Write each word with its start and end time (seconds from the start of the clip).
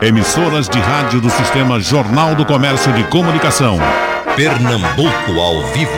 Emissoras 0.00 0.68
de 0.68 0.78
rádio 0.78 1.20
do 1.20 1.28
Sistema 1.28 1.80
Jornal 1.80 2.36
do 2.36 2.46
Comércio 2.46 2.92
de 2.92 3.02
Comunicação. 3.10 3.78
Pernambuco 4.36 5.40
ao 5.40 5.66
vivo. 5.72 5.90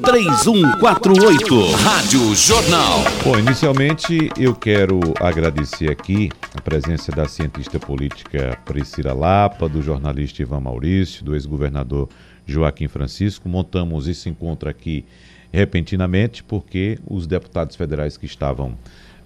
3421-3148. 0.00 1.74
Rádio 1.82 2.36
Jornal. 2.36 3.02
Bom, 3.24 3.36
inicialmente 3.36 4.30
eu 4.38 4.54
quero 4.54 5.00
agradecer 5.20 5.90
aqui 5.90 6.30
a 6.56 6.60
presença 6.60 7.10
da 7.10 7.26
cientista 7.26 7.80
política 7.80 8.56
Priscila 8.64 9.12
Lapa, 9.12 9.68
do 9.68 9.82
jornalista 9.82 10.40
Ivan 10.40 10.60
Maurício, 10.60 11.24
do 11.24 11.34
ex-governador 11.34 12.08
Joaquim 12.46 12.86
Francisco. 12.86 13.48
Montamos 13.48 14.06
esse 14.06 14.28
encontro 14.28 14.70
aqui 14.70 15.04
repentinamente 15.52 16.44
porque 16.44 17.00
os 17.04 17.26
deputados 17.26 17.74
federais 17.74 18.16
que 18.16 18.26
estavam 18.26 18.78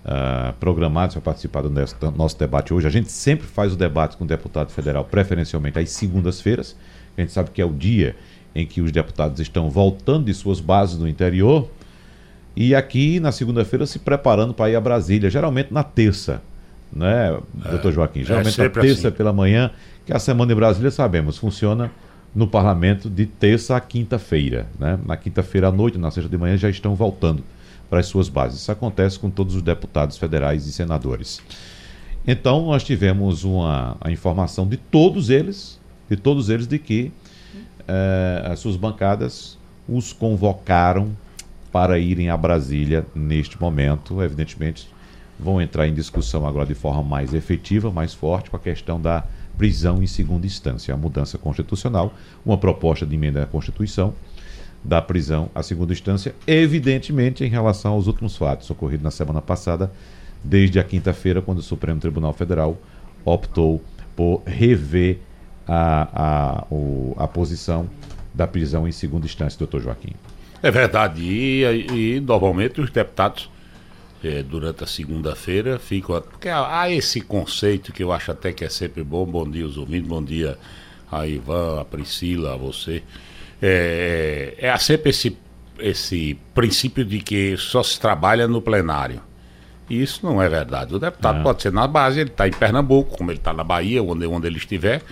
uh, 0.07 0.53
programados 0.55 1.15
para 1.15 1.23
participar 1.23 1.63
do 1.63 1.71
nosso, 1.71 1.97
nosso 2.17 2.39
debate 2.39 2.73
hoje. 2.73 2.87
A 2.87 2.91
gente 2.91 3.11
sempre 3.11 3.47
faz 3.47 3.73
o 3.73 3.77
debate 3.77 4.17
com 4.17 4.25
o 4.25 4.27
deputado 4.27 4.71
federal, 4.71 5.05
preferencialmente 5.05 5.79
às 5.79 5.91
segundas-feiras. 5.91 6.77
A 7.17 7.21
gente 7.21 7.33
sabe 7.33 7.51
que 7.51 7.61
é 7.61 7.65
o 7.65 7.73
dia 7.73 8.15
em 8.55 8.65
que 8.65 8.81
os 8.81 8.93
deputados 8.93 9.41
estão 9.41 9.69
voltando 9.69 10.27
de 10.27 10.35
suas 10.35 10.61
bases 10.61 10.97
no 10.97 11.09
interior 11.09 11.69
e 12.55 12.75
aqui 12.75 13.21
na 13.21 13.33
segunda-feira 13.33 13.85
se 13.85 13.99
preparando 13.99 14.55
para 14.55 14.71
ir 14.71 14.77
a 14.77 14.81
Brasília, 14.81 15.29
geralmente 15.29 15.75
na 15.75 15.83
terça, 15.83 16.41
né, 16.91 17.39
é, 17.65 17.71
doutor 17.71 17.93
Joaquim? 17.93 18.25
Geralmente 18.25 18.59
é 18.59 18.65
na 18.65 18.71
terça 18.71 19.09
assim. 19.09 19.17
pela 19.17 19.33
manhã, 19.33 19.71
que 20.07 20.13
a 20.13 20.19
semana 20.19 20.53
em 20.53 20.55
Brasília, 20.55 20.91
sabemos, 20.91 21.37
funciona 21.37 21.91
no 22.35 22.47
parlamento 22.47 23.11
de 23.11 23.27
terça 23.27 23.77
a 23.77 23.81
quinta-feira. 23.81 24.67
Né? 24.79 24.99
Na 25.05 25.17
quinta-feira 25.17 25.69
à 25.69 25.73
noite, 25.73 25.99
na 25.99 26.11
sexta 26.11 26.31
de 26.31 26.39
manhã, 26.39 26.57
já 26.57 26.71
estão 26.71 26.95
voltando 26.95 27.43
para 27.89 28.01
as 28.01 28.07
suas 28.07 28.29
bases. 28.29 28.61
Isso 28.61 28.73
acontece 28.73 29.19
com 29.19 29.31
todos 29.31 29.55
os 29.55 29.63
deputados 29.63 30.17
federais 30.17 30.67
e 30.67 30.73
senadores. 30.73 31.41
Então, 32.27 32.67
nós 32.67 32.83
tivemos 32.83 33.45
uma, 33.45 33.97
a 34.01 34.11
informação 34.11 34.67
de 34.67 34.77
todos 34.77 35.31
eles, 35.31 35.81
de 36.11 36.17
todos 36.17 36.51
eles, 36.51 36.67
de 36.67 36.79
que 36.79 37.13
eh, 37.87 38.43
as 38.51 38.59
suas 38.59 38.77
bancadas 38.77 39.57
os 39.89 40.13
convocaram 40.13 41.17
para 41.71 41.99
irem 41.99 42.29
a 42.29 42.37
Brasília 42.37 43.07
neste 43.15 43.61
momento. 43.61 44.21
Evidentemente, 44.21 44.89
vão 45.39 45.61
entrar 45.61 45.87
em 45.87 45.95
discussão 45.95 46.47
agora 46.47 46.67
de 46.67 46.75
forma 46.75 47.03
mais 47.03 47.33
efetiva, 47.33 47.93
mais 47.93 48.13
forte, 48.13 48.51
com 48.51 48.57
a 48.57 48.61
questão 48.61 49.01
da 49.01 49.25
prisão 49.57 50.03
em 50.03 50.07
segunda 50.07 50.47
instância, 50.47 50.93
a 50.93 50.97
mudança 50.97 51.39
constitucional, 51.39 52.13
uma 52.45 52.59
proposta 52.59 53.07
de 53.07 53.15
emenda 53.15 53.43
à 53.43 53.47
Constituição 53.47 54.15
da 54.83 55.03
prisão 55.03 55.51
à 55.55 55.63
segunda 55.63 55.93
instância, 55.93 56.35
evidentemente 56.47 57.45
em 57.45 57.49
relação 57.49 57.93
aos 57.93 58.07
últimos 58.07 58.37
fatos 58.37 58.71
ocorridos 58.71 59.03
na 59.03 59.11
semana 59.11 59.43
passada, 59.43 59.91
desde 60.43 60.79
a 60.79 60.85
quinta-feira, 60.85 61.43
quando 61.43 61.59
o 61.59 61.63
Supremo 61.63 62.01
Tribunal 62.01 62.33
Federal 62.33 62.79
optou 63.25 63.83
por 64.15 64.43
rever 64.47 65.19
a, 65.67 66.09
a, 66.15 66.67
o, 66.71 67.15
a 67.19 67.27
posição 67.27 67.89
da 68.33 68.47
prisão 68.47 68.87
em 68.87 68.93
segunda 68.93 69.27
instância, 69.27 69.59
doutor 69.59 69.81
Joaquim. 69.83 70.13
É 70.63 70.71
verdade, 70.71 71.23
e, 71.23 72.15
e 72.17 72.21
normalmente 72.21 72.81
os 72.81 72.91
deputados, 72.91 73.51
é, 74.23 74.43
durante 74.43 74.85
a 74.85 74.87
segunda-feira, 74.87 75.79
ficam. 75.79 76.21
Porque 76.21 76.49
há, 76.49 76.91
esse 76.91 77.21
conceito 77.21 77.93
que 77.93 78.03
eu 78.03 78.13
acho 78.13 78.31
até 78.31 78.53
que 78.53 78.65
é 78.65 78.69
sempre 78.69 79.03
bom. 79.05 79.27
Bom 79.27 79.49
dia, 79.49 79.67
os 79.67 79.77
ouvintes, 79.77 80.09
bom 80.09 80.23
dia 80.23 80.57
a 81.11 81.27
Ivan, 81.27 81.81
a 81.81 81.85
Priscila, 81.85 82.55
a 82.55 82.57
você 82.57 83.03
é, 83.61 84.55
é, 84.59 84.69
é 84.69 84.79
sempre 84.79 85.11
esse, 85.11 85.37
esse 85.79 86.39
princípio 86.55 87.05
de 87.05 87.21
que 87.21 87.57
só 87.57 87.83
se 87.83 87.99
trabalha 87.99 88.47
no 88.47 88.61
plenário. 88.61 89.21
E 89.89 90.03
isso 90.03 90.25
não 90.25 90.43
é 90.43 90.49
verdade. 90.49 90.95
O 90.95 90.99
deputado 90.99 91.41
é. 91.41 91.43
pode 91.43 91.63
ser 91.63 91.73
na 91.73 91.87
base, 91.87 92.21
ele 92.21 92.31
está 92.31 92.47
em 92.49 92.53
Pernambuco, 92.53 93.17
como 93.17 93.31
ele 93.31 93.39
está 93.39 93.53
na 93.53 93.63
Bahia, 93.63 94.03
onde, 94.03 94.27
onde 94.27 94.47
ele 94.47 94.59
estiver, 94.59 95.03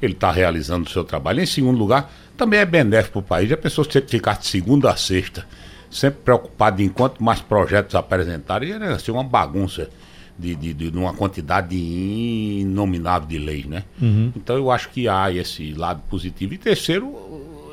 ele 0.00 0.14
está 0.14 0.30
realizando 0.30 0.86
o 0.86 0.90
seu 0.90 1.04
trabalho. 1.04 1.40
Em 1.40 1.46
segundo 1.46 1.78
lugar, 1.78 2.10
também 2.36 2.60
é 2.60 2.64
benéfico 2.64 3.20
para 3.20 3.20
o 3.20 3.22
país. 3.22 3.52
A 3.52 3.56
pessoa 3.56 3.86
sempre 3.90 4.10
ficar 4.10 4.38
de 4.38 4.46
segunda 4.46 4.90
a 4.90 4.96
sexta, 4.96 5.46
sempre 5.90 6.20
preocupado 6.24 6.80
em 6.80 6.88
quanto 6.88 7.22
mais 7.22 7.40
projetos 7.40 7.94
apresentarem, 7.94 8.70
ia 8.70 8.98
ser 8.98 9.10
uma 9.10 9.24
bagunça 9.24 9.90
de, 10.38 10.54
de, 10.54 10.72
de, 10.72 10.98
uma 10.98 11.12
quantidade 11.12 11.76
inominável 11.76 13.28
de 13.28 13.38
leis, 13.38 13.66
né? 13.66 13.84
Uhum. 14.00 14.32
Então 14.34 14.56
eu 14.56 14.70
acho 14.70 14.88
que 14.88 15.06
há 15.06 15.30
esse 15.30 15.74
lado 15.74 16.02
positivo. 16.08 16.54
E 16.54 16.58
terceiro, 16.58 17.14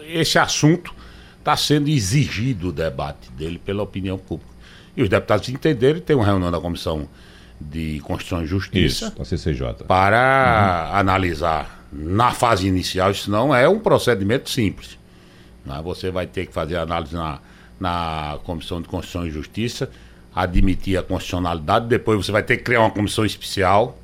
esse 0.09 0.37
assunto 0.37 0.93
está 1.37 1.55
sendo 1.55 1.89
exigido 1.89 2.69
o 2.69 2.71
debate 2.71 3.31
dele 3.31 3.59
pela 3.63 3.83
opinião 3.83 4.17
pública. 4.17 4.51
E 4.95 5.01
os 5.01 5.09
deputados 5.09 5.47
entenderam, 5.49 5.99
tem 5.99 6.15
uma 6.15 6.25
reunião 6.25 6.51
da 6.51 6.59
Comissão 6.59 7.07
de 7.59 7.99
Constituição 8.01 8.43
e 8.43 8.47
Justiça 8.47 9.13
Isso, 9.19 9.37
CCJ. 9.37 9.85
para 9.87 10.89
uhum. 10.89 10.97
analisar 10.97 11.85
na 11.91 12.31
fase 12.31 12.67
inicial, 12.67 13.11
isso 13.11 13.29
não 13.29 13.53
é 13.53 13.67
um 13.67 13.79
procedimento 13.79 14.49
simples. 14.49 14.97
Né? 15.65 15.79
Você 15.83 16.11
vai 16.11 16.27
ter 16.27 16.45
que 16.45 16.53
fazer 16.53 16.77
análise 16.77 17.15
na, 17.15 17.39
na 17.79 18.39
Comissão 18.43 18.81
de 18.81 18.87
Constituição 18.87 19.27
e 19.27 19.31
Justiça, 19.31 19.89
admitir 20.33 20.97
a 20.97 21.03
constitucionalidade, 21.03 21.87
depois 21.87 22.25
você 22.25 22.31
vai 22.31 22.43
ter 22.43 22.57
que 22.57 22.63
criar 22.63 22.81
uma 22.81 22.91
comissão 22.91 23.25
especial, 23.25 23.97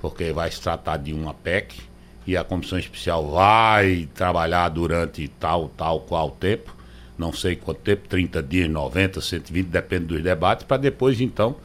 porque 0.00 0.32
vai 0.32 0.50
se 0.50 0.60
tratar 0.60 0.96
de 0.96 1.12
uma 1.12 1.34
PEC 1.34 1.89
e 2.30 2.36
a 2.36 2.44
comissão 2.44 2.78
especial 2.78 3.28
vai 3.28 4.08
trabalhar 4.14 4.68
durante 4.68 5.26
tal, 5.26 5.68
tal, 5.76 6.00
qual 6.00 6.30
tempo, 6.30 6.72
não 7.18 7.32
sei 7.32 7.56
quanto 7.56 7.80
tempo, 7.80 8.08
30 8.08 8.40
dias, 8.40 8.70
90, 8.70 9.20
120, 9.20 9.66
depende 9.66 10.04
dos 10.06 10.22
debates, 10.22 10.64
para 10.64 10.76
depois 10.76 11.20
então 11.20 11.56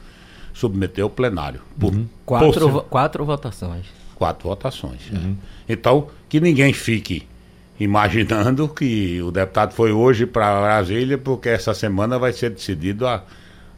submeter 0.52 1.04
ao 1.04 1.10
plenário. 1.10 1.60
Por, 1.78 1.94
uhum. 1.94 2.08
quatro, 2.24 2.82
quatro 2.82 3.24
votações. 3.24 3.86
Quatro 4.16 4.48
votações. 4.48 5.02
É. 5.12 5.16
Uhum. 5.16 5.36
É. 5.68 5.72
Então, 5.72 6.08
que 6.28 6.40
ninguém 6.40 6.72
fique 6.72 7.28
imaginando 7.78 8.68
que 8.68 9.22
o 9.22 9.30
deputado 9.30 9.72
foi 9.72 9.92
hoje 9.92 10.26
para 10.26 10.62
Brasília 10.62 11.16
porque 11.16 11.48
essa 11.48 11.74
semana 11.74 12.18
vai 12.18 12.32
ser 12.32 12.50
decidido 12.50 13.06
a, 13.06 13.22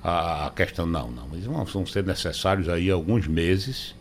a 0.02 0.50
questão. 0.56 0.86
Não, 0.86 1.10
não. 1.10 1.28
Eles 1.34 1.44
vão 1.44 1.84
ser 1.84 2.02
necessários 2.02 2.66
aí 2.66 2.90
alguns 2.90 3.26
meses, 3.26 3.94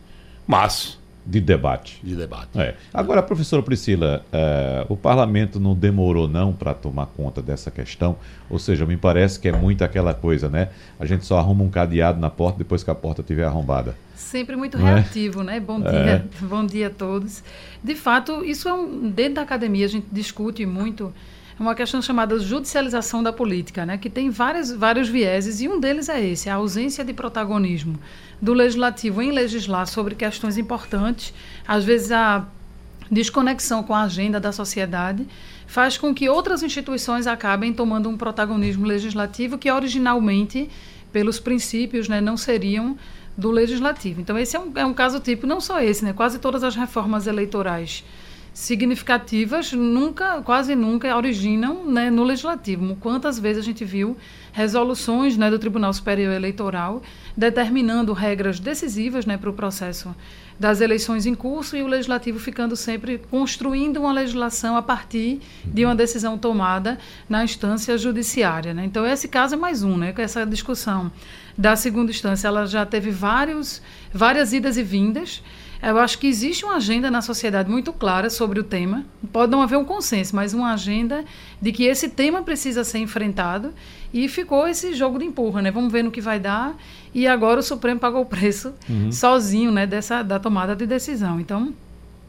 mas 0.46 0.97
de 1.28 1.40
debate. 1.40 2.00
De 2.02 2.16
debate. 2.16 2.58
É. 2.58 2.74
Agora, 2.92 3.22
professora 3.22 3.62
Priscila, 3.62 4.24
é, 4.32 4.86
o 4.88 4.96
parlamento 4.96 5.60
não 5.60 5.74
demorou 5.74 6.26
não 6.26 6.54
para 6.54 6.72
tomar 6.72 7.04
conta 7.04 7.42
dessa 7.42 7.70
questão? 7.70 8.16
Ou 8.48 8.58
seja, 8.58 8.86
me 8.86 8.96
parece 8.96 9.38
que 9.38 9.46
é 9.46 9.52
muito 9.52 9.84
aquela 9.84 10.14
coisa, 10.14 10.48
né? 10.48 10.70
A 10.98 11.04
gente 11.04 11.26
só 11.26 11.38
arruma 11.38 11.62
um 11.62 11.68
cadeado 11.68 12.18
na 12.18 12.30
porta 12.30 12.56
depois 12.56 12.82
que 12.82 12.90
a 12.90 12.94
porta 12.94 13.20
estiver 13.20 13.44
arrombada. 13.44 13.94
Sempre 14.14 14.56
muito 14.56 14.78
é? 14.78 14.80
reativo, 14.80 15.42
é? 15.42 15.44
né? 15.44 15.60
Bom 15.60 15.78
dia, 15.80 15.90
é. 15.90 16.44
bom 16.46 16.64
dia 16.64 16.86
a 16.86 16.90
todos. 16.90 17.44
De 17.84 17.94
fato, 17.94 18.42
isso 18.42 18.66
é 18.66 18.72
um 18.72 19.10
dentro 19.10 19.34
da 19.34 19.42
academia 19.42 19.84
a 19.84 19.88
gente 19.88 20.06
discute 20.10 20.64
muito 20.64 21.12
é 21.58 21.62
uma 21.62 21.74
questão 21.74 22.00
chamada 22.00 22.38
judicialização 22.38 23.20
da 23.20 23.32
política, 23.32 23.84
né, 23.84 23.98
que 23.98 24.08
tem 24.08 24.30
vários, 24.30 24.70
vários 24.70 25.08
vieses, 25.08 25.60
e 25.60 25.68
um 25.68 25.80
deles 25.80 26.08
é 26.08 26.24
esse, 26.24 26.48
a 26.48 26.54
ausência 26.54 27.04
de 27.04 27.12
protagonismo 27.12 27.98
do 28.40 28.52
legislativo 28.52 29.20
em 29.20 29.32
legislar 29.32 29.86
sobre 29.86 30.14
questões 30.14 30.56
importantes, 30.56 31.34
às 31.66 31.84
vezes 31.84 32.12
a 32.12 32.46
desconexão 33.10 33.82
com 33.82 33.94
a 33.94 34.02
agenda 34.02 34.38
da 34.38 34.52
sociedade 34.52 35.26
faz 35.66 35.98
com 35.98 36.14
que 36.14 36.28
outras 36.28 36.62
instituições 36.62 37.26
acabem 37.26 37.72
tomando 37.72 38.08
um 38.08 38.16
protagonismo 38.16 38.86
legislativo 38.86 39.58
que 39.58 39.70
originalmente, 39.70 40.70
pelos 41.12 41.40
princípios, 41.40 42.08
né, 42.08 42.20
não 42.20 42.36
seriam 42.36 42.96
do 43.36 43.50
legislativo. 43.50 44.20
Então, 44.20 44.38
esse 44.38 44.56
é 44.56 44.60
um, 44.60 44.72
é 44.74 44.84
um 44.84 44.94
caso 44.94 45.20
tipo, 45.20 45.46
não 45.46 45.60
só 45.60 45.80
esse, 45.80 46.04
né, 46.04 46.12
quase 46.12 46.38
todas 46.38 46.64
as 46.64 46.74
reformas 46.74 47.26
eleitorais 47.26 48.04
significativas 48.52 49.72
nunca, 49.72 50.42
quase 50.42 50.74
nunca 50.74 51.14
originam 51.16 51.84
né, 51.84 52.10
no 52.10 52.24
legislativo. 52.24 52.96
Quantas 52.96 53.38
vezes 53.38 53.62
a 53.62 53.64
gente 53.64 53.84
viu 53.84 54.16
resoluções 54.58 55.36
né, 55.36 55.48
do 55.48 55.56
Tribunal 55.56 55.92
Superior 55.92 56.34
Eleitoral 56.34 57.00
determinando 57.36 58.12
regras 58.12 58.58
decisivas 58.58 59.24
né, 59.24 59.36
para 59.38 59.48
o 59.48 59.52
processo 59.52 60.12
das 60.58 60.80
eleições 60.80 61.26
em 61.26 61.34
curso 61.36 61.76
e 61.76 61.82
o 61.84 61.86
legislativo 61.86 62.40
ficando 62.40 62.74
sempre 62.74 63.18
construindo 63.30 63.98
uma 63.98 64.12
legislação 64.12 64.76
a 64.76 64.82
partir 64.82 65.40
de 65.64 65.84
uma 65.84 65.94
decisão 65.94 66.36
tomada 66.36 66.98
na 67.28 67.44
instância 67.44 67.96
judiciária. 67.96 68.74
Né? 68.74 68.84
Então 68.84 69.06
esse 69.06 69.28
caso 69.28 69.54
é 69.54 69.56
mais 69.56 69.84
um, 69.84 69.96
né? 69.96 70.12
Essa 70.18 70.44
discussão 70.44 71.12
da 71.56 71.76
segunda 71.76 72.10
instância 72.10 72.48
ela 72.48 72.66
já 72.66 72.84
teve 72.84 73.12
vários, 73.12 73.80
várias 74.12 74.52
idas 74.52 74.76
e 74.76 74.82
vindas. 74.82 75.40
Eu 75.82 75.98
acho 75.98 76.18
que 76.18 76.26
existe 76.26 76.64
uma 76.64 76.76
agenda 76.76 77.10
na 77.10 77.22
sociedade 77.22 77.70
muito 77.70 77.92
clara 77.92 78.28
sobre 78.30 78.58
o 78.58 78.64
tema. 78.64 79.04
Pode 79.32 79.52
não 79.52 79.62
haver 79.62 79.76
um 79.76 79.84
consenso, 79.84 80.34
mas 80.34 80.52
uma 80.52 80.72
agenda 80.72 81.24
de 81.62 81.70
que 81.70 81.84
esse 81.84 82.08
tema 82.08 82.42
precisa 82.42 82.82
ser 82.82 82.98
enfrentado. 82.98 83.72
E 84.12 84.28
ficou 84.28 84.66
esse 84.66 84.94
jogo 84.94 85.18
de 85.18 85.24
empurra, 85.24 85.62
né? 85.62 85.70
Vamos 85.70 85.92
ver 85.92 86.02
no 86.02 86.10
que 86.10 86.20
vai 86.20 86.40
dar. 86.40 86.76
E 87.14 87.26
agora 87.26 87.60
o 87.60 87.62
Supremo 87.62 88.00
pagou 88.00 88.22
o 88.22 88.26
preço 88.26 88.74
uhum. 88.88 89.12
sozinho, 89.12 89.70
né? 89.70 89.86
Dessa 89.86 90.22
da 90.22 90.38
tomada 90.38 90.74
de 90.74 90.86
decisão. 90.86 91.38
Então 91.38 91.72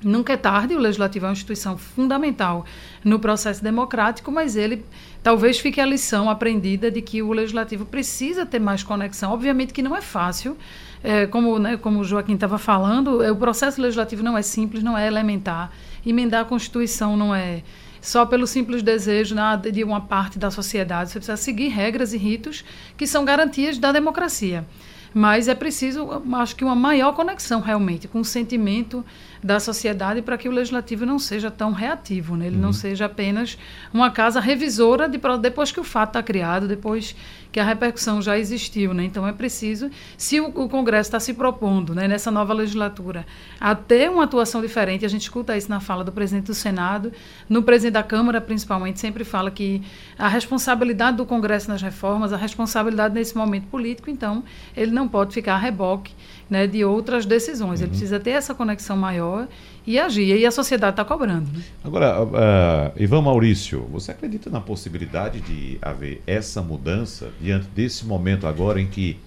Nunca 0.03 0.33
é 0.33 0.37
tarde, 0.37 0.75
o 0.75 0.79
legislativo 0.79 1.25
é 1.25 1.27
uma 1.27 1.33
instituição 1.33 1.77
fundamental 1.77 2.65
no 3.03 3.19
processo 3.19 3.61
democrático, 3.61 4.31
mas 4.31 4.55
ele 4.55 4.85
talvez 5.21 5.59
fique 5.59 5.81
a 5.81 5.85
lição 5.85 6.29
aprendida 6.29 6.89
de 6.89 7.01
que 7.01 7.21
o 7.21 7.33
legislativo 7.33 7.85
precisa 7.85 8.45
ter 8.45 8.59
mais 8.59 8.81
conexão. 8.81 9.33
Obviamente 9.33 9.73
que 9.73 9.81
não 9.81 9.95
é 9.95 10.01
fácil, 10.01 10.55
é, 11.03 11.25
como, 11.25 11.57
né, 11.59 11.77
como 11.77 11.99
o 11.99 12.03
Joaquim 12.03 12.33
estava 12.33 12.57
falando, 12.57 13.23
é, 13.23 13.31
o 13.31 13.35
processo 13.35 13.81
legislativo 13.81 14.23
não 14.23 14.37
é 14.37 14.41
simples, 14.41 14.83
não 14.83 14.97
é 14.97 15.07
elementar. 15.07 15.71
Emendar 16.05 16.41
a 16.41 16.45
Constituição 16.45 17.15
não 17.15 17.33
é 17.33 17.63
só 18.01 18.25
pelo 18.25 18.47
simples 18.47 18.81
desejo 18.81 19.35
nada 19.35 19.71
de 19.71 19.83
uma 19.83 20.01
parte 20.01 20.39
da 20.39 20.49
sociedade. 20.49 21.11
Você 21.11 21.19
precisa 21.19 21.37
seguir 21.37 21.67
regras 21.69 22.13
e 22.13 22.17
ritos 22.17 22.63
que 22.97 23.05
são 23.05 23.25
garantias 23.25 23.77
da 23.77 23.91
democracia. 23.91 24.65
Mas 25.13 25.47
é 25.47 25.55
preciso, 25.55 26.21
acho 26.33 26.55
que, 26.55 26.63
uma 26.63 26.75
maior 26.75 27.13
conexão 27.13 27.61
realmente 27.61 28.07
com 28.07 28.19
o 28.19 28.25
sentimento 28.25 29.03
da 29.43 29.59
sociedade 29.59 30.21
para 30.21 30.37
que 30.37 30.49
o 30.49 30.51
legislativo 30.51 31.05
não 31.05 31.17
seja 31.17 31.49
tão 31.49 31.71
reativo, 31.71 32.35
né? 32.35 32.47
ele 32.47 32.55
uhum. 32.55 32.61
não 32.61 32.73
seja 32.73 33.05
apenas 33.05 33.57
uma 33.93 34.11
casa 34.11 34.39
revisora 34.39 35.07
de, 35.07 35.19
depois 35.41 35.71
que 35.71 35.79
o 35.79 35.83
fato 35.83 36.09
está 36.09 36.23
criado, 36.23 36.67
depois 36.67 37.15
que 37.51 37.59
a 37.59 37.63
repercussão 37.63 38.21
já 38.21 38.37
existiu. 38.37 38.93
Né? 38.93 39.05
Então 39.05 39.27
é 39.27 39.31
preciso, 39.31 39.89
se 40.17 40.39
o, 40.39 40.47
o 40.47 40.69
Congresso 40.69 41.07
está 41.07 41.19
se 41.19 41.33
propondo 41.33 41.95
né, 41.95 42.07
nessa 42.07 42.29
nova 42.29 42.53
legislatura 42.53 43.25
a 43.59 43.73
ter 43.73 44.09
uma 44.09 44.25
atuação 44.25 44.61
diferente, 44.61 45.05
a 45.05 45.09
gente 45.09 45.21
escuta 45.21 45.55
isso 45.57 45.69
na 45.69 45.79
fala 45.79 46.03
do 46.03 46.11
presidente 46.11 46.47
do 46.47 46.53
Senado, 46.53 47.11
no 47.47 47.63
presidente 47.63 47.93
da 47.93 48.03
Câmara 48.03 48.41
principalmente, 48.41 48.99
sempre 48.99 49.23
fala 49.23 49.49
que 49.49 49.81
a 50.17 50.27
responsabilidade 50.27 51.17
do 51.17 51.25
Congresso 51.25 51.69
nas 51.69 51.81
reformas, 51.81 52.33
a 52.33 52.37
responsabilidade 52.37 53.13
nesse 53.13 53.35
momento 53.37 53.67
político, 53.67 54.09
então 54.09 54.43
ele 54.75 54.91
não 54.91 55.07
pode 55.07 55.33
ficar 55.33 55.53
a 55.53 55.57
reboque 55.57 56.13
né, 56.49 56.65
de 56.65 56.83
outras 56.83 57.25
decisões. 57.25 57.79
Uhum. 57.79 57.85
Ele 57.85 57.89
precisa 57.89 58.19
ter 58.19 58.31
essa 58.31 58.55
conexão 58.55 58.97
maior 58.97 59.47
e 59.85 59.99
agir. 59.99 60.35
E 60.35 60.45
a 60.45 60.51
sociedade 60.51 60.93
está 60.93 61.05
cobrando. 61.05 61.49
Né? 61.51 61.63
Agora, 61.83 62.23
uh, 62.23 63.01
Ivan 63.01 63.21
Maurício, 63.21 63.87
você 63.91 64.11
acredita 64.11 64.49
na 64.49 64.59
possibilidade 64.59 65.41
de 65.41 65.77
haver 65.81 66.21
essa 66.25 66.61
mudança 66.61 67.31
diante 67.39 67.67
desse 67.67 68.05
momento 68.05 68.47
agora 68.47 68.81
em 68.81 68.87
que 68.87 69.17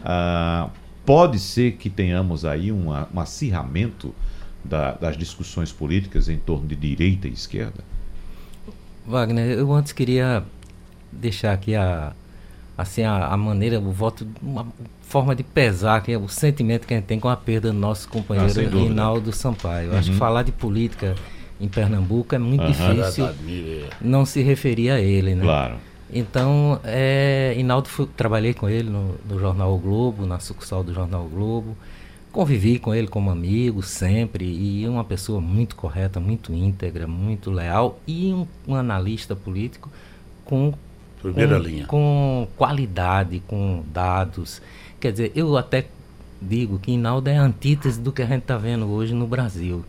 uh, 0.00 0.70
pode 1.06 1.38
ser 1.38 1.72
que 1.72 1.88
tenhamos 1.88 2.44
aí 2.44 2.72
uma, 2.72 3.08
um 3.14 3.20
acirramento 3.20 4.14
da, 4.64 4.92
das 4.92 5.16
discussões 5.16 5.70
políticas 5.70 6.28
em 6.28 6.38
torno 6.38 6.66
de 6.66 6.74
direita 6.74 7.28
e 7.28 7.32
esquerda? 7.32 7.84
Wagner, 9.06 9.58
eu 9.58 9.70
antes 9.72 9.92
queria 9.92 10.42
deixar 11.12 11.52
aqui 11.52 11.74
a, 11.74 12.14
assim 12.76 13.02
a, 13.02 13.26
a 13.26 13.36
maneira, 13.36 13.78
o 13.78 13.92
voto, 13.92 14.26
uma 14.42 14.66
forma 15.02 15.34
de 15.34 15.42
pesar, 15.42 16.02
que 16.02 16.12
é 16.12 16.18
o 16.18 16.28
sentimento 16.28 16.86
que 16.86 16.94
a 16.94 16.96
gente 16.96 17.06
tem 17.06 17.20
com 17.20 17.28
a 17.28 17.36
perda 17.36 17.72
do 17.72 17.78
nosso 17.78 18.08
companheiro 18.08 18.52
ah, 18.60 18.70
Rinaldo 18.70 19.32
Sampaio. 19.32 19.90
Uhum. 19.90 19.98
Acho 19.98 20.08
que 20.08 20.12
uhum. 20.12 20.18
falar 20.18 20.42
de 20.42 20.52
política 20.52 21.14
em 21.60 21.68
Pernambuco 21.68 22.34
é 22.34 22.38
muito 22.38 22.64
uhum. 22.64 22.70
difícil 22.70 23.28
não 24.00 24.26
se 24.26 24.42
referir 24.42 24.90
a 24.90 25.00
ele, 25.00 25.34
né? 25.34 25.44
Claro. 25.44 25.76
Então, 26.12 26.80
é, 26.84 27.54
Hinaldo, 27.56 27.88
fui, 27.88 28.06
trabalhei 28.16 28.54
com 28.54 28.68
ele 28.68 28.90
no, 28.90 29.16
no, 29.28 29.38
Jornal 29.38 29.74
o 29.74 29.78
Globo, 29.78 30.26
na 30.26 30.38
sucursal 30.38 30.84
do 30.84 30.92
Jornal 30.92 31.24
o 31.24 31.28
Globo. 31.28 31.76
Convivi 32.30 32.78
com 32.78 32.94
ele 32.94 33.06
como 33.06 33.30
amigo 33.30 33.82
sempre 33.82 34.44
e 34.44 34.88
uma 34.88 35.04
pessoa 35.04 35.40
muito 35.40 35.76
correta, 35.76 36.18
muito 36.18 36.52
íntegra, 36.52 37.06
muito 37.06 37.50
leal 37.50 38.00
e 38.06 38.32
um, 38.32 38.46
um 38.66 38.74
analista 38.74 39.36
político 39.36 39.88
com 40.44 40.74
Primeira 41.32 41.56
com, 41.56 41.66
linha. 41.66 41.86
Com 41.86 42.48
qualidade, 42.54 43.42
com 43.46 43.82
dados. 43.92 44.60
Quer 45.00 45.12
dizer, 45.12 45.32
eu 45.34 45.56
até 45.56 45.86
digo 46.40 46.78
que 46.78 46.92
Inaldo 46.92 47.30
é 47.30 47.38
a 47.38 47.42
antítese 47.42 47.98
do 47.98 48.12
que 48.12 48.20
a 48.20 48.26
gente 48.26 48.42
está 48.42 48.58
vendo 48.58 48.86
hoje 48.90 49.14
no 49.14 49.26
Brasil. 49.26 49.82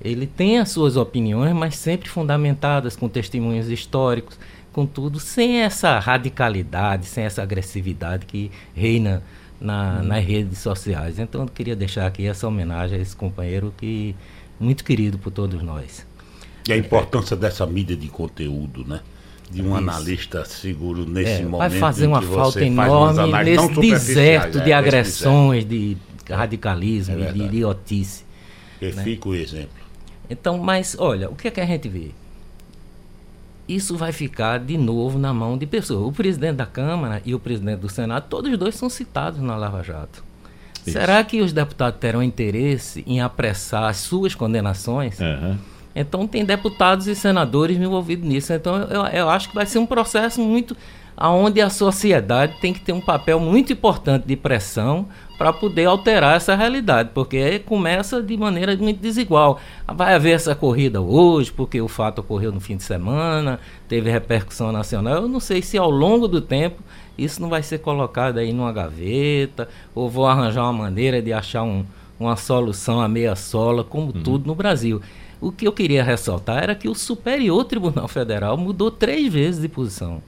Ele 0.00 0.26
tem 0.26 0.58
as 0.58 0.70
suas 0.70 0.96
opiniões, 0.96 1.54
mas 1.54 1.74
sempre 1.76 2.08
fundamentadas 2.08 2.94
com 2.94 3.08
testemunhos 3.08 3.68
históricos, 3.68 4.38
com 4.72 4.86
tudo, 4.86 5.18
sem 5.18 5.62
essa 5.62 5.98
radicalidade, 5.98 7.06
sem 7.06 7.24
essa 7.24 7.42
agressividade 7.42 8.24
que 8.26 8.52
reina 8.72 9.24
na, 9.60 10.02
nas 10.02 10.24
redes 10.24 10.58
sociais. 10.58 11.18
Então 11.18 11.40
eu 11.42 11.48
queria 11.48 11.74
deixar 11.74 12.06
aqui 12.06 12.26
essa 12.26 12.46
homenagem 12.46 12.98
a 12.98 13.02
esse 13.02 13.16
companheiro 13.16 13.74
que 13.76 14.14
muito 14.60 14.84
querido 14.84 15.18
por 15.18 15.32
todos 15.32 15.60
nós. 15.62 16.06
E 16.68 16.72
a 16.72 16.76
importância 16.76 17.36
dessa 17.36 17.66
mídia 17.66 17.96
de 17.96 18.08
conteúdo, 18.08 18.84
né? 18.84 19.00
De 19.50 19.62
um 19.62 19.66
Isso. 19.66 19.76
analista 19.76 20.44
seguro 20.44 21.06
nesse 21.06 21.42
é, 21.42 21.44
momento. 21.44 21.58
Vai 21.58 21.70
fazer 21.70 22.06
uma 22.06 22.22
falta 22.22 22.64
enorme 22.64 23.44
nesse 23.44 23.80
deserto 23.80 24.60
de 24.60 24.72
é, 24.72 24.74
agressões, 24.74 25.64
de 25.64 25.96
radicalismo, 26.28 27.22
é 27.22 27.32
de 27.32 27.42
idiotice. 27.42 28.24
Que 28.78 28.92
né? 28.92 29.02
fica 29.02 29.28
o 29.28 29.34
exemplo. 29.34 29.86
Então, 30.28 30.58
mas 30.58 30.96
olha, 30.98 31.30
o 31.30 31.36
que 31.36 31.48
é 31.48 31.50
que 31.50 31.60
a 31.60 31.66
gente 31.66 31.88
vê? 31.88 32.10
Isso 33.68 33.96
vai 33.96 34.12
ficar 34.12 34.58
de 34.58 34.76
novo 34.76 35.18
na 35.18 35.32
mão 35.32 35.56
de 35.56 35.66
pessoas. 35.66 36.06
O 36.06 36.12
presidente 36.12 36.56
da 36.56 36.66
Câmara 36.66 37.22
e 37.24 37.34
o 37.34 37.38
presidente 37.38 37.80
do 37.80 37.88
Senado, 37.88 38.26
todos 38.28 38.50
os 38.50 38.58
dois 38.58 38.74
são 38.74 38.88
citados 38.88 39.40
na 39.40 39.56
Lava 39.56 39.82
Jato. 39.82 40.24
Isso. 40.86 40.92
Será 40.92 41.22
que 41.24 41.40
os 41.40 41.52
deputados 41.52 41.98
terão 41.98 42.22
interesse 42.22 43.02
em 43.06 43.20
apressar 43.20 43.84
as 43.84 43.96
suas 43.96 44.34
condenações? 44.34 45.18
Uhum 45.18 45.56
então 45.96 46.26
tem 46.26 46.44
deputados 46.44 47.06
e 47.06 47.14
senadores 47.14 47.78
envolvidos 47.78 48.28
nisso. 48.28 48.52
Então 48.52 48.76
eu, 48.82 49.06
eu 49.06 49.30
acho 49.30 49.48
que 49.48 49.54
vai 49.54 49.64
ser 49.64 49.78
um 49.78 49.86
processo 49.86 50.40
muito 50.42 50.76
aonde 51.16 51.62
a 51.62 51.70
sociedade 51.70 52.60
tem 52.60 52.74
que 52.74 52.80
ter 52.80 52.92
um 52.92 53.00
papel 53.00 53.40
muito 53.40 53.72
importante 53.72 54.26
de 54.26 54.36
pressão 54.36 55.06
para 55.38 55.52
poder 55.52 55.86
alterar 55.86 56.36
essa 56.36 56.54
realidade, 56.54 57.10
porque 57.14 57.38
aí 57.38 57.58
começa 57.58 58.22
de 58.22 58.36
maneira 58.36 58.76
muito 58.76 59.00
desigual. 59.00 59.58
Vai 59.86 60.14
haver 60.14 60.34
essa 60.34 60.54
corrida 60.54 61.00
hoje, 61.00 61.50
porque 61.50 61.80
o 61.80 61.88
fato 61.88 62.18
ocorreu 62.20 62.52
no 62.52 62.60
fim 62.60 62.76
de 62.76 62.82
semana, 62.82 63.58
teve 63.88 64.10
repercussão 64.10 64.70
nacional. 64.72 65.22
Eu 65.22 65.28
não 65.28 65.40
sei 65.40 65.62
se 65.62 65.78
ao 65.78 65.90
longo 65.90 66.28
do 66.28 66.40
tempo 66.40 66.82
isso 67.16 67.40
não 67.40 67.48
vai 67.48 67.62
ser 67.62 67.78
colocado 67.78 68.38
aí 68.38 68.52
numa 68.52 68.72
gaveta, 68.72 69.68
ou 69.94 70.08
vou 70.08 70.26
arranjar 70.26 70.64
uma 70.64 70.84
maneira 70.84 71.22
de 71.22 71.32
achar 71.32 71.62
um, 71.62 71.84
uma 72.20 72.36
solução 72.36 73.00
a 73.00 73.08
meia 73.08 73.34
sola, 73.34 73.82
como 73.82 74.06
uhum. 74.06 74.22
tudo 74.22 74.46
no 74.46 74.54
Brasil. 74.54 75.00
O 75.40 75.52
que 75.52 75.66
eu 75.66 75.72
queria 75.72 76.02
ressaltar 76.02 76.62
era 76.62 76.74
que 76.74 76.88
o 76.88 76.94
Superior 76.94 77.64
Tribunal 77.64 78.08
Federal 78.08 78.56
mudou 78.56 78.90
três 78.90 79.32
vezes 79.32 79.60
de 79.60 79.68
posição. 79.68 80.22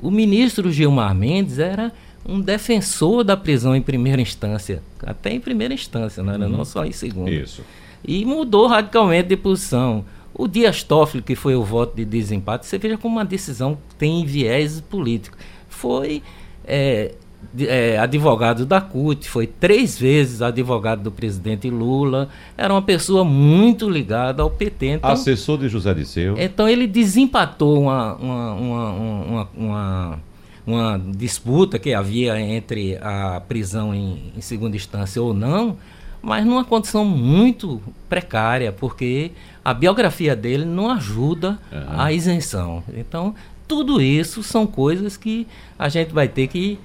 O 0.00 0.10
ministro 0.10 0.70
Gilmar 0.70 1.14
Mendes 1.14 1.58
era 1.58 1.92
um 2.26 2.40
defensor 2.40 3.24
da 3.24 3.36
prisão 3.36 3.74
em 3.74 3.82
primeira 3.82 4.20
instância, 4.20 4.82
até 5.02 5.32
em 5.32 5.40
primeira 5.40 5.72
instância, 5.72 6.22
não 6.22 6.34
era 6.34 6.46
uhum. 6.46 6.58
não 6.58 6.64
só 6.64 6.84
em 6.84 6.92
segunda. 6.92 7.30
Isso. 7.30 7.62
E 8.04 8.24
mudou 8.24 8.66
radicalmente 8.66 9.28
de 9.28 9.36
posição. 9.36 10.04
O 10.34 10.46
Dias 10.46 10.82
Toffoli, 10.82 11.22
que 11.22 11.34
foi 11.34 11.56
o 11.56 11.64
voto 11.64 11.96
de 11.96 12.04
desempate, 12.04 12.66
você 12.66 12.78
veja 12.78 12.98
como 12.98 13.16
uma 13.16 13.24
decisão 13.24 13.78
tem 13.96 14.24
viés 14.24 14.80
político. 14.80 15.36
Foi 15.68 16.22
é, 16.64 17.14
é, 17.58 17.98
advogado 17.98 18.66
da 18.66 18.80
CUT, 18.80 19.28
foi 19.28 19.46
três 19.46 19.98
vezes 19.98 20.42
advogado 20.42 21.02
do 21.02 21.10
presidente 21.10 21.70
Lula, 21.70 22.28
era 22.56 22.72
uma 22.72 22.82
pessoa 22.82 23.24
muito 23.24 23.88
ligada 23.88 24.42
ao 24.42 24.50
PT. 24.50 24.86
Então, 24.86 25.10
Assessor 25.10 25.58
de 25.58 25.68
José 25.68 25.94
Disseu. 25.94 26.36
Então 26.38 26.68
ele 26.68 26.86
desempatou 26.86 27.82
uma, 27.82 28.14
uma, 28.16 28.52
uma, 28.52 29.48
uma, 29.56 30.20
uma 30.66 31.00
disputa 31.16 31.78
que 31.78 31.94
havia 31.94 32.40
entre 32.40 32.96
a 33.00 33.40
prisão 33.40 33.94
em, 33.94 34.32
em 34.36 34.40
segunda 34.40 34.76
instância 34.76 35.22
ou 35.22 35.32
não, 35.32 35.76
mas 36.20 36.44
numa 36.44 36.64
condição 36.64 37.04
muito 37.04 37.80
precária, 38.08 38.72
porque 38.72 39.30
a 39.64 39.72
biografia 39.72 40.34
dele 40.34 40.64
não 40.64 40.90
ajuda 40.90 41.58
uhum. 41.72 42.00
a 42.00 42.12
isenção. 42.12 42.82
Então, 42.94 43.34
tudo 43.66 44.00
isso 44.00 44.42
são 44.42 44.66
coisas 44.66 45.16
que 45.16 45.46
a 45.78 45.88
gente 45.88 46.12
vai 46.12 46.26
ter 46.26 46.48
que 46.48 46.78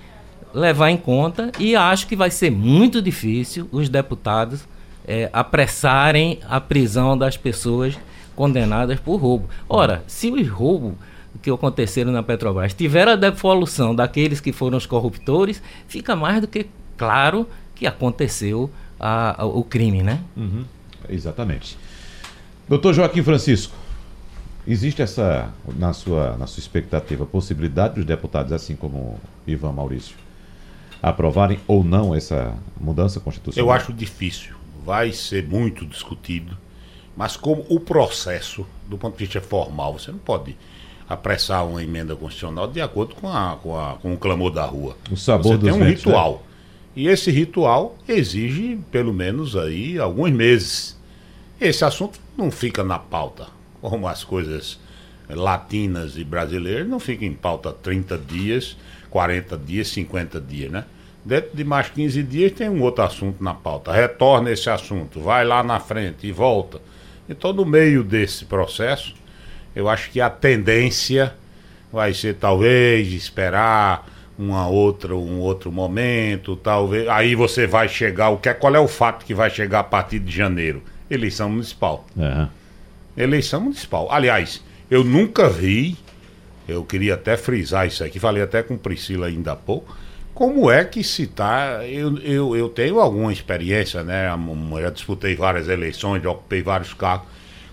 levar 0.53 0.89
em 0.89 0.97
conta 0.97 1.51
e 1.59 1.75
acho 1.75 2.07
que 2.07 2.15
vai 2.15 2.29
ser 2.29 2.51
muito 2.51 3.01
difícil 3.01 3.67
os 3.71 3.89
deputados 3.89 4.61
é, 5.07 5.29
apressarem 5.33 6.39
a 6.47 6.61
prisão 6.61 7.17
das 7.17 7.35
pessoas 7.35 7.97
condenadas 8.35 8.99
por 8.99 9.17
roubo. 9.17 9.49
Ora, 9.67 10.03
se 10.07 10.29
os 10.29 10.47
roubos 10.47 10.93
que 11.41 11.49
aconteceram 11.49 12.11
na 12.11 12.23
Petrobras 12.23 12.73
tiveram 12.73 13.13
a 13.13 13.15
devolução 13.15 13.95
daqueles 13.95 14.39
que 14.39 14.51
foram 14.51 14.77
os 14.77 14.85
corruptores, 14.85 15.61
fica 15.87 16.15
mais 16.15 16.41
do 16.41 16.47
que 16.47 16.67
claro 16.97 17.47
que 17.75 17.87
aconteceu 17.87 18.69
a, 18.99 19.41
a, 19.41 19.45
o 19.45 19.63
crime, 19.63 20.03
né? 20.03 20.21
Uhum, 20.37 20.63
exatamente. 21.09 21.77
Doutor 22.69 22.93
Joaquim 22.93 23.23
Francisco, 23.23 23.75
existe 24.65 25.01
essa, 25.01 25.49
na 25.75 25.91
sua, 25.91 26.37
na 26.37 26.47
sua 26.47 26.61
expectativa, 26.61 27.25
possibilidade 27.25 27.95
dos 27.95 28.05
deputados, 28.05 28.53
assim 28.53 28.75
como 28.75 29.19
Ivan 29.45 29.73
Maurício, 29.73 30.15
aprovarem 31.03 31.59
ou 31.67 31.83
não 31.83 32.15
essa 32.15 32.55
mudança 32.79 33.19
constitucional? 33.19 33.67
Eu 33.67 33.73
acho 33.73 33.91
difícil. 33.91 34.55
Vai 34.85 35.11
ser 35.11 35.45
muito 35.45 35.85
discutido. 35.85 36.57
Mas 37.15 37.35
como 37.35 37.65
o 37.69 37.79
processo, 37.79 38.65
do 38.87 38.97
ponto 38.97 39.17
de 39.17 39.25
vista 39.25 39.41
formal, 39.41 39.99
você 39.99 40.11
não 40.11 40.17
pode 40.17 40.55
apressar 41.07 41.67
uma 41.67 41.83
emenda 41.83 42.15
constitucional 42.15 42.67
de 42.67 42.81
acordo 42.81 43.13
com, 43.15 43.27
a, 43.27 43.57
com, 43.61 43.77
a, 43.77 43.95
com 43.95 44.13
o 44.13 44.17
clamor 44.17 44.49
da 44.49 44.65
rua. 44.65 44.97
O 45.11 45.17
sabor 45.17 45.57
você 45.57 45.65
tem 45.65 45.73
um 45.73 45.79
ventos, 45.79 46.03
ritual. 46.03 46.31
Né? 46.31 46.53
E 46.95 47.07
esse 47.07 47.29
ritual 47.29 47.97
exige, 48.07 48.79
pelo 48.89 49.13
menos, 49.13 49.55
aí 49.57 49.99
alguns 49.99 50.31
meses. 50.31 50.97
esse 51.59 51.83
assunto 51.83 52.19
não 52.37 52.49
fica 52.49 52.83
na 52.83 52.97
pauta, 52.97 53.47
como 53.81 54.07
as 54.07 54.23
coisas 54.23 54.79
latinas 55.29 56.17
e 56.17 56.23
brasileiras 56.23 56.87
não 56.87 56.99
ficam 56.99 57.27
em 57.27 57.33
pauta 57.33 57.71
30 57.71 58.17
dias, 58.17 58.77
40 59.13 59.55
dias, 59.59 59.89
50 59.89 60.41
dias, 60.41 60.71
né? 60.71 60.85
Dentro 61.23 61.55
de 61.55 61.63
mais 61.63 61.87
15 61.87 62.23
dias 62.23 62.51
tem 62.51 62.67
um 62.67 62.81
outro 62.81 63.03
assunto 63.03 63.43
na 63.43 63.53
pauta. 63.53 63.93
Retorna 63.93 64.51
esse 64.51 64.67
assunto, 64.71 65.21
vai 65.21 65.45
lá 65.45 65.61
na 65.61 65.79
frente 65.79 66.25
e 66.25 66.31
volta. 66.31 66.81
Então, 67.29 67.53
no 67.53 67.63
meio 67.63 68.03
desse 68.03 68.43
processo, 68.45 69.13
eu 69.75 69.87
acho 69.87 70.09
que 70.09 70.19
a 70.19 70.31
tendência 70.31 71.35
vai 71.91 72.11
ser 72.11 72.37
talvez 72.37 73.13
esperar 73.13 74.09
uma 74.37 74.67
outra, 74.67 75.15
um 75.15 75.39
outro 75.39 75.71
momento, 75.71 76.55
talvez. 76.55 77.07
Aí 77.07 77.35
você 77.35 77.67
vai 77.67 77.87
chegar, 77.87 78.29
o 78.29 78.37
que 78.37 78.49
é, 78.49 78.53
qual 78.55 78.75
é 78.75 78.79
o 78.79 78.87
fato 78.87 79.23
que 79.25 79.35
vai 79.35 79.51
chegar 79.51 79.81
a 79.81 79.83
partir 79.83 80.17
de 80.17 80.35
janeiro? 80.35 80.81
Eleição 81.07 81.51
municipal. 81.51 82.03
É. 82.17 82.47
Eleição 83.15 83.61
municipal. 83.61 84.11
Aliás, 84.11 84.63
eu 84.89 85.03
nunca 85.03 85.47
vi, 85.47 85.95
eu 86.67 86.83
queria 86.83 87.15
até 87.15 87.35
frisar 87.37 87.87
isso 87.87 88.03
aqui, 88.03 88.19
falei 88.19 88.43
até 88.43 88.63
com 88.63 88.77
Priscila 88.77 89.27
ainda 89.27 89.53
há 89.53 89.55
pouco, 89.55 89.95
como 90.33 90.71
é 90.71 90.83
que 90.83 91.03
se 91.03 91.23
está. 91.23 91.85
Eu, 91.85 92.17
eu, 92.19 92.55
eu 92.55 92.69
tenho 92.69 92.99
alguma 92.99 93.31
experiência, 93.31 94.03
né? 94.03 94.27
Já 94.81 94.89
disputei 94.89 95.35
várias 95.35 95.67
eleições, 95.67 96.23
já 96.23 96.31
ocupei 96.31 96.63
vários 96.63 96.93
cargos. 96.93 97.27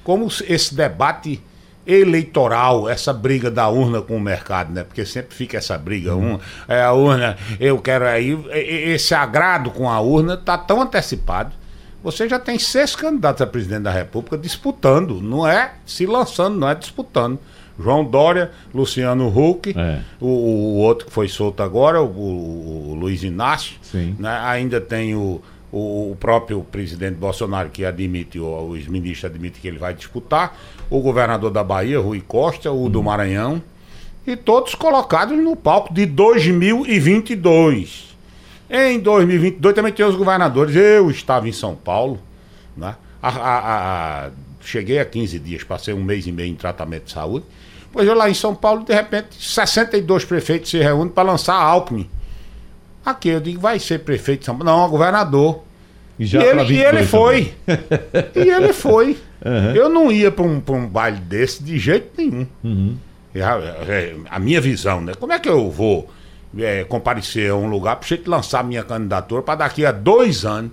Como 0.05 0.29
esse 0.47 0.75
debate 0.75 1.43
eleitoral, 1.87 2.89
essa 2.89 3.13
briga 3.13 3.51
da 3.51 3.69
urna 3.69 4.03
com 4.03 4.17
o 4.17 4.21
mercado, 4.21 4.73
né? 4.73 4.85
Porque 4.85 5.05
sempre 5.07 5.35
fica 5.35 5.57
essa 5.57 5.79
briga, 5.79 6.15
um, 6.15 6.39
é 6.69 6.83
a 6.83 6.93
urna, 6.93 7.37
eu 7.59 7.79
quero 7.79 8.07
aí, 8.07 8.39
esse 8.53 9.15
agrado 9.15 9.71
com 9.71 9.89
a 9.89 9.99
urna 10.01 10.35
está 10.35 10.59
tão 10.59 10.83
antecipado. 10.83 11.53
Você 12.03 12.29
já 12.29 12.39
tem 12.39 12.59
seis 12.59 12.95
candidatos 12.95 13.43
a 13.43 13.47
presidente 13.47 13.83
da 13.83 13.91
República 13.91 14.37
disputando, 14.37 15.21
não 15.21 15.47
é 15.47 15.73
se 15.85 16.07
lançando, 16.07 16.59
não 16.59 16.69
é 16.69 16.75
disputando. 16.75 17.39
João 17.81 18.05
Dória, 18.05 18.51
Luciano 18.75 19.29
Huck, 19.29 19.75
é. 19.77 20.01
o, 20.21 20.27
o, 20.27 20.77
outro 20.79 21.07
que 21.07 21.13
foi 21.13 21.29
solto 21.29 21.63
agora, 21.63 22.03
o, 22.03 22.91
o 22.91 22.95
Luiz 22.95 23.23
Inácio. 23.23 23.77
Né? 24.19 24.41
Ainda 24.45 24.81
tem 24.81 25.15
o, 25.15 25.41
o, 25.73 26.17
próprio 26.19 26.63
presidente 26.63 27.15
Bolsonaro 27.15 27.71
que 27.71 27.85
admite, 27.85 28.39
os 28.39 28.87
ministros 28.87 29.31
admitem 29.31 29.61
que 29.61 29.69
ele 29.69 29.79
vai 29.79 29.95
disputar, 29.95 30.57
o 30.89 31.01
governador 31.01 31.51
da 31.51 31.65
Bahia, 31.65 32.01
Rui 32.01 32.21
Costa, 32.21 32.71
o 32.71 32.89
do 32.89 33.03
Maranhão, 33.03 33.63
e 34.27 34.37
todos 34.37 34.75
colocados 34.75 35.37
no 35.39 35.57
palco 35.57 35.93
de 35.93 36.07
2022. 36.07 38.11
Em 38.69 39.01
2022 39.01 39.75
também 39.75 39.93
tem 39.93 40.07
os 40.07 40.15
governadores. 40.15 40.77
Eu 40.77 41.11
estava 41.11 41.49
em 41.49 41.53
São 41.53 41.75
Paulo, 41.75 42.21
né? 42.77 42.95
A, 43.23 43.29
a, 43.29 44.27
a, 44.27 44.31
cheguei 44.61 44.99
a 44.99 45.05
15 45.05 45.39
dias, 45.41 45.65
passei 45.65 45.93
um 45.93 46.03
mês 46.03 46.27
e 46.27 46.33
meio 46.33 46.51
em 46.51 46.55
tratamento 46.55 47.05
de 47.05 47.13
saúde. 47.13 47.45
Pois 47.93 48.07
eu 48.07 48.15
lá 48.15 48.31
em 48.31 48.35
São 48.35 48.55
Paulo, 48.55 48.85
de 48.85 48.95
repente, 48.95 49.29
62 49.39 50.25
prefeitos 50.25 50.71
se 50.71 50.79
reúnem 50.79 51.13
para 51.13 51.25
lançar 51.25 51.55
a 51.55 51.63
Alckmin. 51.63 52.09
Aqui 53.05 53.31
eu 53.31 53.41
digo, 53.41 53.61
vai 53.61 53.79
ser 53.79 54.01
prefeito 54.01 54.41
de 54.41 54.47
São 54.47 54.57
Paulo. 54.57 54.71
Não, 54.71 54.89
governador. 54.89 55.63
E, 56.19 56.27
já 56.27 56.41
e, 56.41 56.45
ele, 56.45 56.75
e 56.75 56.83
ele 56.83 57.03
foi. 57.05 57.55
e 58.37 58.49
ele 58.49 58.73
foi. 58.73 59.19
Uhum. 59.45 59.75
Eu 59.75 59.89
não 59.89 60.13
ia 60.13 60.31
para 60.31 60.45
um, 60.45 60.63
um 60.69 60.87
baile 60.87 61.19
desse 61.19 61.63
de 61.65 61.79
jeito 61.79 62.11
nenhum. 62.17 62.47
Uhum. 62.63 62.97
A, 63.37 64.37
a, 64.37 64.39
minha 64.39 64.61
visão, 64.61 65.01
né? 65.01 65.15
Como 65.19 65.33
é 65.33 65.39
que 65.39 65.49
eu 65.49 65.71
vou 65.71 66.09
é, 66.59 66.85
comparecer 66.85 67.51
a 67.51 67.55
um 67.55 67.69
lugar 67.69 67.97
para 67.97 68.19
lançar 68.27 68.65
minha 68.65 68.83
candidatura 68.83 69.43
para 69.43 69.57
daqui 69.57 69.87
a 69.87 69.93
dois 69.93 70.45
anos, 70.45 70.73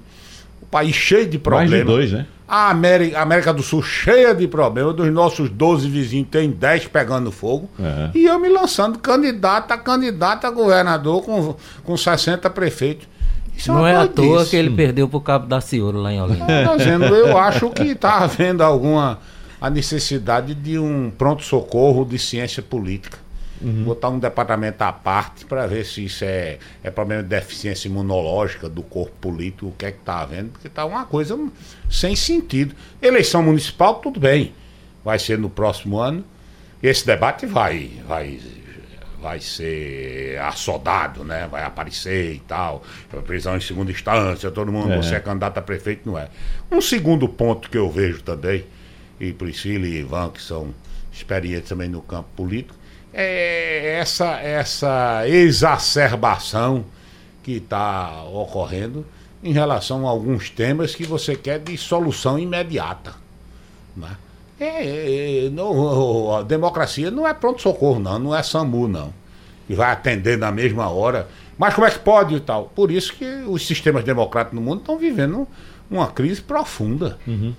o 0.61 0.65
país 0.65 0.95
cheio 0.95 1.27
de 1.27 1.37
problemas. 1.37 1.71
Mais 1.71 1.81
de 1.81 1.87
dois, 1.87 2.11
né? 2.11 2.27
A 2.47 2.69
América, 2.69 3.19
a 3.19 3.21
América 3.23 3.53
do 3.53 3.61
Sul 3.61 3.83
cheia 3.83 4.33
de 4.33 4.47
problemas, 4.47 4.95
dos 4.95 5.11
nossos 5.11 5.49
12 5.49 5.89
vizinhos 5.89 6.29
tem 6.31 6.49
10 6.49 6.87
pegando 6.87 7.31
fogo. 7.31 7.69
Uhum. 7.77 8.11
E 8.15 8.25
eu 8.25 8.39
me 8.39 8.47
lançando 8.47 8.99
candidato 8.99 9.71
a 9.71 9.77
candidato 9.77 10.45
a 10.45 10.49
governador 10.49 11.23
com, 11.23 11.55
com 11.83 11.97
60 11.97 12.49
prefeitos. 12.51 13.07
Isso 13.55 13.71
é 13.71 13.73
não 13.73 13.85
é, 13.85 13.93
é 13.93 13.95
à 13.97 14.07
toa 14.07 14.45
que 14.45 14.55
ele 14.55 14.69
perdeu 14.69 15.09
pro 15.09 15.19
Cabo 15.19 15.47
da 15.47 15.59
Cioro 15.59 15.99
lá 15.99 16.13
em 16.13 16.21
Olinda. 16.21 16.45
Tá 16.45 16.77
dizendo, 16.77 17.05
eu 17.05 17.35
acho 17.37 17.69
que 17.71 17.83
está 17.83 18.19
havendo 18.19 18.63
alguma 18.63 19.19
a 19.59 19.69
necessidade 19.69 20.53
de 20.53 20.77
um 20.77 21.09
pronto-socorro 21.09 22.05
de 22.05 22.19
ciência 22.19 22.61
política. 22.61 23.17
Uhum. 23.59 23.83
Botar 23.83 24.09
um 24.09 24.19
departamento 24.19 24.83
à 24.83 24.93
parte 24.93 25.45
para 25.45 25.65
ver 25.65 25.83
se 25.85 26.05
isso 26.05 26.23
é, 26.23 26.59
é 26.83 26.91
problema 26.91 27.23
de 27.23 27.29
deficiência 27.29 27.87
imunológica 27.87 28.69
do 28.69 28.83
corpo 28.83 29.15
político, 29.19 29.67
o 29.67 29.71
que 29.71 29.85
é 29.85 29.91
que 29.91 29.99
está 29.99 30.21
havendo, 30.21 30.51
porque 30.51 30.67
está 30.67 30.85
uma 30.85 31.05
coisa 31.05 31.37
sem 31.89 32.15
sentido. 32.15 32.75
Eleição 33.01 33.41
municipal, 33.41 33.95
tudo 33.95 34.19
bem, 34.19 34.53
vai 35.03 35.17
ser 35.17 35.39
no 35.39 35.49
próximo 35.49 35.97
ano. 35.97 36.23
Esse 36.83 37.05
debate 37.05 37.47
vai, 37.47 37.89
vai, 38.07 38.39
vai 39.19 39.39
ser 39.39 40.39
assodado, 40.41 41.23
né? 41.23 41.47
Vai 41.49 41.63
aparecer 41.63 42.35
e 42.35 42.39
tal. 42.39 42.83
Prisão 43.25 43.57
em 43.57 43.61
segunda 43.61 43.91
instância, 43.91 44.51
todo 44.51 44.71
mundo, 44.71 44.93
é. 44.93 44.97
você 44.97 45.15
é 45.15 45.19
candidato 45.19 45.57
a 45.57 45.61
prefeito, 45.61 46.07
não 46.07 46.17
é. 46.17 46.29
Um 46.71 46.79
segundo 46.79 47.27
ponto 47.27 47.69
que 47.69 47.77
eu 47.77 47.89
vejo 47.89 48.21
também, 48.21 48.63
e 49.19 49.33
Priscila 49.33 49.87
e 49.87 49.97
Ivan, 49.99 50.29
que 50.29 50.41
são 50.41 50.73
experientes 51.11 51.69
também 51.69 51.89
no 51.89 52.01
campo 52.01 52.29
político, 52.35 52.76
é 53.19 53.97
essa, 53.99 54.39
essa 54.39 55.27
exacerbação 55.27 56.85
que 57.41 57.53
está 57.53 58.23
ocorrendo 58.25 59.03
em 59.43 59.51
relação 59.51 60.07
a 60.07 60.11
alguns 60.11 60.51
temas 60.51 60.93
que 60.93 61.03
você 61.03 61.35
quer 61.35 61.59
de 61.59 61.75
solução 61.77 62.37
imediata. 62.37 63.15
Né? 63.95 64.15
É, 64.59 65.45
é, 65.45 65.49
não, 65.49 66.35
a 66.35 66.43
democracia 66.43 67.09
não 67.09 67.27
é 67.27 67.33
pronto-socorro, 67.33 67.99
não, 67.99 68.19
não 68.19 68.35
é 68.35 68.43
SAMU, 68.43 68.87
não. 68.87 69.11
Que 69.65 69.73
vai 69.73 69.91
atender 69.91 70.37
na 70.37 70.51
mesma 70.51 70.87
hora. 70.89 71.27
Mas 71.57 71.73
como 71.73 71.87
é 71.87 71.91
que 71.91 71.99
pode 71.99 72.35
e 72.35 72.39
tal? 72.39 72.65
Por 72.75 72.91
isso 72.91 73.13
que 73.13 73.25
os 73.47 73.65
sistemas 73.65 74.03
democráticos 74.03 74.59
no 74.59 74.63
mundo 74.63 74.81
estão 74.81 74.97
vivendo 74.97 75.47
uma 75.89 76.07
crise 76.07 76.41
profunda. 76.41 77.17
Uhum. 77.25 77.53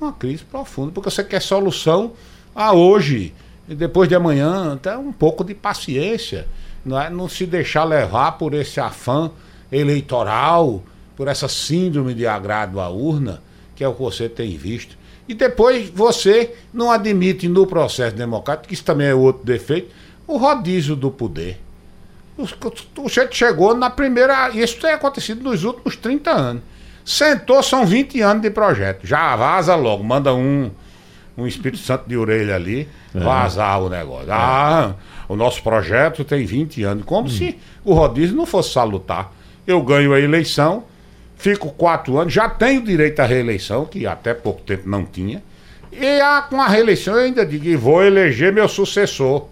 Uma 0.00 0.12
crise 0.12 0.42
profunda, 0.42 0.90
porque 0.92 1.10
você 1.10 1.22
quer 1.22 1.40
solução 1.40 2.12
a 2.54 2.72
hoje 2.72 3.34
e 3.68 3.74
depois 3.74 4.08
de 4.08 4.14
amanhã, 4.14 4.74
até 4.74 4.96
um 4.96 5.12
pouco 5.12 5.44
de 5.44 5.54
paciência, 5.54 6.46
não, 6.84 7.00
é? 7.00 7.08
não 7.08 7.28
se 7.28 7.46
deixar 7.46 7.84
levar 7.84 8.32
por 8.32 8.54
esse 8.54 8.80
afã 8.80 9.30
eleitoral, 9.70 10.82
por 11.16 11.28
essa 11.28 11.48
síndrome 11.48 12.14
de 12.14 12.26
agrado 12.26 12.80
à 12.80 12.88
urna, 12.88 13.42
que 13.76 13.84
é 13.84 13.88
o 13.88 13.94
que 13.94 14.00
você 14.00 14.28
tem 14.28 14.56
visto. 14.56 14.96
E 15.28 15.34
depois 15.34 15.88
você 15.88 16.54
não 16.72 16.90
admite 16.90 17.48
no 17.48 17.66
processo 17.66 18.16
democrático, 18.16 18.74
isso 18.74 18.84
também 18.84 19.06
é 19.06 19.14
outro 19.14 19.44
defeito, 19.44 19.94
o 20.26 20.36
rodízio 20.36 20.96
do 20.96 21.10
poder. 21.10 21.60
O 22.36 22.46
sujeito 23.02 23.36
chegou 23.36 23.74
na 23.74 23.90
primeira. 23.90 24.50
Isso 24.50 24.80
tem 24.80 24.90
acontecido 24.90 25.42
nos 25.42 25.64
últimos 25.64 25.96
30 25.96 26.30
anos. 26.30 26.62
Sentou, 27.04 27.62
são 27.62 27.84
20 27.84 28.20
anos 28.20 28.42
de 28.42 28.50
projeto. 28.50 29.06
Já 29.06 29.36
vaza 29.36 29.74
logo, 29.74 30.02
manda 30.02 30.34
um, 30.34 30.70
um 31.36 31.46
Espírito 31.46 31.82
Santo 31.82 32.08
de 32.08 32.16
orelha 32.16 32.54
ali, 32.54 32.88
é. 33.14 33.18
vazar 33.18 33.80
o 33.82 33.88
negócio. 33.88 34.30
É. 34.30 34.34
Ah, 34.34 34.94
o 35.28 35.36
nosso 35.36 35.62
projeto 35.62 36.24
tem 36.24 36.44
20 36.44 36.82
anos. 36.82 37.04
Como 37.04 37.26
hum. 37.26 37.30
se 37.30 37.58
o 37.84 37.94
rodízio 37.94 38.36
não 38.36 38.46
fosse 38.46 38.72
salutar. 38.72 39.32
Eu 39.66 39.80
ganho 39.82 40.12
a 40.12 40.20
eleição, 40.20 40.84
fico 41.36 41.70
quatro 41.70 42.18
anos, 42.18 42.32
já 42.32 42.48
tenho 42.48 42.82
direito 42.82 43.20
à 43.20 43.24
reeleição, 43.24 43.84
que 43.84 44.06
até 44.06 44.34
pouco 44.34 44.60
tempo 44.62 44.88
não 44.88 45.04
tinha. 45.04 45.42
E 45.92 46.20
a, 46.20 46.42
com 46.42 46.60
a 46.60 46.66
reeleição 46.66 47.14
eu 47.14 47.24
ainda 47.24 47.46
digo, 47.46 47.78
vou 47.78 48.02
eleger 48.02 48.52
meu 48.52 48.68
sucessor. 48.68 49.46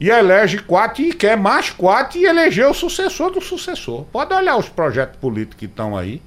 E 0.00 0.08
elege 0.08 0.58
quatro 0.58 1.02
e 1.02 1.12
quer 1.12 1.36
mais 1.36 1.70
quatro 1.70 2.18
e 2.18 2.24
eleger 2.24 2.66
o 2.66 2.74
sucessor 2.74 3.30
do 3.30 3.40
sucessor. 3.40 4.04
Pode 4.12 4.32
olhar 4.32 4.56
os 4.56 4.68
projetos 4.68 5.18
políticos 5.18 5.58
que 5.58 5.64
estão 5.64 5.96
aí. 5.96 6.22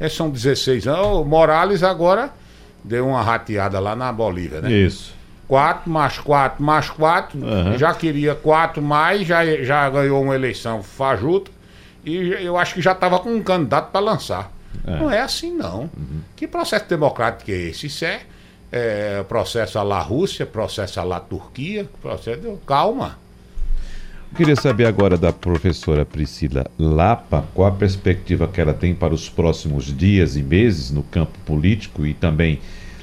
Esses 0.00 0.16
são 0.16 0.28
16 0.28 0.88
anos. 0.88 1.06
O 1.06 1.24
Morales 1.24 1.84
agora 1.84 2.32
deu 2.84 3.08
uma 3.08 3.22
rateada 3.22 3.80
lá 3.80 3.96
na 3.96 4.12
Bolívia, 4.12 4.60
né? 4.60 4.70
Isso. 4.70 5.14
Quatro 5.48 5.90
mais 5.90 6.18
quatro 6.18 6.62
mais 6.62 6.88
quatro, 6.88 7.38
uhum. 7.38 7.76
já 7.76 7.92
queria 7.94 8.34
quatro 8.34 8.82
mais, 8.82 9.26
já, 9.26 9.44
já 9.62 9.88
ganhou 9.90 10.22
uma 10.22 10.34
eleição 10.34 10.82
fajuta 10.82 11.50
e 12.04 12.16
eu 12.16 12.56
acho 12.56 12.74
que 12.74 12.82
já 12.82 12.92
estava 12.92 13.18
com 13.18 13.30
um 13.30 13.42
candidato 13.42 13.90
para 13.90 14.00
lançar. 14.00 14.52
É. 14.86 14.96
Não 14.98 15.10
é 15.10 15.20
assim, 15.20 15.52
não. 15.52 15.82
Uhum. 15.96 16.20
Que 16.36 16.46
processo 16.46 16.86
democrático 16.88 17.50
é 17.50 17.54
esse? 17.54 17.86
Isso 17.86 18.04
é, 18.04 18.20
é 18.70 19.22
processo 19.22 19.82
la 19.82 20.00
Rússia, 20.00 20.44
processo 20.44 21.00
à 21.00 21.04
la 21.04 21.20
Turquia, 21.20 21.88
processo. 22.02 22.58
Calma. 22.66 23.18
Queria 24.34 24.56
saber 24.56 24.86
agora 24.86 25.16
da 25.16 25.32
professora 25.32 26.04
Priscila 26.04 26.66
Lapa 26.76 27.44
qual 27.54 27.68
a 27.68 27.72
perspectiva 27.72 28.48
que 28.48 28.60
ela 28.60 28.74
tem 28.74 28.92
para 28.92 29.14
os 29.14 29.28
próximos 29.28 29.96
dias 29.96 30.36
e 30.36 30.42
meses 30.42 30.90
no 30.90 31.04
campo 31.04 31.38
político 31.46 32.04
e 32.04 32.12
também 32.12 32.58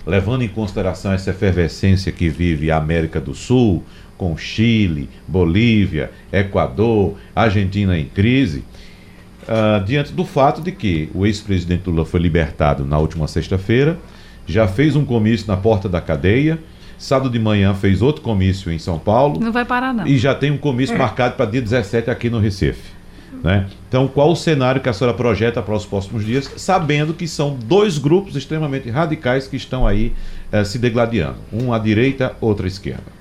levando 0.06 0.42
em 0.42 0.50
consideração 0.50 1.14
essa 1.14 1.30
efervescência 1.30 2.12
que 2.12 2.28
vive 2.28 2.70
a 2.70 2.76
América 2.76 3.18
do 3.22 3.34
Sul, 3.34 3.82
com 4.18 4.36
Chile, 4.36 5.10
Bolívia, 5.26 6.12
Equador, 6.34 7.16
Argentina 7.34 7.98
em 7.98 8.06
crise, 8.06 8.66
uh, 9.44 9.82
diante 9.86 10.12
do 10.12 10.26
fato 10.26 10.62
de 10.62 10.74
que 10.74 11.10
o 11.14 11.26
ex-presidente 11.26 11.90
Lula 11.90 12.04
foi 12.04 12.20
libertado 12.20 12.84
na 12.84 13.00
última 13.00 13.26
sexta-feira 13.28 13.98
já 14.46 14.68
fez 14.68 14.96
um 14.96 15.06
comício 15.06 15.48
na 15.48 15.58
porta 15.58 15.88
da 15.88 16.02
cadeia. 16.02 16.60
Sábado 17.02 17.32
de 17.32 17.40
manhã 17.40 17.74
fez 17.74 18.00
outro 18.00 18.22
comício 18.22 18.72
em 18.72 18.78
São 18.78 19.00
Paulo. 19.00 19.40
Não 19.40 19.52
vai 19.52 19.66
parar, 19.66 19.92
não. 19.92 20.06
E 20.06 20.20
já 20.20 20.36
tem 20.36 20.52
um 20.52 20.58
comício 20.58 20.96
marcado 20.96 21.36
para 21.36 21.50
dia 21.50 21.60
17 21.60 22.12
aqui 22.12 22.30
no 22.30 22.38
Recife. 22.38 22.92
Né? 23.44 23.68
Então, 23.90 24.08
qual 24.08 24.32
o 24.32 24.36
cenário 24.36 24.80
que 24.80 24.88
a 24.88 24.94
senhora 24.94 25.18
projeta 25.18 25.64
para 25.64 25.74
os 25.74 25.84
próximos 25.84 26.24
dias, 26.24 26.48
sabendo 26.58 27.12
que 27.12 27.28
são 27.28 27.58
dois 27.66 27.98
grupos 27.98 28.36
extremamente 28.36 28.88
radicais 28.92 29.48
que 29.48 29.58
estão 29.58 29.88
aí 29.88 30.14
eh, 30.52 30.64
se 30.64 30.78
degladiando, 30.78 31.38
um 31.52 31.74
à 31.74 31.80
direita, 31.80 32.36
outro 32.40 32.66
à 32.66 32.68
esquerda? 32.68 33.12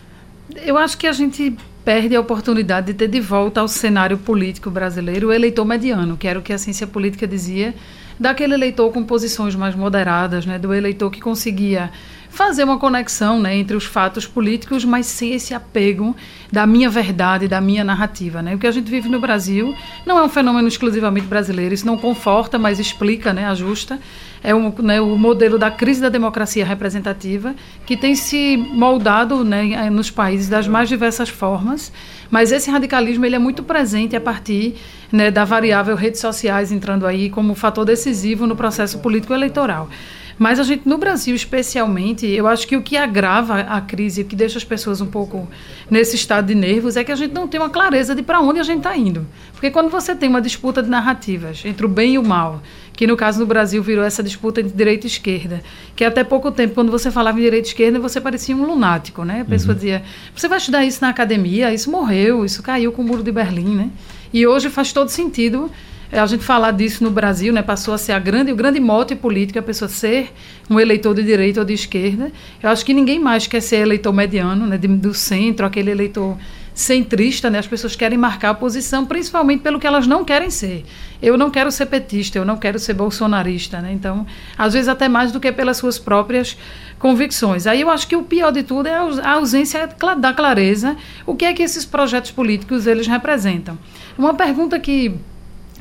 Eu 0.62 0.76
acho 0.76 0.98
que 0.98 1.06
a 1.06 1.12
gente 1.12 1.56
perde 1.82 2.14
a 2.14 2.20
oportunidade 2.20 2.88
de 2.88 2.92
ter 2.92 3.08
de 3.08 3.18
volta 3.18 3.62
ao 3.62 3.68
cenário 3.68 4.18
político 4.18 4.70
brasileiro 4.70 5.28
o 5.28 5.32
eleitor 5.32 5.64
mediano, 5.64 6.18
que 6.18 6.28
era 6.28 6.38
o 6.38 6.42
que 6.42 6.52
a 6.52 6.58
ciência 6.58 6.86
política 6.86 7.26
dizia, 7.26 7.74
daquele 8.18 8.52
eleitor 8.52 8.92
com 8.92 9.02
posições 9.02 9.56
mais 9.56 9.74
moderadas, 9.74 10.44
né, 10.44 10.58
do 10.58 10.74
eleitor 10.74 11.10
que 11.10 11.22
conseguia 11.22 11.90
fazer 12.30 12.62
uma 12.64 12.78
conexão 12.78 13.40
né, 13.40 13.56
entre 13.56 13.76
os 13.76 13.84
fatos 13.84 14.26
políticos, 14.26 14.84
mas 14.84 15.06
sem 15.06 15.34
esse 15.34 15.52
apego 15.52 16.16
da 16.50 16.66
minha 16.66 16.88
verdade, 16.88 17.48
da 17.48 17.60
minha 17.60 17.84
narrativa. 17.84 18.40
Né? 18.40 18.54
O 18.54 18.58
que 18.58 18.66
a 18.66 18.70
gente 18.70 18.88
vive 18.88 19.08
no 19.08 19.20
Brasil 19.20 19.74
não 20.06 20.16
é 20.16 20.22
um 20.22 20.28
fenômeno 20.28 20.68
exclusivamente 20.68 21.26
brasileiro, 21.26 21.74
isso 21.74 21.86
não 21.86 21.98
conforta, 21.98 22.58
mas 22.58 22.78
explica, 22.78 23.32
né, 23.32 23.46
ajusta. 23.46 23.98
É 24.42 24.54
um, 24.54 24.72
né, 24.78 25.00
o 25.00 25.18
modelo 25.18 25.58
da 25.58 25.70
crise 25.70 26.00
da 26.00 26.08
democracia 26.08 26.64
representativa, 26.64 27.54
que 27.84 27.96
tem 27.96 28.14
se 28.14 28.56
moldado 28.56 29.44
né, 29.44 29.90
nos 29.90 30.10
países 30.10 30.48
das 30.48 30.66
mais 30.66 30.88
diversas 30.88 31.28
formas, 31.28 31.92
mas 32.30 32.52
esse 32.52 32.70
radicalismo 32.70 33.26
ele 33.26 33.36
é 33.36 33.38
muito 33.38 33.62
presente 33.62 34.16
a 34.16 34.20
partir 34.20 34.76
né, 35.12 35.30
da 35.30 35.44
variável 35.44 35.94
redes 35.96 36.20
sociais 36.20 36.72
entrando 36.72 37.06
aí 37.06 37.28
como 37.28 37.54
fator 37.54 37.84
decisivo 37.84 38.46
no 38.46 38.56
processo 38.56 39.00
político 39.00 39.34
eleitoral. 39.34 39.90
Mas 40.40 40.58
a 40.58 40.62
gente, 40.62 40.88
no 40.88 40.96
Brasil 40.96 41.34
especialmente, 41.34 42.26
eu 42.26 42.46
acho 42.46 42.66
que 42.66 42.74
o 42.74 42.80
que 42.80 42.96
agrava 42.96 43.60
a 43.60 43.78
crise, 43.78 44.22
o 44.22 44.24
que 44.24 44.34
deixa 44.34 44.56
as 44.56 44.64
pessoas 44.64 45.02
um 45.02 45.06
pouco 45.06 45.46
nesse 45.90 46.16
estado 46.16 46.46
de 46.46 46.54
nervos, 46.54 46.96
é 46.96 47.04
que 47.04 47.12
a 47.12 47.14
gente 47.14 47.34
não 47.34 47.46
tem 47.46 47.60
uma 47.60 47.68
clareza 47.68 48.14
de 48.14 48.22
para 48.22 48.40
onde 48.40 48.58
a 48.58 48.62
gente 48.62 48.78
está 48.78 48.96
indo. 48.96 49.26
Porque 49.52 49.70
quando 49.70 49.90
você 49.90 50.16
tem 50.16 50.30
uma 50.30 50.40
disputa 50.40 50.82
de 50.82 50.88
narrativas 50.88 51.62
entre 51.62 51.84
o 51.84 51.88
bem 51.90 52.14
e 52.14 52.18
o 52.18 52.22
mal, 52.22 52.62
que 52.94 53.06
no 53.06 53.18
caso 53.18 53.38
no 53.38 53.44
Brasil 53.44 53.82
virou 53.82 54.02
essa 54.02 54.22
disputa 54.22 54.62
entre 54.62 54.74
direita 54.74 55.06
e 55.06 55.10
esquerda, 55.10 55.62
que 55.94 56.02
até 56.06 56.24
pouco 56.24 56.50
tempo, 56.50 56.74
quando 56.74 56.90
você 56.90 57.10
falava 57.10 57.38
em 57.38 57.42
direita 57.42 57.68
e 57.68 57.70
esquerda, 57.72 58.00
você 58.00 58.18
parecia 58.18 58.56
um 58.56 58.64
lunático, 58.64 59.22
né? 59.24 59.42
A 59.42 59.44
pessoa 59.44 59.72
uhum. 59.72 59.78
dizia, 59.78 60.02
você 60.34 60.48
vai 60.48 60.56
estudar 60.56 60.86
isso 60.86 61.02
na 61.02 61.10
academia, 61.10 61.70
isso 61.74 61.90
morreu, 61.90 62.46
isso 62.46 62.62
caiu 62.62 62.92
com 62.92 63.02
o 63.02 63.04
muro 63.04 63.22
de 63.22 63.30
Berlim, 63.30 63.76
né? 63.76 63.90
E 64.32 64.46
hoje 64.46 64.70
faz 64.70 64.90
todo 64.90 65.10
sentido 65.10 65.70
a 66.12 66.26
gente 66.26 66.44
falar 66.44 66.72
disso 66.72 67.04
no 67.04 67.10
Brasil, 67.10 67.52
né, 67.52 67.62
passou 67.62 67.94
a 67.94 67.98
ser 67.98 68.12
a 68.12 68.18
grande, 68.18 68.50
o 68.50 68.56
grande 68.56 68.80
mote 68.80 69.14
político, 69.14 69.58
a 69.58 69.62
pessoa 69.62 69.88
ser 69.88 70.32
um 70.68 70.80
eleitor 70.80 71.14
de 71.14 71.22
direita 71.22 71.60
ou 71.60 71.66
de 71.66 71.72
esquerda. 71.72 72.32
Eu 72.62 72.70
acho 72.70 72.84
que 72.84 72.92
ninguém 72.92 73.20
mais 73.20 73.46
quer 73.46 73.60
ser 73.60 73.76
eleitor 73.76 74.12
mediano, 74.12 74.66
né, 74.66 74.76
do 74.76 75.14
centro, 75.14 75.64
aquele 75.64 75.90
eleitor 75.90 76.36
centrista, 76.74 77.50
né? 77.50 77.58
As 77.58 77.66
pessoas 77.66 77.94
querem 77.94 78.16
marcar 78.16 78.50
a 78.50 78.54
posição, 78.54 79.04
principalmente 79.04 79.60
pelo 79.60 79.78
que 79.78 79.86
elas 79.86 80.06
não 80.06 80.24
querem 80.24 80.50
ser. 80.50 80.84
Eu 81.20 81.36
não 81.36 81.50
quero 81.50 81.70
ser 81.70 81.86
petista, 81.86 82.38
eu 82.38 82.44
não 82.44 82.56
quero 82.56 82.78
ser 82.78 82.94
bolsonarista, 82.94 83.80
né? 83.80 83.92
Então, 83.92 84.26
às 84.56 84.72
vezes 84.72 84.88
até 84.88 85.08
mais 85.08 85.30
do 85.32 85.40
que 85.40 85.52
pelas 85.52 85.76
suas 85.76 85.98
próprias 85.98 86.56
convicções. 86.98 87.66
Aí 87.66 87.80
eu 87.80 87.90
acho 87.90 88.06
que 88.06 88.16
o 88.16 88.22
pior 88.22 88.50
de 88.50 88.62
tudo 88.62 88.86
é 88.86 88.94
a 88.94 89.32
ausência 89.32 89.88
da 90.18 90.32
clareza, 90.32 90.96
o 91.26 91.34
que 91.34 91.44
é 91.44 91.52
que 91.52 91.62
esses 91.62 91.84
projetos 91.84 92.30
políticos 92.30 92.86
eles 92.86 93.06
representam. 93.06 93.78
Uma 94.16 94.34
pergunta 94.34 94.78
que 94.78 95.14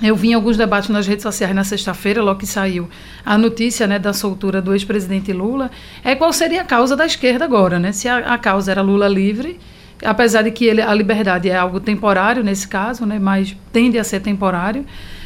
eu 0.01 0.15
vi 0.15 0.29
em 0.29 0.33
alguns 0.33 0.55
debates 0.55 0.89
nas 0.89 1.05
redes 1.05 1.23
sociais 1.23 1.53
na 1.53 1.63
sexta-feira, 1.63 2.21
logo 2.21 2.39
que 2.39 2.47
saiu 2.47 2.89
a 3.25 3.37
notícia 3.37 3.85
né, 3.85 3.99
da 3.99 4.13
soltura 4.13 4.61
do 4.61 4.73
ex-presidente 4.73 5.33
Lula, 5.33 5.69
é 6.03 6.15
qual 6.15 6.31
seria 6.31 6.61
a 6.61 6.65
causa 6.65 6.95
da 6.95 7.05
esquerda 7.05 7.43
agora, 7.43 7.79
né? 7.79 7.91
Se 7.91 8.07
a, 8.07 8.33
a 8.33 8.37
causa 8.37 8.71
era 8.71 8.81
Lula 8.81 9.07
livre, 9.07 9.59
apesar 10.03 10.43
de 10.43 10.51
que 10.51 10.65
ele, 10.65 10.81
a 10.81 10.93
liberdade 10.93 11.49
é 11.49 11.57
algo 11.57 11.79
temporário 11.79 12.43
nesse 12.43 12.67
caso, 12.67 13.05
né, 13.05 13.19
mas 13.19 13.55
tende 13.73 13.99
a 13.99 14.03
ser 14.03 14.21
temporário. 14.21 14.85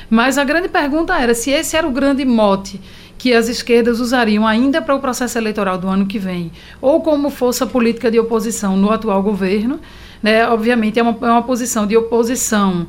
Mas 0.09 0.37
a 0.37 0.43
grande 0.43 0.67
pergunta 0.67 1.17
era 1.17 1.33
se 1.33 1.51
esse 1.51 1.75
era 1.75 1.87
o 1.87 1.91
grande 1.91 2.25
mote 2.25 2.81
que 3.17 3.33
as 3.33 3.47
esquerdas 3.47 3.99
usariam 3.99 4.45
ainda 4.45 4.81
para 4.81 4.95
o 4.95 4.99
processo 4.99 5.37
eleitoral 5.37 5.77
do 5.77 5.87
ano 5.87 6.05
que 6.05 6.19
vem, 6.19 6.51
ou 6.81 7.01
como 7.01 7.29
força 7.29 7.65
política 7.65 8.11
de 8.11 8.19
oposição 8.19 8.75
no 8.75 8.91
atual 8.91 9.21
governo. 9.23 9.79
Né? 10.21 10.47
Obviamente, 10.47 10.99
é 10.99 11.03
uma, 11.03 11.17
é 11.21 11.31
uma 11.31 11.43
posição 11.43 11.87
de 11.87 11.95
oposição 11.95 12.87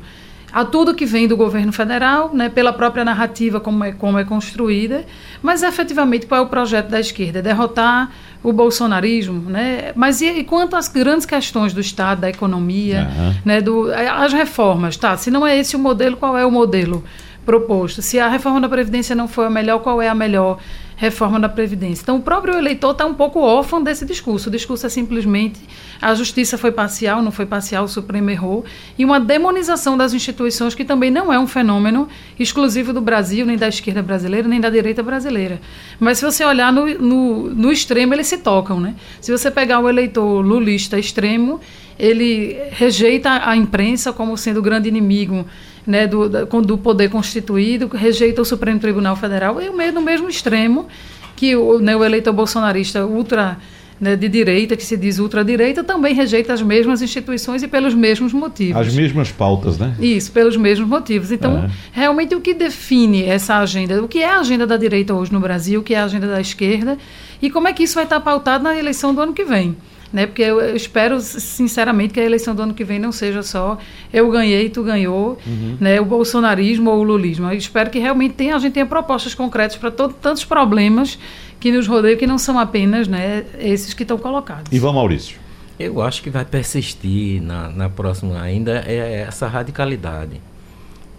a 0.55 0.63
tudo 0.63 0.95
que 0.95 1.05
vem 1.05 1.27
do 1.27 1.35
governo 1.35 1.73
federal, 1.73 2.33
né, 2.33 2.47
pela 2.47 2.71
própria 2.71 3.03
narrativa 3.03 3.59
como 3.59 3.83
é, 3.83 3.91
como 3.91 4.17
é 4.17 4.23
construída, 4.23 5.03
mas 5.41 5.61
efetivamente 5.61 6.25
qual 6.25 6.39
é 6.39 6.43
o 6.45 6.47
projeto 6.47 6.87
da 6.87 6.97
esquerda? 6.97 7.39
É 7.39 7.41
derrotar 7.41 8.09
o 8.41 8.53
bolsonarismo, 8.53 9.49
né? 9.49 9.91
Mas 9.95 10.21
e, 10.21 10.27
e 10.27 10.43
quanto 10.45 10.77
às 10.77 10.87
grandes 10.87 11.25
questões 11.25 11.73
do 11.73 11.81
Estado, 11.81 12.21
da 12.21 12.29
economia, 12.29 13.05
uhum. 13.17 13.33
né, 13.43 13.59
do, 13.59 13.91
as 13.91 14.31
reformas, 14.31 14.95
tá? 14.95 15.17
Se 15.17 15.29
não 15.29 15.45
é 15.45 15.57
esse 15.57 15.75
o 15.75 15.79
modelo, 15.79 16.15
qual 16.15 16.37
é 16.37 16.45
o 16.45 16.51
modelo 16.51 17.03
proposto? 17.45 18.01
Se 18.01 18.19
a 18.19 18.27
reforma 18.27 18.59
da 18.59 18.69
Previdência 18.69 19.15
não 19.15 19.27
foi 19.27 19.45
a 19.45 19.49
melhor, 19.49 19.79
qual 19.79 20.01
é 20.01 20.09
a 20.09 20.15
melhor? 20.15 20.59
reforma 20.97 21.39
da 21.39 21.49
Previdência. 21.49 22.03
Então, 22.03 22.17
o 22.17 22.21
próprio 22.21 22.57
eleitor 22.57 22.91
está 22.91 23.05
um 23.05 23.13
pouco 23.13 23.39
órfão 23.39 23.83
desse 23.83 24.05
discurso. 24.05 24.47
O 24.49 24.51
discurso 24.51 24.85
é 24.85 24.89
simplesmente 24.89 25.59
a 26.01 26.13
justiça 26.13 26.57
foi 26.57 26.71
parcial, 26.71 27.21
não 27.21 27.31
foi 27.31 27.45
parcial, 27.45 27.83
o 27.83 27.87
Supremo 27.87 28.29
errou, 28.29 28.63
e 28.97 29.03
uma 29.03 29.19
demonização 29.19 29.97
das 29.97 30.13
instituições 30.13 30.73
que 30.73 30.85
também 30.85 31.11
não 31.11 31.31
é 31.31 31.39
um 31.39 31.47
fenômeno 31.47 32.07
exclusivo 32.39 32.93
do 32.93 33.01
Brasil, 33.01 33.45
nem 33.45 33.57
da 33.57 33.67
esquerda 33.67 34.01
brasileira, 34.01 34.47
nem 34.47 34.61
da 34.61 34.69
direita 34.69 35.03
brasileira. 35.03 35.59
Mas 35.99 36.19
se 36.19 36.25
você 36.25 36.45
olhar 36.45 36.71
no, 36.71 36.85
no, 36.85 37.49
no 37.49 37.71
extremo, 37.71 38.13
eles 38.13 38.27
se 38.27 38.37
tocam. 38.37 38.79
Né? 38.79 38.95
Se 39.19 39.31
você 39.31 39.51
pegar 39.51 39.79
o 39.79 39.89
eleitor 39.89 40.41
lulista 40.41 40.97
extremo, 40.97 41.59
ele 41.97 42.57
rejeita 42.71 43.47
a 43.47 43.55
imprensa 43.55 44.11
como 44.13 44.37
sendo 44.37 44.59
o 44.59 44.61
grande 44.61 44.89
inimigo 44.89 45.45
né, 45.85 46.07
do, 46.07 46.27
do 46.29 46.77
poder 46.77 47.09
constituído, 47.09 47.87
rejeita 47.87 48.41
o 48.41 48.45
Supremo 48.45 48.79
Tribunal 48.79 49.15
Federal, 49.15 49.61
e 49.61 49.91
no 49.91 50.01
mesmo 50.01 50.27
extremo 50.27 50.87
que 51.35 51.55
o, 51.55 51.79
né, 51.79 51.95
o 51.95 52.03
eleitor 52.03 52.33
bolsonarista 52.33 53.05
ultra 53.05 53.57
né, 53.99 54.15
de 54.15 54.27
direita, 54.27 54.75
que 54.75 54.83
se 54.83 54.97
diz 54.97 55.19
ultradireita, 55.19 55.83
também 55.83 56.13
rejeita 56.13 56.53
as 56.53 56.61
mesmas 56.61 57.01
instituições 57.01 57.63
e 57.63 57.67
pelos 57.67 57.93
mesmos 57.93 58.33
motivos. 58.33 58.81
As 58.81 58.93
mesmas 58.93 59.31
pautas, 59.31 59.77
né? 59.77 59.95
Isso, 59.99 60.31
pelos 60.31 60.57
mesmos 60.57 60.87
motivos. 60.87 61.31
Então, 61.31 61.57
é. 61.57 61.69
realmente, 61.91 62.35
o 62.35 62.41
que 62.41 62.53
define 62.53 63.23
essa 63.23 63.57
agenda, 63.57 64.03
o 64.03 64.07
que 64.07 64.19
é 64.19 64.29
a 64.29 64.39
agenda 64.39 64.67
da 64.67 64.75
direita 64.75 65.13
hoje 65.13 65.31
no 65.31 65.39
Brasil, 65.39 65.79
o 65.79 65.83
que 65.83 65.93
é 65.93 65.99
a 65.99 66.05
agenda 66.05 66.27
da 66.27 66.41
esquerda, 66.41 66.97
e 67.41 67.49
como 67.49 67.67
é 67.67 67.73
que 67.73 67.83
isso 67.83 67.95
vai 67.95 68.03
estar 68.03 68.19
pautado 68.19 68.63
na 68.63 68.77
eleição 68.77 69.13
do 69.13 69.21
ano 69.21 69.33
que 69.33 69.45
vem 69.45 69.75
né? 70.11 70.25
Porque 70.25 70.41
eu, 70.41 70.61
eu, 70.61 70.75
espero 70.75 71.19
sinceramente 71.19 72.13
que 72.13 72.19
a 72.19 72.23
eleição 72.23 72.55
do 72.55 72.61
ano 72.61 72.73
que 72.73 72.83
vem 72.83 72.99
não 72.99 73.11
seja 73.11 73.43
só 73.43 73.77
eu 74.13 74.29
ganhei, 74.31 74.69
tu 74.69 74.83
ganhou, 74.83 75.37
uhum. 75.45 75.77
né? 75.79 75.99
O 75.99 76.05
bolsonarismo 76.05 76.89
ou 76.89 76.99
o 76.99 77.03
lulismo. 77.03 77.47
Eu 77.47 77.57
espero 77.57 77.89
que 77.89 77.99
realmente 77.99 78.35
tenha, 78.35 78.55
a 78.55 78.59
gente 78.59 78.73
tenha 78.73 78.85
propostas 78.85 79.33
concretas 79.33 79.77
para 79.77 79.91
tantos 79.91 80.45
problemas 80.45 81.17
que 81.59 81.71
nos 81.71 81.87
rodeiam 81.87 82.17
que 82.17 82.27
não 82.27 82.37
são 82.37 82.59
apenas, 82.59 83.07
né? 83.07 83.45
Esses 83.59 83.93
que 83.93 84.03
estão 84.03 84.17
colocados. 84.17 84.71
Ivan 84.71 84.93
Maurício. 84.93 85.37
Eu 85.77 86.01
acho 86.01 86.23
que 86.23 86.29
vai 86.29 86.45
persistir 86.45 87.41
na, 87.41 87.69
na 87.69 87.89
próxima 87.89 88.41
ainda 88.41 88.83
é 88.87 89.25
essa 89.27 89.47
radicalidade. 89.47 90.39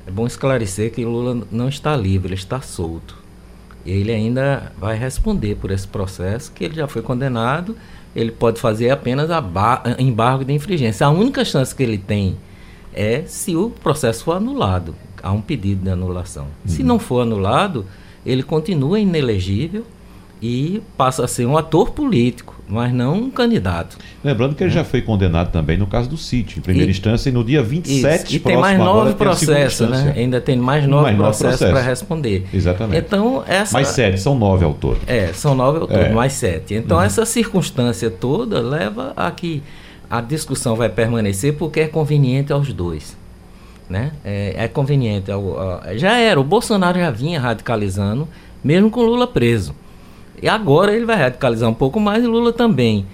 É 0.07 0.11
bom 0.11 0.27
esclarecer 0.27 0.93
que 0.93 1.05
Lula 1.05 1.47
não 1.51 1.69
está 1.69 1.95
livre, 1.97 2.29
ele 2.29 2.35
está 2.35 2.61
solto. 2.61 3.19
Ele 3.85 4.13
ainda 4.13 4.73
vai 4.79 4.97
responder 4.97 5.57
por 5.57 5.71
esse 5.71 5.87
processo 5.87 6.51
que 6.53 6.65
ele 6.65 6.75
já 6.75 6.89
foi 6.89 7.03
condenado 7.03 7.77
ele 8.17 8.31
pode 8.31 8.59
fazer 8.59 8.89
apenas 8.89 9.29
embargo 9.99 10.43
de 10.43 10.55
infringência. 10.55 11.07
A 11.07 11.11
única 11.11 11.45
chance 11.45 11.75
que 11.75 11.83
ele 11.83 11.99
tem 11.99 12.37
é 12.95 13.25
se 13.27 13.55
o 13.55 13.69
processo 13.69 14.25
for 14.25 14.33
anulado. 14.33 14.95
Há 15.23 15.31
um 15.31 15.43
pedido 15.43 15.85
de 15.85 15.91
anulação. 15.91 16.45
Uhum. 16.45 16.51
Se 16.65 16.83
não 16.83 16.99
for 16.99 17.21
anulado, 17.21 17.85
ele 18.25 18.43
continua 18.43 18.99
inelegível 18.99 19.85
e 20.41 20.83
passa 20.97 21.25
a 21.25 21.29
ser 21.29 21.47
um 21.47 21.57
ator 21.57 21.91
político, 21.91 22.55
mas 22.69 22.93
não 22.93 23.15
um 23.15 23.31
candidato. 23.31 23.97
Lembrando 24.23 24.55
que 24.55 24.63
ele 24.63 24.71
é. 24.71 24.75
já 24.75 24.85
foi 24.85 25.01
condenado 25.01 25.51
também 25.51 25.79
no 25.79 25.87
caso 25.87 26.09
do 26.11 26.17
sítio, 26.17 26.59
em 26.59 26.63
primeira 26.63 26.91
e, 26.91 26.93
instância, 26.93 27.31
e 27.31 27.33
no 27.33 27.43
dia 27.43 27.63
27 27.63 28.25
isso. 28.25 28.37
E 28.37 28.39
tem 28.41 28.57
mais 28.57 28.79
nove 28.79 29.15
processos, 29.15 29.89
né? 29.89 30.13
Ainda 30.17 30.41
tem 30.41 30.57
mais 30.57 30.87
nove 30.87 31.15
processos 31.15 31.59
para 31.59 31.81
responder. 31.81 32.47
Exatamente. 32.53 33.05
Então, 33.05 33.43
essa... 33.47 33.73
Mais 33.73 33.89
sete, 33.89 34.21
são 34.21 34.39
nove 34.39 34.65
ao 34.65 34.75
todo. 34.75 34.99
É, 35.07 35.33
são 35.33 35.55
nove 35.55 35.79
ao 35.79 35.87
todo, 35.87 35.99
é. 35.99 36.13
mais 36.13 36.35
sete. 36.35 36.75
Então, 36.75 36.99
uhum. 36.99 37.03
essa 37.03 37.25
circunstância 37.25 38.11
toda 38.11 38.61
leva 38.61 39.13
a 39.17 39.31
que 39.31 39.63
a 40.11 40.21
discussão 40.21 40.77
vai 40.77 40.89
permanecer 40.89 41.55
porque 41.55 41.81
é 41.81 41.89
conveniente 41.89 42.53
aos 42.53 42.73
dois. 42.73 43.17
Né? 43.89 44.13
É, 44.25 44.65
é 44.65 44.69
conveniente. 44.69 45.31
Ao, 45.31 45.59
ao, 45.59 45.81
já 45.97 46.19
era, 46.19 46.39
o 46.39 46.45
Bolsonaro 46.45 46.99
já 46.99 47.11
vinha 47.11 47.41
radicalizando, 47.41 48.29
mesmo 48.63 48.91
com 48.91 49.01
Lula 49.01 49.27
preso. 49.27 49.75
E 50.43 50.49
agora 50.49 50.95
ele 50.95 51.05
vai 51.05 51.17
radicalizar 51.17 51.69
um 51.69 51.75
pouco 51.75 51.99
mais 51.99 52.23
e 52.23 52.27
Lula 52.27 52.53
também. 52.53 53.07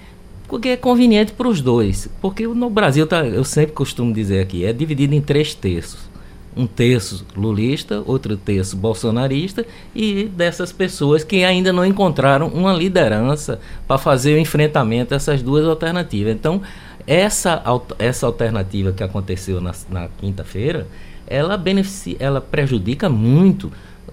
Porque 0.48 0.70
é 0.70 0.76
conveniente 0.76 1.32
para 1.32 1.48
os 1.48 1.60
dois. 1.60 2.08
Porque 2.20 2.46
no 2.46 2.68
Brasil, 2.68 3.06
tá, 3.06 3.24
eu 3.24 3.44
sempre 3.44 3.72
costumo 3.72 4.12
dizer 4.12 4.40
aqui, 4.40 4.64
é 4.64 4.72
dividido 4.72 5.14
em 5.14 5.20
três 5.20 5.54
terços. 5.54 6.10
um 6.56 6.66
terço 6.66 7.24
lulista, 7.34 8.02
outro 8.06 8.36
terço 8.36 8.76
bolsonarista 8.76 9.64
e 9.94 10.24
dessas 10.24 10.70
pessoas 10.70 11.24
que 11.24 11.44
ainda 11.44 11.72
não 11.72 11.84
encontraram 11.84 12.48
uma 12.48 12.72
liderança 12.72 13.58
para 13.86 13.96
fazer 13.96 14.34
o 14.34 14.38
enfrentamento 14.38 15.10
dessas 15.10 15.42
duas 15.42 15.64
alternativas. 15.64 16.34
Então, 16.34 16.60
essa, 17.06 17.62
essa 17.98 18.26
alternativa 18.26 18.92
que 18.92 19.02
aconteceu 19.02 19.60
na, 19.60 19.72
na 19.88 20.08
quinta-feira, 20.18 20.86
ela, 21.26 21.56
beneficia, 21.56 22.16
ela 22.20 22.40
prejudica 22.40 23.08
muito 23.08 23.72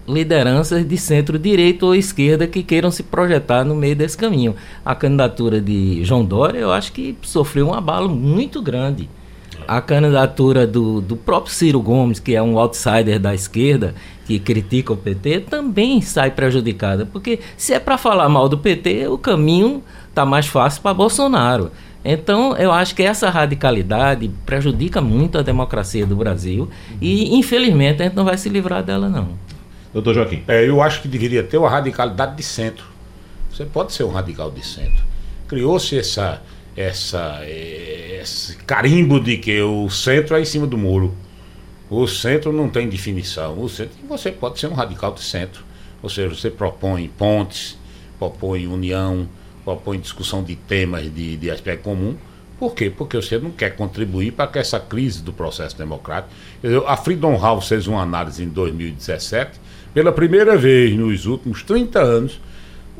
lideranças 0.09 0.87
de 0.87 0.97
centro-direita 0.97 1.85
ou 1.85 1.95
esquerda 1.95 2.47
que 2.47 2.63
queiram 2.63 2.91
se 2.91 3.03
projetar 3.03 3.63
no 3.63 3.75
meio 3.75 3.95
desse 3.95 4.17
caminho. 4.17 4.55
A 4.83 4.95
candidatura 4.95 5.61
de 5.61 6.03
João 6.03 6.25
Dória, 6.25 6.59
eu 6.59 6.71
acho 6.71 6.91
que 6.91 7.15
sofreu 7.21 7.67
um 7.67 7.73
abalo 7.73 8.09
muito 8.09 8.61
grande 8.61 9.07
a 9.69 9.79
candidatura 9.81 10.65
do, 10.65 10.99
do 10.99 11.15
próprio 11.15 11.53
Ciro 11.53 11.79
Gomes, 11.79 12.19
que 12.19 12.35
é 12.35 12.41
um 12.41 12.57
outsider 12.57 13.19
da 13.19 13.35
esquerda, 13.35 13.93
que 14.25 14.39
critica 14.39 14.93
o 14.93 14.97
PT, 14.97 15.41
também 15.41 16.01
sai 16.01 16.31
prejudicada. 16.31 17.05
Porque 17.05 17.39
se 17.55 17.73
é 17.73 17.79
para 17.79 17.95
falar 17.95 18.27
mal 18.29 18.49
do 18.49 18.57
PT, 18.57 19.07
o 19.07 19.17
caminho 19.17 19.83
está 20.09 20.25
mais 20.25 20.47
fácil 20.47 20.81
para 20.81 20.93
Bolsonaro. 20.95 21.71
Então, 22.03 22.57
eu 22.57 22.71
acho 22.71 22.95
que 22.95 23.03
essa 23.03 23.29
radicalidade 23.29 24.31
prejudica 24.43 25.01
muito 25.01 25.37
a 25.37 25.43
democracia 25.43 26.03
do 26.03 26.15
Brasil 26.15 26.67
e, 26.99 27.37
infelizmente, 27.37 28.01
a 28.01 28.05
gente 28.05 28.15
não 28.15 28.25
vai 28.25 28.37
se 28.37 28.49
livrar 28.49 28.81
dela, 28.81 29.07
não. 29.07 29.29
Doutor 29.93 30.13
Joaquim. 30.13 30.43
É, 30.47 30.67
eu 30.67 30.81
acho 30.81 31.01
que 31.01 31.07
deveria 31.07 31.43
ter 31.43 31.57
uma 31.57 31.69
radicalidade 31.69 32.35
de 32.35 32.43
centro. 32.43 32.85
Você 33.51 33.65
pode 33.65 33.93
ser 33.93 34.03
um 34.03 34.11
radical 34.11 34.51
de 34.51 34.65
centro. 34.65 35.03
Criou-se 35.47 35.97
essa 35.97 36.41
essa, 36.79 37.41
esse 37.45 38.55
carimbo 38.57 39.19
de 39.19 39.37
que 39.37 39.61
o 39.61 39.89
centro 39.89 40.37
é 40.37 40.41
em 40.41 40.45
cima 40.45 40.65
do 40.65 40.77
muro. 40.77 41.13
O 41.89 42.07
centro 42.07 42.53
não 42.53 42.69
tem 42.69 42.87
definição. 42.87 43.59
O 43.61 43.67
centro, 43.67 43.97
você 44.07 44.31
pode 44.31 44.59
ser 44.59 44.67
um 44.67 44.73
radical 44.73 45.13
de 45.13 45.21
centro. 45.21 45.63
Ou 46.01 46.09
seja, 46.09 46.33
você 46.33 46.49
propõe 46.49 47.09
pontes, 47.09 47.77
propõe 48.17 48.65
união, 48.65 49.27
propõe 49.65 49.99
discussão 49.99 50.41
de 50.41 50.55
temas 50.55 51.13
de, 51.13 51.35
de 51.35 51.51
aspecto 51.51 51.83
comum. 51.83 52.15
Por 52.57 52.73
quê? 52.73 52.89
Porque 52.89 53.17
você 53.17 53.37
não 53.37 53.51
quer 53.51 53.75
contribuir 53.75 54.31
para 54.31 54.47
que 54.47 54.59
essa 54.59 54.79
crise 54.79 55.21
do 55.21 55.33
processo 55.33 55.77
democrático. 55.77 56.33
A 56.87 56.95
Freedom 56.95 57.37
House 57.39 57.67
fez 57.67 57.87
uma 57.87 58.01
análise 58.01 58.43
em 58.43 58.49
2017. 58.49 59.59
Pela 59.93 60.11
primeira 60.11 60.55
vez 60.55 60.95
nos 60.95 61.25
últimos 61.25 61.63
30 61.63 61.99
anos, 61.99 62.39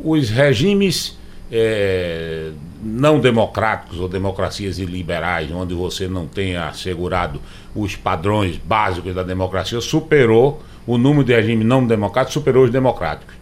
os 0.03 0.29
regimes 0.29 1.17
é, 1.51 2.51
não 2.81 3.19
democráticos 3.19 3.99
ou 3.99 4.07
democracias 4.07 4.79
iliberais, 4.79 5.51
onde 5.51 5.73
você 5.73 6.07
não 6.07 6.27
tenha 6.27 6.67
assegurado 6.67 7.41
os 7.75 7.95
padrões 7.95 8.57
básicos 8.57 9.13
da 9.13 9.23
democracia, 9.23 9.81
superou 9.81 10.61
o 10.87 10.97
número 10.97 11.23
de 11.23 11.33
regimes 11.33 11.65
não 11.65 11.85
democráticos, 11.85 12.33
superou 12.33 12.65
os 12.65 12.71
democráticos. 12.71 13.35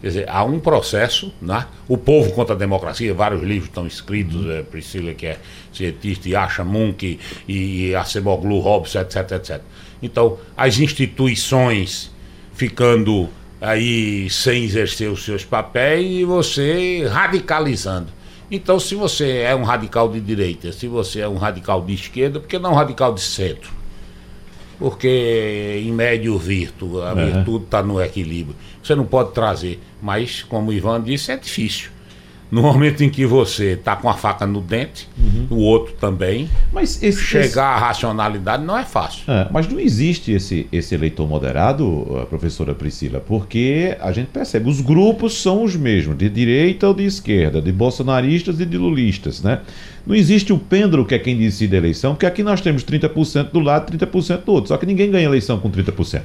Quer 0.00 0.06
dizer, 0.06 0.28
há 0.28 0.44
um 0.44 0.60
processo, 0.60 1.32
né? 1.42 1.66
o 1.88 1.98
povo 1.98 2.32
contra 2.32 2.54
a 2.54 2.58
democracia, 2.58 3.12
vários 3.12 3.42
livros 3.42 3.68
estão 3.68 3.84
escritos, 3.84 4.48
é, 4.48 4.62
Priscila, 4.62 5.12
que 5.12 5.26
é 5.26 5.38
cientista, 5.72 6.28
e 6.28 6.36
Asha 6.36 6.64
Munk, 6.64 7.18
e, 7.48 7.88
e 7.88 7.94
Aceboglu 7.96 8.60
Robson, 8.60 9.00
etc, 9.00 9.32
etc. 9.32 9.60
Então, 10.00 10.38
as 10.56 10.78
instituições 10.78 12.12
ficando 12.58 13.28
aí 13.60 14.28
sem 14.28 14.64
exercer 14.64 15.08
os 15.08 15.24
seus 15.24 15.44
papéis 15.44 16.20
e 16.20 16.24
você 16.24 17.06
radicalizando. 17.08 18.08
Então, 18.50 18.80
se 18.80 18.96
você 18.96 19.38
é 19.38 19.54
um 19.54 19.62
radical 19.62 20.10
de 20.10 20.20
direita, 20.20 20.72
se 20.72 20.88
você 20.88 21.20
é 21.20 21.28
um 21.28 21.36
radical 21.36 21.80
de 21.84 21.94
esquerda, 21.94 22.40
por 22.40 22.48
que 22.48 22.58
não 22.58 22.72
um 22.72 22.74
radical 22.74 23.14
de 23.14 23.20
centro? 23.20 23.70
Porque 24.76 25.80
em 25.84 25.92
médio 25.92 26.36
virtu, 26.36 27.00
a 27.00 27.12
é. 27.12 27.26
virtude 27.26 27.64
está 27.64 27.80
no 27.80 28.02
equilíbrio. 28.02 28.56
Você 28.82 28.94
não 28.96 29.04
pode 29.04 29.32
trazer, 29.32 29.78
mas 30.02 30.42
como 30.42 30.70
o 30.70 30.72
Ivan 30.72 31.00
disse, 31.00 31.30
é 31.30 31.36
difícil. 31.36 31.90
No 32.50 32.62
momento 32.62 33.04
em 33.04 33.10
que 33.10 33.26
você 33.26 33.72
está 33.72 33.94
com 33.94 34.08
a 34.08 34.14
faca 34.14 34.46
no 34.46 34.62
dente, 34.62 35.06
uhum. 35.18 35.46
o 35.50 35.56
outro 35.56 35.94
também, 36.00 36.48
mas 36.72 37.02
esse, 37.02 37.20
chegar 37.20 37.44
esse... 37.44 37.58
à 37.60 37.76
racionalidade 37.76 38.64
não 38.64 38.76
é 38.76 38.84
fácil. 38.84 39.22
É, 39.28 39.48
mas 39.50 39.68
não 39.68 39.78
existe 39.78 40.32
esse, 40.32 40.66
esse 40.72 40.94
eleitor 40.94 41.28
moderado, 41.28 42.26
professora 42.30 42.74
Priscila, 42.74 43.20
porque 43.20 43.94
a 44.00 44.10
gente 44.12 44.28
percebe, 44.28 44.70
os 44.70 44.80
grupos 44.80 45.42
são 45.42 45.62
os 45.62 45.76
mesmos, 45.76 46.16
de 46.16 46.28
direita 46.30 46.88
ou 46.88 46.94
de 46.94 47.04
esquerda, 47.04 47.60
de 47.60 47.70
bolsonaristas 47.70 48.58
e 48.58 48.64
de 48.64 48.78
lulistas, 48.78 49.42
né? 49.42 49.60
Não 50.06 50.14
existe 50.14 50.50
o 50.50 50.58
pêndulo 50.58 51.04
que 51.04 51.14
é 51.14 51.18
quem 51.18 51.36
decide 51.36 51.74
a 51.74 51.78
eleição, 51.78 52.14
porque 52.14 52.24
aqui 52.24 52.42
nós 52.42 52.62
temos 52.62 52.82
30% 52.82 53.50
do 53.50 53.60
lado 53.60 53.94
e 53.94 53.98
30% 53.98 54.44
do 54.44 54.52
outro, 54.52 54.68
só 54.68 54.78
que 54.78 54.86
ninguém 54.86 55.10
ganha 55.10 55.26
eleição 55.26 55.58
com 55.58 55.70
30%. 55.70 56.22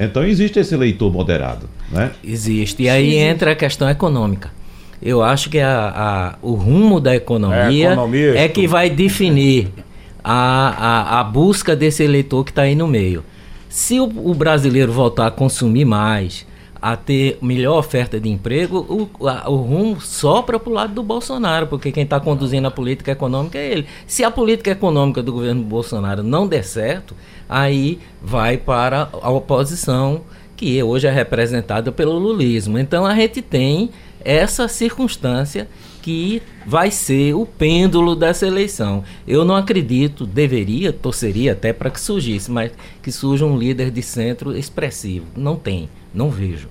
Então 0.00 0.24
existe 0.24 0.58
esse 0.58 0.74
eleitor 0.74 1.12
moderado, 1.12 1.70
né? 1.92 2.10
Existe. 2.24 2.82
E 2.82 2.88
aí 2.88 3.14
entra 3.14 3.52
a 3.52 3.54
questão 3.54 3.88
econômica 3.88 4.50
eu 5.02 5.22
acho 5.22 5.50
que 5.50 5.60
a, 5.60 5.92
a, 5.94 6.38
o 6.42 6.54
rumo 6.54 7.00
da 7.00 7.14
economia 7.14 7.88
é, 7.88 7.92
economia, 7.92 8.38
é 8.40 8.48
que 8.48 8.66
vai 8.66 8.88
definir 8.88 9.68
a, 10.22 11.16
a, 11.16 11.20
a 11.20 11.24
busca 11.24 11.76
desse 11.76 12.02
eleitor 12.02 12.44
que 12.44 12.50
está 12.50 12.62
aí 12.62 12.74
no 12.74 12.88
meio. 12.88 13.22
Se 13.68 14.00
o, 14.00 14.04
o, 14.04 14.34
brasileiro 14.34 14.92
voltar 14.92 15.26
a 15.26 15.30
consumir 15.30 15.84
mais, 15.84 16.46
a 16.80 16.96
ter 16.96 17.38
melhor 17.42 17.78
oferta 17.78 18.20
de 18.20 18.28
emprego, 18.28 19.10
o, 19.18 19.28
a, 19.28 19.50
o 19.50 19.56
rumo 19.56 20.00
sopra 20.00 20.58
para 20.58 20.70
o 20.70 20.72
lado 20.72 20.94
do 20.94 21.02
Bolsonaro, 21.02 21.66
porque 21.66 21.90
quem 21.90 22.04
está 22.04 22.18
conduzindo 22.20 22.66
a 22.66 22.70
política 22.70 23.12
econômica 23.12 23.58
é 23.58 23.72
ele. 23.72 23.86
Se 24.06 24.24
a 24.24 24.30
política 24.30 24.70
econômica 24.70 25.22
do 25.22 25.32
governo 25.32 25.62
Bolsonaro 25.62 26.22
não 26.22 26.46
der 26.46 26.64
certo, 26.64 27.14
aí 27.48 27.98
vai 28.22 28.56
para 28.56 29.08
a 29.12 29.30
oposição, 29.30 30.22
que 30.56 30.82
hoje 30.82 31.06
é 31.06 31.10
representada 31.10 31.90
pelo 31.90 32.18
lulismo. 32.18 32.78
Então 32.78 33.04
a 33.04 33.14
gente 33.14 33.42
tem 33.42 33.90
essa 34.24 34.66
circunstância 34.68 35.68
que 36.00 36.42
vai 36.66 36.90
ser 36.90 37.34
o 37.34 37.46
pêndulo 37.46 38.14
dessa 38.14 38.46
eleição. 38.46 39.02
Eu 39.26 39.44
não 39.44 39.56
acredito, 39.56 40.26
deveria, 40.26 40.92
torceria 40.92 41.52
até 41.52 41.72
para 41.72 41.90
que 41.90 42.00
surgisse, 42.00 42.50
mas 42.50 42.72
que 43.02 43.10
surja 43.10 43.46
um 43.46 43.56
líder 43.56 43.90
de 43.90 44.02
centro 44.02 44.56
expressivo. 44.56 45.26
Não 45.36 45.56
tem, 45.56 45.88
não 46.12 46.30
vejo. 46.30 46.68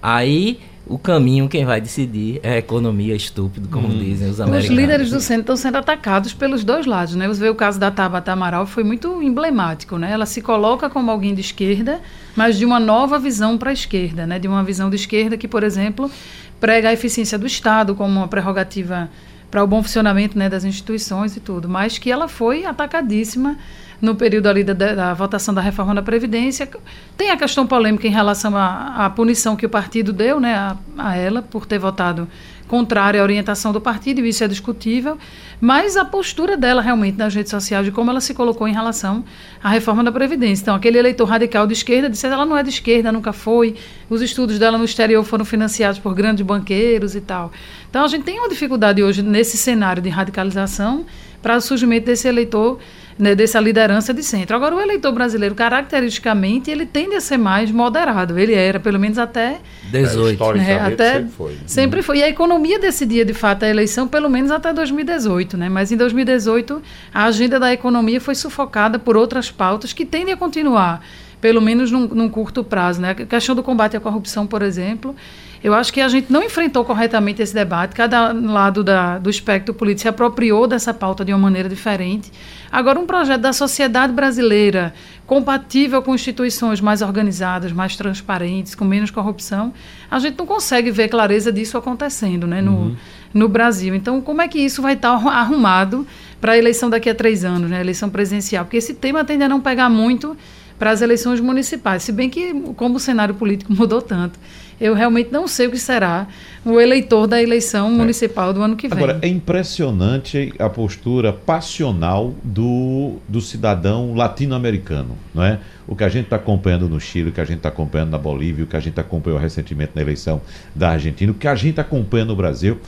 Aí 0.00 0.60
o 0.88 0.98
caminho 0.98 1.48
quem 1.48 1.64
vai 1.64 1.80
decidir 1.80 2.40
é 2.42 2.54
a 2.54 2.58
economia 2.58 3.14
estúpida, 3.14 3.68
como 3.70 3.88
hum. 3.88 3.98
dizem 3.98 4.30
os 4.30 4.40
americanos. 4.40 4.70
Os 4.70 4.76
líderes 4.76 5.10
do 5.10 5.20
centro 5.20 5.42
estão 5.42 5.56
sendo 5.56 5.76
atacados 5.76 6.32
pelos 6.32 6.64
dois 6.64 6.86
lados, 6.86 7.14
né? 7.14 7.28
Você 7.28 7.40
vê 7.40 7.48
o 7.48 7.54
caso 7.54 7.78
da 7.78 7.90
Tabata 7.90 8.32
Amaral, 8.32 8.66
foi 8.66 8.82
muito 8.82 9.22
emblemático, 9.22 9.98
né? 9.98 10.10
Ela 10.10 10.26
se 10.26 10.40
coloca 10.40 10.88
como 10.88 11.10
alguém 11.10 11.34
de 11.34 11.42
esquerda, 11.42 12.00
mas 12.34 12.56
de 12.56 12.64
uma 12.64 12.80
nova 12.80 13.18
visão 13.18 13.58
para 13.58 13.70
a 13.70 13.72
esquerda, 13.72 14.26
né? 14.26 14.38
De 14.38 14.48
uma 14.48 14.64
visão 14.64 14.88
de 14.88 14.96
esquerda 14.96 15.36
que, 15.36 15.46
por 15.46 15.62
exemplo, 15.62 16.10
prega 16.58 16.88
a 16.88 16.92
eficiência 16.92 17.38
do 17.38 17.46
Estado 17.46 17.94
como 17.94 18.18
uma 18.18 18.28
prerrogativa 18.28 19.10
para 19.50 19.62
o 19.62 19.66
bom 19.66 19.82
funcionamento 19.82 20.38
né, 20.38 20.48
das 20.48 20.64
instituições 20.64 21.36
e 21.36 21.40
tudo, 21.40 21.68
mas 21.68 21.98
que 21.98 22.10
ela 22.10 22.28
foi 22.28 22.64
atacadíssima 22.66 23.56
no 24.00 24.14
período 24.14 24.46
ali 24.46 24.62
da, 24.62 24.74
da, 24.74 25.14
votação 25.14 25.52
da 25.52 25.60
reforma 25.60 25.94
da 25.94 26.02
Previdência. 26.02 26.68
Tem 27.16 27.30
a 27.30 27.36
questão 27.36 27.66
polêmica 27.66 28.06
em 28.06 28.10
relação 28.10 28.56
à, 28.56 29.06
à 29.06 29.10
punição 29.10 29.56
que 29.56 29.66
o 29.66 29.68
partido 29.68 30.12
deu 30.12 30.38
né, 30.38 30.54
a, 30.54 30.76
a 30.96 31.16
ela 31.16 31.42
por 31.42 31.66
ter 31.66 31.78
votado 31.78 32.28
contrária 32.68 33.20
à 33.20 33.22
orientação 33.22 33.72
do 33.72 33.80
partido, 33.80 34.20
e 34.20 34.28
isso 34.28 34.44
é 34.44 34.48
discutível, 34.48 35.16
mas 35.58 35.96
a 35.96 36.04
postura 36.04 36.56
dela 36.56 36.82
realmente 36.82 37.16
nas 37.16 37.34
redes 37.34 37.50
sociais, 37.50 37.86
de 37.86 37.90
como 37.90 38.10
ela 38.10 38.20
se 38.20 38.34
colocou 38.34 38.68
em 38.68 38.72
relação 38.72 39.24
à 39.64 39.70
reforma 39.70 40.04
da 40.04 40.12
Previdência. 40.12 40.62
Então, 40.62 40.74
aquele 40.74 40.98
eleitor 40.98 41.24
radical 41.24 41.66
de 41.66 41.72
esquerda 41.72 42.08
disse 42.08 42.28
que 42.28 42.32
ela 42.32 42.44
não 42.44 42.56
é 42.56 42.62
de 42.62 42.68
esquerda, 42.68 43.10
nunca 43.10 43.32
foi, 43.32 43.74
os 44.08 44.20
estudos 44.20 44.58
dela 44.58 44.76
no 44.76 44.84
exterior 44.84 45.24
foram 45.24 45.46
financiados 45.46 45.98
por 45.98 46.14
grandes 46.14 46.44
banqueiros 46.44 47.16
e 47.16 47.20
tal. 47.20 47.50
Então, 47.88 48.04
a 48.04 48.08
gente 48.08 48.24
tem 48.24 48.38
uma 48.38 48.48
dificuldade 48.48 49.02
hoje 49.02 49.22
nesse 49.22 49.56
cenário 49.56 50.02
de 50.02 50.10
radicalização 50.10 51.06
para 51.42 51.56
o 51.56 51.60
surgimento 51.60 52.06
desse 52.06 52.28
eleitor 52.28 52.78
né, 53.18 53.34
dessa 53.34 53.58
liderança 53.58 54.14
de 54.14 54.22
centro. 54.22 54.54
Agora, 54.54 54.76
o 54.76 54.80
eleitor 54.80 55.12
brasileiro, 55.12 55.54
caracteristicamente, 55.54 56.70
ele 56.70 56.86
tende 56.86 57.16
a 57.16 57.20
ser 57.20 57.36
mais 57.36 57.70
moderado. 57.70 58.38
Ele 58.38 58.54
era, 58.54 58.78
pelo 58.78 58.98
menos 58.98 59.18
até 59.18 59.58
18. 59.90 60.44
É, 60.44 60.54
né, 60.54 60.80
até 60.80 61.12
sempre 61.14 61.30
foi. 61.32 61.58
Sempre 61.66 62.02
foi. 62.02 62.18
E 62.18 62.22
a 62.22 62.28
economia 62.28 62.78
decidia, 62.78 63.24
de 63.24 63.34
fato, 63.34 63.64
a 63.64 63.68
eleição, 63.68 64.06
pelo 64.06 64.30
menos 64.30 64.50
até 64.50 64.72
2018. 64.72 65.56
Né? 65.56 65.68
Mas 65.68 65.90
em 65.90 65.96
2018, 65.96 66.80
a 67.12 67.24
agenda 67.24 67.58
da 67.58 67.72
economia 67.72 68.20
foi 68.20 68.36
sufocada 68.36 68.98
por 68.98 69.16
outras 69.16 69.50
pautas 69.50 69.92
que 69.92 70.04
tendem 70.06 70.34
a 70.34 70.36
continuar, 70.36 71.04
pelo 71.40 71.60
menos 71.60 71.90
num, 71.90 72.06
num 72.06 72.28
curto 72.28 72.62
prazo. 72.62 73.00
Né? 73.00 73.10
A 73.10 73.14
questão 73.14 73.54
do 73.54 73.62
combate 73.64 73.96
à 73.96 74.00
corrupção, 74.00 74.46
por 74.46 74.62
exemplo, 74.62 75.16
eu 75.62 75.74
acho 75.74 75.92
que 75.92 76.00
a 76.00 76.08
gente 76.08 76.32
não 76.32 76.42
enfrentou 76.42 76.84
corretamente 76.84 77.42
esse 77.42 77.52
debate. 77.52 77.94
Cada 77.94 78.32
lado 78.32 78.84
da, 78.84 79.18
do 79.18 79.28
espectro 79.28 79.74
político 79.74 80.02
se 80.02 80.08
apropriou 80.08 80.66
dessa 80.66 80.94
pauta 80.94 81.24
de 81.24 81.32
uma 81.32 81.38
maneira 81.38 81.68
diferente. 81.68 82.30
Agora, 82.70 82.98
um 83.00 83.06
projeto 83.06 83.40
da 83.40 83.52
sociedade 83.52 84.12
brasileira 84.12 84.94
compatível 85.26 86.00
com 86.00 86.14
instituições 86.14 86.80
mais 86.80 87.02
organizadas, 87.02 87.72
mais 87.72 87.96
transparentes, 87.96 88.74
com 88.74 88.84
menos 88.84 89.10
corrupção, 89.10 89.72
a 90.10 90.18
gente 90.18 90.38
não 90.38 90.46
consegue 90.46 90.90
ver 90.90 91.08
clareza 91.08 91.52
disso 91.52 91.76
acontecendo 91.76 92.46
né, 92.46 92.62
no, 92.62 92.72
uhum. 92.72 92.96
no 93.34 93.48
Brasil. 93.48 93.94
Então, 93.94 94.20
como 94.20 94.40
é 94.40 94.48
que 94.48 94.58
isso 94.58 94.80
vai 94.80 94.94
estar 94.94 95.10
arrumado 95.10 96.06
para 96.40 96.52
a 96.52 96.58
eleição 96.58 96.88
daqui 96.88 97.10
a 97.10 97.14
três 97.14 97.44
anos, 97.44 97.68
né, 97.68 97.78
a 97.78 97.80
eleição 97.80 98.08
presidencial? 98.08 98.64
Porque 98.64 98.76
esse 98.76 98.94
tema 98.94 99.24
tende 99.24 99.44
a 99.44 99.48
não 99.48 99.60
pegar 99.60 99.88
muito 99.88 100.36
para 100.78 100.90
as 100.90 101.02
eleições 101.02 101.40
municipais. 101.40 102.04
Se 102.04 102.12
bem 102.12 102.30
que, 102.30 102.54
como 102.76 102.96
o 102.96 103.00
cenário 103.00 103.34
político 103.34 103.72
mudou 103.74 104.00
tanto, 104.00 104.38
eu 104.80 104.94
realmente 104.94 105.32
não 105.32 105.48
sei 105.48 105.66
o 105.66 105.70
que 105.70 105.78
será 105.78 106.26
o 106.64 106.80
eleitor 106.80 107.26
da 107.26 107.42
eleição 107.42 107.90
municipal 107.90 108.52
do 108.52 108.62
ano 108.62 108.76
que 108.76 108.88
vem. 108.88 108.98
Agora, 108.98 109.18
é 109.22 109.28
impressionante 109.28 110.52
a 110.58 110.68
postura 110.68 111.32
passional 111.32 112.34
do, 112.42 113.16
do 113.28 113.40
cidadão 113.40 114.14
latino-americano, 114.14 115.16
não 115.34 115.42
é? 115.42 115.58
O 115.86 115.96
que 115.96 116.04
a 116.04 116.08
gente 116.08 116.24
está 116.24 116.36
acompanhando 116.36 116.88
no 116.88 117.00
Chile, 117.00 117.30
o 117.30 117.32
que 117.32 117.40
a 117.40 117.44
gente 117.44 117.58
está 117.58 117.70
acompanhando 117.70 118.10
na 118.10 118.18
Bolívia, 118.18 118.64
o 118.64 118.66
que 118.66 118.76
a 118.76 118.80
gente 118.80 119.00
acompanhou 119.00 119.38
recentemente 119.38 119.92
na 119.94 120.02
eleição 120.02 120.40
da 120.74 120.90
Argentina, 120.90 121.32
o 121.32 121.34
que 121.34 121.48
a 121.48 121.54
gente 121.54 121.80
acompanha 121.80 122.24
no 122.24 122.36
Brasil. 122.36 122.78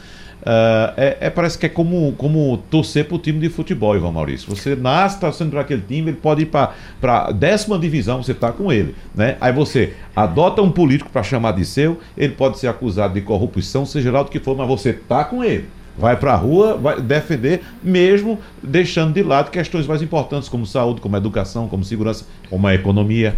Uh, 0.41 0.97
é, 0.97 1.19
é, 1.21 1.31
parece 1.31 1.59
que 1.59 1.67
é 1.67 1.69
como, 1.69 2.13
como 2.13 2.57
torcer 2.71 3.05
para 3.05 3.17
o 3.17 3.19
time 3.19 3.39
de 3.39 3.51
futebol, 3.51 3.95
Ivan 3.95 4.13
Maurício. 4.13 4.49
Você 4.55 4.75
nasce 4.75 5.21
torcendo 5.21 5.51
para 5.51 5.61
aquele 5.61 5.83
time, 5.83 6.11
ele 6.11 6.17
pode 6.17 6.43
ir 6.43 6.47
para 6.47 6.73
a 7.03 7.31
décima 7.31 7.79
divisão, 7.79 8.23
você 8.23 8.33
está 8.33 8.51
com 8.51 8.73
ele. 8.73 8.95
Né? 9.15 9.37
Aí 9.41 9.53
você 9.53 9.93
adota 10.17 10.63
um 10.63 10.71
político 10.71 11.11
para 11.11 11.23
chamar 11.23 11.53
de 11.53 11.65
seu, 11.65 11.99
ele 12.17 12.33
pode 12.33 12.59
ser 12.59 12.69
acusado 12.69 13.15
de 13.15 13.21
corrupção, 13.21 13.85
seja 13.85 14.11
lá 14.11 14.23
do 14.23 14.31
que 14.31 14.41
for, 14.41 14.57
mas 14.57 14.67
você 14.67 14.91
está 14.91 15.25
com 15.25 15.45
ele. 15.45 15.69
Vai 15.99 16.17
para 16.17 16.33
a 16.33 16.37
rua, 16.37 16.79
vai 16.79 17.01
defender, 17.01 17.61
mesmo 17.83 18.39
deixando 18.63 19.13
de 19.13 19.23
lado 19.23 19.51
questões 19.51 19.87
mais 19.87 20.01
importantes, 20.01 20.49
como 20.49 20.65
saúde, 20.65 21.01
como 21.01 21.17
educação, 21.17 21.69
como 21.69 21.85
segurança, 21.85 22.25
como 22.49 22.67
a 22.67 22.75
economia. 22.75 23.37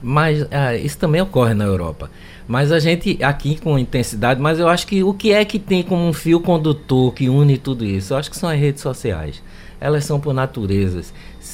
Mas 0.00 0.46
ah, 0.50 0.76
isso 0.76 0.98
também 0.98 1.20
ocorre 1.20 1.54
na 1.54 1.64
Europa. 1.64 2.10
Mas 2.46 2.70
a 2.70 2.78
gente 2.78 3.22
aqui 3.22 3.58
com 3.58 3.78
intensidade, 3.78 4.40
mas 4.40 4.58
eu 4.58 4.68
acho 4.68 4.86
que 4.86 5.02
o 5.02 5.14
que 5.14 5.32
é 5.32 5.44
que 5.44 5.58
tem 5.58 5.82
como 5.82 6.06
um 6.06 6.12
fio 6.12 6.40
condutor 6.40 7.14
que 7.14 7.28
une 7.28 7.56
tudo 7.56 7.84
isso? 7.84 8.12
Eu 8.12 8.18
acho 8.18 8.30
que 8.30 8.36
são 8.36 8.48
as 8.48 8.58
redes 8.58 8.82
sociais. 8.82 9.42
Elas 9.80 10.04
são 10.04 10.20
por 10.20 10.32
natureza 10.32 11.02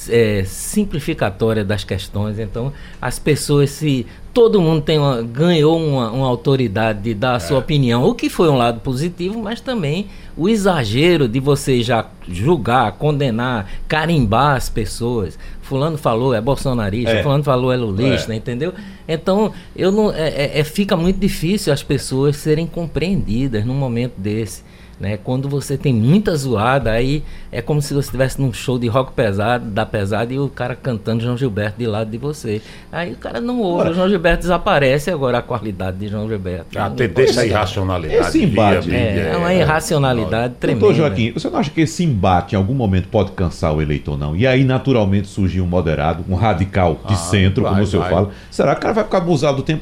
é, 0.09 0.43
simplificatória 0.45 1.63
das 1.63 1.83
questões. 1.83 2.39
Então, 2.39 2.73
as 3.01 3.19
pessoas 3.19 3.69
se 3.69 4.05
todo 4.33 4.61
mundo 4.61 4.81
tem 4.81 4.97
uma, 4.97 5.21
ganhou 5.21 5.77
uma, 5.77 6.11
uma, 6.11 6.27
autoridade 6.27 7.01
de 7.01 7.13
dar 7.13 7.35
a 7.35 7.39
sua 7.39 7.57
é. 7.57 7.59
opinião, 7.59 8.03
o 8.03 8.15
que 8.15 8.29
foi 8.29 8.49
um 8.49 8.55
lado 8.55 8.79
positivo, 8.79 9.41
mas 9.41 9.59
também 9.59 10.07
o 10.37 10.47
exagero 10.47 11.27
de 11.27 11.39
você 11.39 11.81
já 11.81 12.05
julgar, 12.27 12.93
condenar, 12.93 13.69
carimbar 13.87 14.55
as 14.55 14.69
pessoas. 14.69 15.37
Fulano 15.71 15.97
falou, 15.97 16.33
é 16.33 16.41
bolsonarista, 16.41 17.11
é. 17.11 17.23
fulano 17.23 17.45
falou, 17.45 17.71
é 17.71 17.77
lulista, 17.77 18.33
é. 18.33 18.35
entendeu? 18.35 18.73
Então, 19.07 19.53
eu 19.73 19.89
não, 19.89 20.11
é, 20.11 20.27
é, 20.27 20.59
é, 20.59 20.63
fica 20.65 20.97
muito 20.97 21.17
difícil 21.17 21.71
as 21.71 21.81
pessoas 21.81 22.35
serem 22.35 22.67
compreendidas 22.67 23.65
num 23.65 23.73
momento 23.73 24.15
desse. 24.17 24.65
Né? 25.01 25.17
Quando 25.17 25.49
você 25.49 25.75
tem 25.75 25.91
muita 25.91 26.35
zoada, 26.35 26.91
aí 26.91 27.23
é 27.51 27.59
como 27.59 27.81
se 27.81 27.91
você 27.91 28.05
estivesse 28.05 28.39
num 28.39 28.53
show 28.53 28.77
de 28.77 28.87
rock 28.87 29.13
pesado, 29.13 29.65
da 29.65 29.83
pesada, 29.83 30.31
e 30.31 30.37
o 30.37 30.47
cara 30.47 30.75
cantando 30.75 31.23
João 31.23 31.35
Gilberto 31.35 31.79
de 31.79 31.87
lado 31.87 32.11
de 32.11 32.19
você. 32.19 32.61
Aí 32.91 33.13
o 33.13 33.15
cara 33.15 33.41
não 33.41 33.59
ouve, 33.59 33.89
o 33.89 33.93
João 33.95 34.07
Gilberto 34.07 34.43
desaparece 34.43 35.09
agora 35.09 35.39
a 35.39 35.41
qualidade 35.41 35.97
de 35.97 36.07
João 36.07 36.29
Gilberto. 36.29 36.77
A 36.77 36.87
tendência 36.91 37.41
à 37.41 37.45
irracionalidade. 37.47 38.27
Esse 38.27 38.43
embate. 38.43 38.93
é, 38.93 39.31
é, 39.33 39.37
uma 39.37 39.51
irracionalidade 39.51 40.53
tremenda. 40.59 40.85
Doutor 40.85 40.95
Joaquim, 40.95 41.31
você 41.31 41.49
não 41.49 41.57
acha 41.57 41.71
que 41.71 41.81
esse 41.81 42.03
embate 42.03 42.53
em 42.53 42.57
algum 42.59 42.75
momento 42.75 43.07
pode 43.07 43.31
cansar 43.31 43.73
o 43.75 43.81
eleitor, 43.81 44.15
não? 44.19 44.35
E 44.35 44.45
aí, 44.45 44.63
naturalmente, 44.63 45.27
surgir 45.27 45.61
um 45.61 45.67
moderado, 45.67 46.23
um 46.29 46.35
radical 46.35 46.99
de 47.07 47.15
ah, 47.15 47.17
centro, 47.17 47.63
vai, 47.63 47.71
como 47.71 47.83
o 47.83 47.87
senhor 47.87 48.03
vai. 48.03 48.11
fala. 48.11 48.29
Será 48.51 48.75
que 48.75 48.77
o 48.77 48.81
cara 48.83 48.93
vai 48.93 49.03
ficar 49.03 49.17
abusado 49.17 49.57
do 49.57 49.63
tempo? 49.63 49.81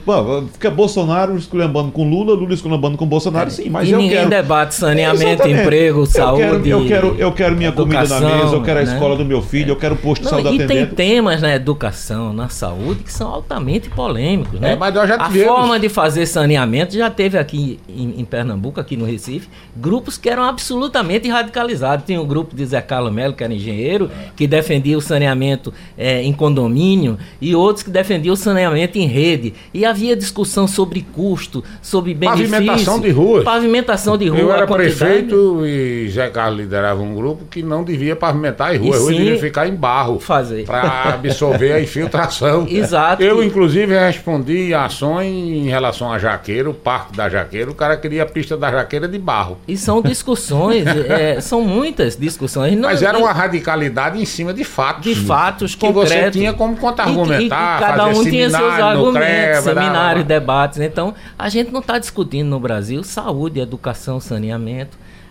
fica 0.54 0.72
Bolsonaro 0.72 1.36
esculhambando 1.36 1.92
com 1.92 2.10
Lula, 2.10 2.34
Lula 2.34 2.54
esculhambando 2.54 2.98
com 2.98 3.06
Bolsonaro, 3.06 3.48
é. 3.48 3.52
sim, 3.52 3.70
mas 3.70 3.90
e 3.90 3.92
eu 3.92 3.98
ninguém 3.98 4.20
quero... 4.20 4.30
debate 4.30 4.76
saneamento 4.76 5.09
saneamento, 5.18 5.44
Exatamente. 5.44 5.62
emprego, 5.62 6.06
saúde. 6.06 6.42
Eu 6.42 6.50
quero, 6.50 6.68
eu 6.68 6.88
quero, 6.88 7.16
eu 7.20 7.32
quero 7.32 7.56
minha 7.56 7.70
educação, 7.70 8.18
comida 8.18 8.36
na 8.38 8.44
mesa, 8.44 8.56
eu 8.56 8.64
quero 8.64 8.80
a 8.80 8.84
né? 8.84 8.94
escola 8.94 9.16
do 9.16 9.26
meu 9.26 9.42
filho, 9.42 9.72
eu 9.72 9.76
quero 9.76 9.96
o 9.96 9.98
posto 9.98 10.24
de 10.24 10.30
saúde 10.30 10.48
e 10.48 10.64
atendendo. 10.64 10.96
Tem 10.96 10.96
temas 10.96 11.42
na 11.42 11.56
educação, 11.56 12.34
na 12.34 12.50
saúde, 12.50 13.04
que 13.04 13.12
são 13.12 13.28
altamente 13.28 13.90
polêmicos. 13.90 14.60
Né? 14.60 14.74
É, 14.74 14.76
mas 14.76 14.94
nós 14.94 15.08
já 15.08 15.16
a 15.16 15.30
forma 15.30 15.80
de 15.80 15.90
fazer 15.90 16.26
saneamento 16.26 16.96
já 16.96 17.10
teve 17.10 17.38
aqui 17.38 17.80
em, 17.88 18.20
em, 18.20 18.26
Pernambuco, 18.26 18.80
aqui 18.80 18.96
no 18.96 19.06
Recife, 19.06 19.48
grupos 19.76 20.18
que 20.18 20.30
eram 20.30 20.44
absolutamente 20.44 21.28
radicalizados. 21.28 22.06
Tinha 22.06 22.20
o 22.20 22.24
um 22.24 22.28
grupo 22.28 22.56
de 22.56 22.66
Zé 22.66 22.82
Carlos 22.82 23.12
Melo, 23.12 23.34
que 23.34 23.44
era 23.44 23.54
engenheiro, 23.54 24.10
que 24.36 24.48
defendia 24.48 24.98
o 24.98 25.02
saneamento 25.02 25.74
é, 25.98 26.22
em 26.22 26.34
condomínio, 26.34 27.18
e 27.42 27.56
outros 27.56 27.84
que 27.84 27.90
defendiam 27.90 28.34
o 28.34 28.38
saneamento 28.38 28.98
em 28.98 29.06
rede. 29.06 29.54
E 29.74 29.86
havia 29.86 30.16
discussão 30.16 30.68
sobre 30.68 31.06
custo, 31.14 31.64
sobre 31.82 32.14
benefício. 32.14 32.50
Pavimentação 32.50 33.00
de 33.00 33.10
ruas. 33.10 33.44
Pavimentação 33.44 34.18
de 34.18 34.28
rua. 34.30 34.40
Eu 34.40 34.54
era 34.54 34.68
prefeito 34.98 35.66
e 35.66 36.10
Zé 36.10 36.30
Carlos 36.30 36.60
liderava 36.60 37.02
um 37.02 37.14
grupo 37.14 37.46
que 37.46 37.62
não 37.62 37.84
devia 37.84 38.16
pavimentar 38.16 38.72
as 38.72 38.78
ruas, 38.80 38.96
as 38.98 39.02
ruas 39.04 39.18
deviam 39.18 39.40
ficar 39.40 39.68
em 39.68 39.76
barro. 39.76 40.20
Fazer. 40.20 40.66
Para 40.66 41.14
absorver 41.14 41.74
a 41.74 41.82
infiltração. 41.82 42.68
Exato. 42.68 43.22
Eu, 43.22 43.44
inclusive, 43.44 43.98
respondi 43.98 44.74
ações 44.74 45.28
em 45.28 45.68
relação 45.68 46.12
a 46.12 46.20
Jaqueiro, 46.20 46.72
o 46.72 46.74
parque 46.74 47.16
da 47.16 47.30
Jaqueiro, 47.30 47.72
o 47.72 47.76
cara 47.76 47.98
queria 47.98 48.24
a 48.24 48.26
pista 48.26 48.58
da 48.58 48.72
Jaqueira 48.72 49.08
de 49.08 49.18
barro. 49.18 49.58
E 49.68 49.78
são 49.78 50.02
discussões, 50.02 50.86
é, 51.08 51.40
são 51.42 51.62
muitas 51.62 52.16
discussões. 52.16 52.76
Não, 52.76 52.90
Mas 52.90 53.02
era 53.02 53.18
uma 53.18 53.32
radicalidade 53.32 54.22
em 54.22 54.26
cima 54.26 54.54
de 54.54 54.64
fatos. 54.64 55.04
De 55.04 55.16
fatos 55.16 55.76
que 55.76 55.86
concretos. 55.86 56.12
você 56.12 56.32
tinha 56.32 56.54
como 56.54 56.76
contra-argumentar. 56.76 57.80
Cada 57.80 58.08
um 58.08 58.24
tinha 58.24 58.50
seus 58.50 58.74
argumentos, 58.74 59.64
seminários, 59.64 60.26
debates. 60.26 60.80
Então, 60.80 61.14
a 61.38 61.50
gente 61.50 61.72
não 61.72 61.80
está 61.80 61.98
discutindo 61.98 62.48
no 62.48 62.60
Brasil 62.60 63.04
saúde, 63.04 63.60
educação, 63.60 64.20
saneamento. 64.20 64.79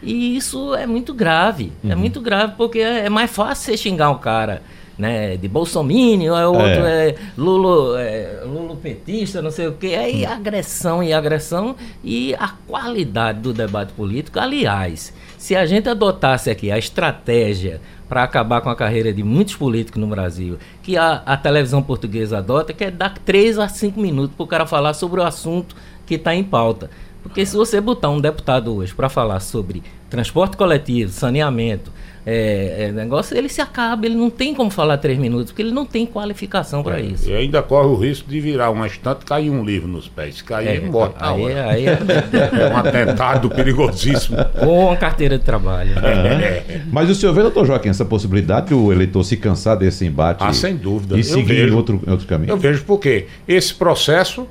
E 0.03 0.37
isso 0.37 0.75
é 0.75 0.87
muito 0.87 1.13
grave. 1.13 1.73
É 1.83 1.87
uhum. 1.87 1.93
É 1.93 1.97
muito 1.97 2.21
grave 2.21 2.55
porque 2.57 2.79
é, 2.79 3.07
é, 3.07 3.09
mais 3.09 3.31
fácil 3.31 3.65
você 3.65 3.77
xingar 3.77 4.11
um 4.11 4.19
cara 4.19 4.63
né, 4.99 5.37
de 5.37 5.47
Bolsonaro, 5.47 6.35
é 6.35 6.47
outro 6.47 6.85
é, 6.85 7.11
é 7.11 7.15
Lulo, 7.37 7.97
é, 7.97 8.43
Lulo 8.45 8.77
petista, 8.77 9.41
não 9.41 9.51
sei 9.51 9.69
o 9.69 9.75
que. 9.75 9.95
Aí 9.95 10.25
uhum. 10.25 10.33
agressão 10.33 11.03
e 11.03 11.13
agressão 11.13 11.77
e 12.03 12.35
a 12.35 12.49
qualidade 12.67 13.41
do 13.41 13.53
debate 13.53 13.93
político. 13.93 14.41
Aliás, 14.41 15.13
se 15.37 15.55
a 15.55 15.65
gente 15.67 15.89
adotasse 15.89 16.51
aqui 16.51 16.71
a 16.71 16.79
estratégia 16.79 17.81
para 18.09 18.25
acabar 18.25 18.61
com 18.61 18.71
a 18.71 18.77
carreira 18.77 19.13
de 19.13 19.23
muitos 19.23 19.55
políticos 19.55 20.01
no 20.01 20.07
Brasil, 20.07 20.59
que 20.83 20.97
a, 20.97 21.23
a 21.27 21.37
televisão 21.37 21.83
portuguesa 21.83 22.39
adota, 22.39 22.73
que 22.73 22.85
é 22.85 22.91
dar 22.91 23.19
3 23.19 23.59
a 23.59 23.69
5 23.69 24.01
minutos 24.01 24.35
para 24.35 24.45
o 24.45 24.47
cara 24.47 24.67
falar 24.67 24.95
sobre 24.95 25.21
o 25.21 25.25
assunto 25.25 25.77
que 26.07 26.15
está 26.15 26.35
em 26.35 26.43
pauta. 26.43 26.91
Porque 27.29 27.45
se 27.45 27.57
você 27.57 27.81
botar 27.81 28.09
um 28.11 28.21
deputado 28.21 28.75
hoje 28.75 28.95
para 28.95 29.09
falar 29.09 29.41
sobre 29.41 29.83
transporte 30.09 30.57
coletivo, 30.57 31.13
saneamento, 31.13 31.93
é, 32.31 32.89
é, 32.89 32.93
negócio, 32.93 33.37
ele 33.37 33.49
se 33.49 33.61
acaba, 33.61 34.05
ele 34.05 34.15
não 34.15 34.29
tem 34.29 34.55
como 34.55 34.71
falar 34.71 34.99
três 34.99 35.19
minutos, 35.19 35.47
porque 35.47 35.63
ele 35.63 35.73
não 35.73 35.87
tem 35.87 36.05
qualificação 36.05 36.83
para 36.83 37.01
é, 37.01 37.05
isso. 37.05 37.29
E 37.29 37.35
ainda 37.35 37.63
corre 37.63 37.87
o 37.87 37.95
risco 37.95 38.29
de 38.29 38.39
virar 38.39 38.71
uma 38.71 38.87
estante 38.87 39.23
e 39.23 39.25
cair 39.25 39.51
um 39.51 39.65
livro 39.65 39.89
nos 39.89 40.09
pés. 40.09 40.37
Se 40.37 40.45
cair, 40.45 40.69
é, 40.69 40.81
morre 40.81 41.13
aí, 41.19 41.59
aí 41.59 41.87
é... 41.87 41.93
é... 42.61 42.73
um 42.73 42.77
atentado 42.77 43.49
perigosíssimo. 43.49 44.37
Ou 44.61 44.89
uma 44.89 44.97
carteira 44.97 45.39
de 45.39 45.45
trabalho. 45.45 45.99
É. 45.99 46.83
Mas 46.91 47.09
o 47.09 47.15
senhor 47.15 47.33
vê, 47.33 47.43
doutor 47.43 47.67
Joaquim, 47.67 47.89
essa 47.89 48.05
possibilidade 48.05 48.69
de 48.69 48.75
o 48.75 48.93
eleitor 48.93 49.25
se 49.25 49.37
cansar 49.37 49.77
desse 49.79 50.05
embate 50.05 50.45
ah, 50.45 50.53
sem 50.53 50.77
dúvida. 50.77 51.19
e 51.19 51.25
seguir 51.25 51.63
vejo, 51.63 51.77
outro, 51.77 52.03
outro 52.07 52.27
caminho? 52.27 52.51
Eu 52.51 52.59
vejo 52.59 52.85
porque 52.85 53.27
esse 53.47 53.73
processo 53.73 54.47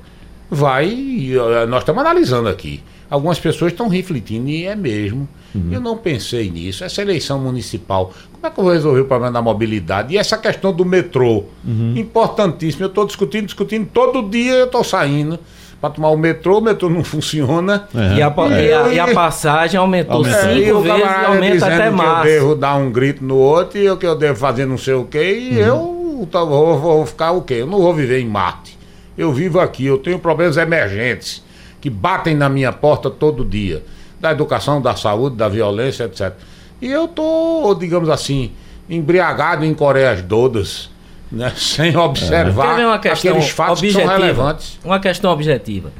vai. 0.50 1.32
Nós 1.68 1.80
estamos 1.80 2.00
analisando 2.00 2.48
aqui. 2.48 2.82
Algumas 3.10 3.38
pessoas 3.38 3.72
estão 3.72 3.88
refletindo, 3.88 4.48
e 4.48 4.66
é 4.66 4.76
mesmo. 4.76 5.26
Uhum. 5.54 5.70
Eu 5.72 5.80
não 5.80 5.96
pensei 5.96 6.50
nisso. 6.50 6.84
Essa 6.84 7.00
eleição 7.00 7.38
municipal, 7.38 8.12
como 8.32 8.46
é 8.46 8.50
que 8.50 8.60
eu 8.60 8.64
vou 8.64 8.72
resolver 8.72 9.00
o 9.00 9.04
problema 9.06 9.32
da 9.32 9.40
mobilidade? 9.40 10.14
E 10.14 10.18
essa 10.18 10.36
questão 10.36 10.72
do 10.72 10.84
metrô, 10.84 11.44
uhum. 11.66 11.94
importantíssimo. 11.96 12.84
Eu 12.84 12.88
estou 12.88 13.06
discutindo, 13.06 13.46
discutindo, 13.46 13.88
todo 13.92 14.28
dia 14.28 14.52
eu 14.52 14.66
estou 14.66 14.84
saindo 14.84 15.38
para 15.80 15.90
tomar 15.90 16.10
o 16.10 16.16
metrô, 16.16 16.58
o 16.58 16.60
metrô 16.60 16.90
não 16.90 17.02
funciona. 17.02 17.88
Uhum. 17.94 18.16
E, 18.16 18.22
a, 18.22 18.34
é. 18.50 18.66
e, 18.66 18.72
a, 18.72 18.88
e, 18.94 19.00
a, 19.00 19.14
passagem 19.14 19.78
aumentou 19.78 20.26
é, 20.26 20.30
cinco 20.30 20.80
vezes 20.80 21.00
e 21.00 21.24
aumenta 21.24 21.66
até 21.66 21.90
mais. 21.90 22.22
Que 22.22 22.28
eu 22.28 22.40
devo 22.40 22.54
dar 22.54 22.76
um 22.76 22.90
grito 22.90 23.24
no 23.24 23.36
outro 23.36 23.78
e 23.78 23.88
o 23.88 23.96
que 23.96 24.06
eu 24.06 24.16
devo 24.16 24.38
fazer 24.38 24.66
não 24.66 24.78
sei 24.78 24.94
o 24.94 25.04
quê, 25.04 25.50
e 25.50 25.62
uhum. 25.62 26.26
eu 26.30 26.46
vou, 26.46 26.78
vou 26.78 27.06
ficar 27.06 27.32
o 27.32 27.42
quê? 27.42 27.54
Eu 27.54 27.66
não 27.66 27.80
vou 27.80 27.94
viver 27.94 28.20
em 28.20 28.26
Marte. 28.26 28.77
Eu 29.18 29.32
vivo 29.32 29.58
aqui, 29.58 29.84
eu 29.84 29.98
tenho 29.98 30.18
problemas 30.20 30.56
emergentes 30.56 31.42
que 31.80 31.90
batem 31.90 32.36
na 32.36 32.48
minha 32.48 32.72
porta 32.72 33.10
todo 33.10 33.44
dia, 33.44 33.82
da 34.20 34.30
educação, 34.30 34.80
da 34.80 34.94
saúde, 34.94 35.34
da 35.34 35.48
violência, 35.48 36.04
etc. 36.04 36.32
E 36.80 36.86
eu 36.86 37.08
tô, 37.08 37.74
digamos 37.74 38.08
assim, 38.08 38.52
embriagado 38.88 39.64
em 39.64 39.74
Coreias 39.74 40.22
todas, 40.22 40.88
né, 41.30 41.52
sem 41.58 41.96
observar 41.96 42.78
uma 42.78 42.98
questão 43.00 43.32
aqueles 43.32 43.50
fatos 43.50 43.80
objetiva, 43.80 44.00
que 44.02 44.06
são 44.08 44.18
relevantes. 44.18 44.78
Uma 44.84 45.00
questão 45.00 45.32
objetiva. 45.32 45.92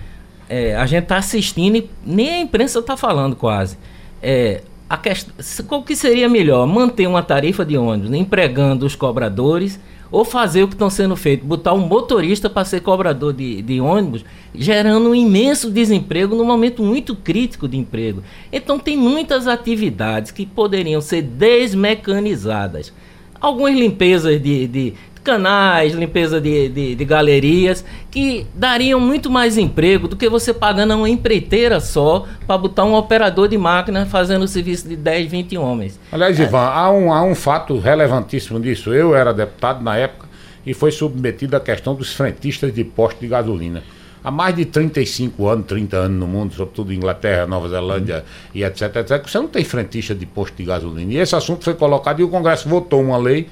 É, 0.48 0.76
a 0.76 0.86
gente 0.86 1.02
está 1.02 1.16
assistindo 1.16 1.76
e 1.76 1.90
nem 2.06 2.30
a 2.30 2.40
imprensa 2.40 2.78
está 2.78 2.96
falando 2.96 3.34
quase. 3.34 3.76
É, 4.22 4.62
a 4.88 4.96
questão, 4.96 5.66
qual 5.66 5.82
que 5.82 5.94
seria 5.94 6.28
melhor? 6.28 6.66
Manter 6.66 7.06
uma 7.06 7.22
tarifa 7.22 7.64
de 7.64 7.76
ônibus 7.76 8.12
empregando 8.12 8.86
os 8.86 8.94
cobradores 8.94 9.78
ou 10.10 10.24
fazer 10.24 10.62
o 10.62 10.68
que 10.68 10.74
estão 10.74 10.88
sendo 10.88 11.14
feito, 11.16 11.44
botar 11.44 11.74
um 11.74 11.86
motorista 11.86 12.48
para 12.48 12.64
ser 12.64 12.80
cobrador 12.80 13.32
de, 13.32 13.62
de 13.62 13.80
ônibus, 13.80 14.24
gerando 14.54 15.10
um 15.10 15.14
imenso 15.14 15.70
desemprego 15.70 16.34
num 16.34 16.44
momento 16.44 16.82
muito 16.82 17.14
crítico 17.14 17.68
de 17.68 17.76
emprego. 17.76 18.22
Então 18.52 18.78
tem 18.78 18.96
muitas 18.96 19.46
atividades 19.46 20.30
que 20.30 20.46
poderiam 20.46 21.00
ser 21.00 21.22
desmecanizadas. 21.22 22.92
Algumas 23.40 23.74
limpezas 23.74 24.42
de, 24.42 24.66
de 24.66 24.94
canais, 25.28 25.92
limpeza 25.92 26.40
de, 26.40 26.70
de, 26.70 26.94
de, 26.94 27.04
galerias, 27.04 27.84
que 28.10 28.46
dariam 28.54 28.98
muito 28.98 29.28
mais 29.28 29.58
emprego 29.58 30.08
do 30.08 30.16
que 30.16 30.26
você 30.26 30.54
pagando 30.54 30.94
uma 30.94 31.08
empreiteira 31.08 31.80
só 31.80 32.24
para 32.46 32.56
botar 32.56 32.86
um 32.86 32.94
operador 32.94 33.46
de 33.46 33.58
máquina 33.58 34.06
fazendo 34.06 34.44
o 34.44 34.48
serviço 34.48 34.88
de 34.88 34.96
10, 34.96 35.30
20 35.30 35.58
homens. 35.58 36.00
Aliás, 36.10 36.40
é. 36.40 36.44
Ivan, 36.44 36.64
há 36.64 36.90
um, 36.90 37.12
há 37.12 37.22
um 37.22 37.34
fato 37.34 37.78
relevantíssimo 37.78 38.58
disso. 38.58 38.94
Eu 38.94 39.14
era 39.14 39.34
deputado 39.34 39.84
na 39.84 39.98
época 39.98 40.26
e 40.64 40.72
foi 40.72 40.90
submetido 40.90 41.54
à 41.58 41.60
questão 41.60 41.94
dos 41.94 42.14
frentistas 42.14 42.72
de 42.72 42.82
posto 42.82 43.20
de 43.20 43.28
gasolina. 43.28 43.82
Há 44.24 44.30
mais 44.30 44.56
de 44.56 44.64
35 44.64 45.46
anos, 45.46 45.66
30 45.66 45.96
anos 45.96 46.18
no 46.18 46.26
mundo, 46.26 46.54
sobretudo 46.54 46.90
Inglaterra, 46.90 47.46
Nova 47.46 47.68
Zelândia 47.68 48.24
e 48.54 48.64
etc, 48.64 48.96
etc, 48.96 49.28
você 49.28 49.38
não 49.38 49.46
tem 49.46 49.62
frentista 49.62 50.14
de 50.14 50.24
posto 50.24 50.56
de 50.56 50.64
gasolina. 50.64 51.12
E 51.12 51.18
esse 51.18 51.36
assunto 51.36 51.64
foi 51.64 51.74
colocado 51.74 52.20
e 52.20 52.24
o 52.24 52.28
Congresso 52.28 52.66
votou 52.66 53.02
uma 53.02 53.18
lei 53.18 53.46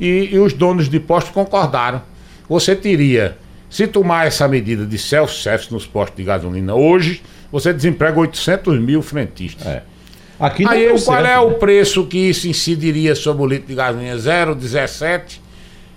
e, 0.00 0.30
e 0.32 0.38
os 0.38 0.52
donos 0.52 0.88
de 0.88 1.00
postos 1.00 1.32
concordaram. 1.32 2.02
Você 2.48 2.76
teria, 2.76 3.36
se 3.68 3.86
tomar 3.86 4.26
essa 4.26 4.46
medida 4.46 4.86
de 4.86 4.98
self-service 4.98 5.72
nos 5.72 5.86
postos 5.86 6.16
de 6.16 6.24
gasolina, 6.24 6.74
hoje 6.74 7.22
você 7.50 7.72
desemprega 7.72 8.18
800 8.20 8.78
mil 8.80 9.02
frentistas. 9.02 9.66
É. 9.66 9.82
Aqui 10.38 10.66
Aí 10.68 10.86
qual 10.86 10.98
certo, 10.98 11.20
é 11.20 11.22
né? 11.22 11.38
o 11.38 11.54
preço 11.54 12.06
que 12.06 12.18
isso 12.18 12.46
incidiria 12.46 13.14
sobre 13.14 13.42
o 13.42 13.46
litro 13.46 13.66
de 13.66 13.74
gasolina? 13.74 14.16
0,17? 14.16 15.45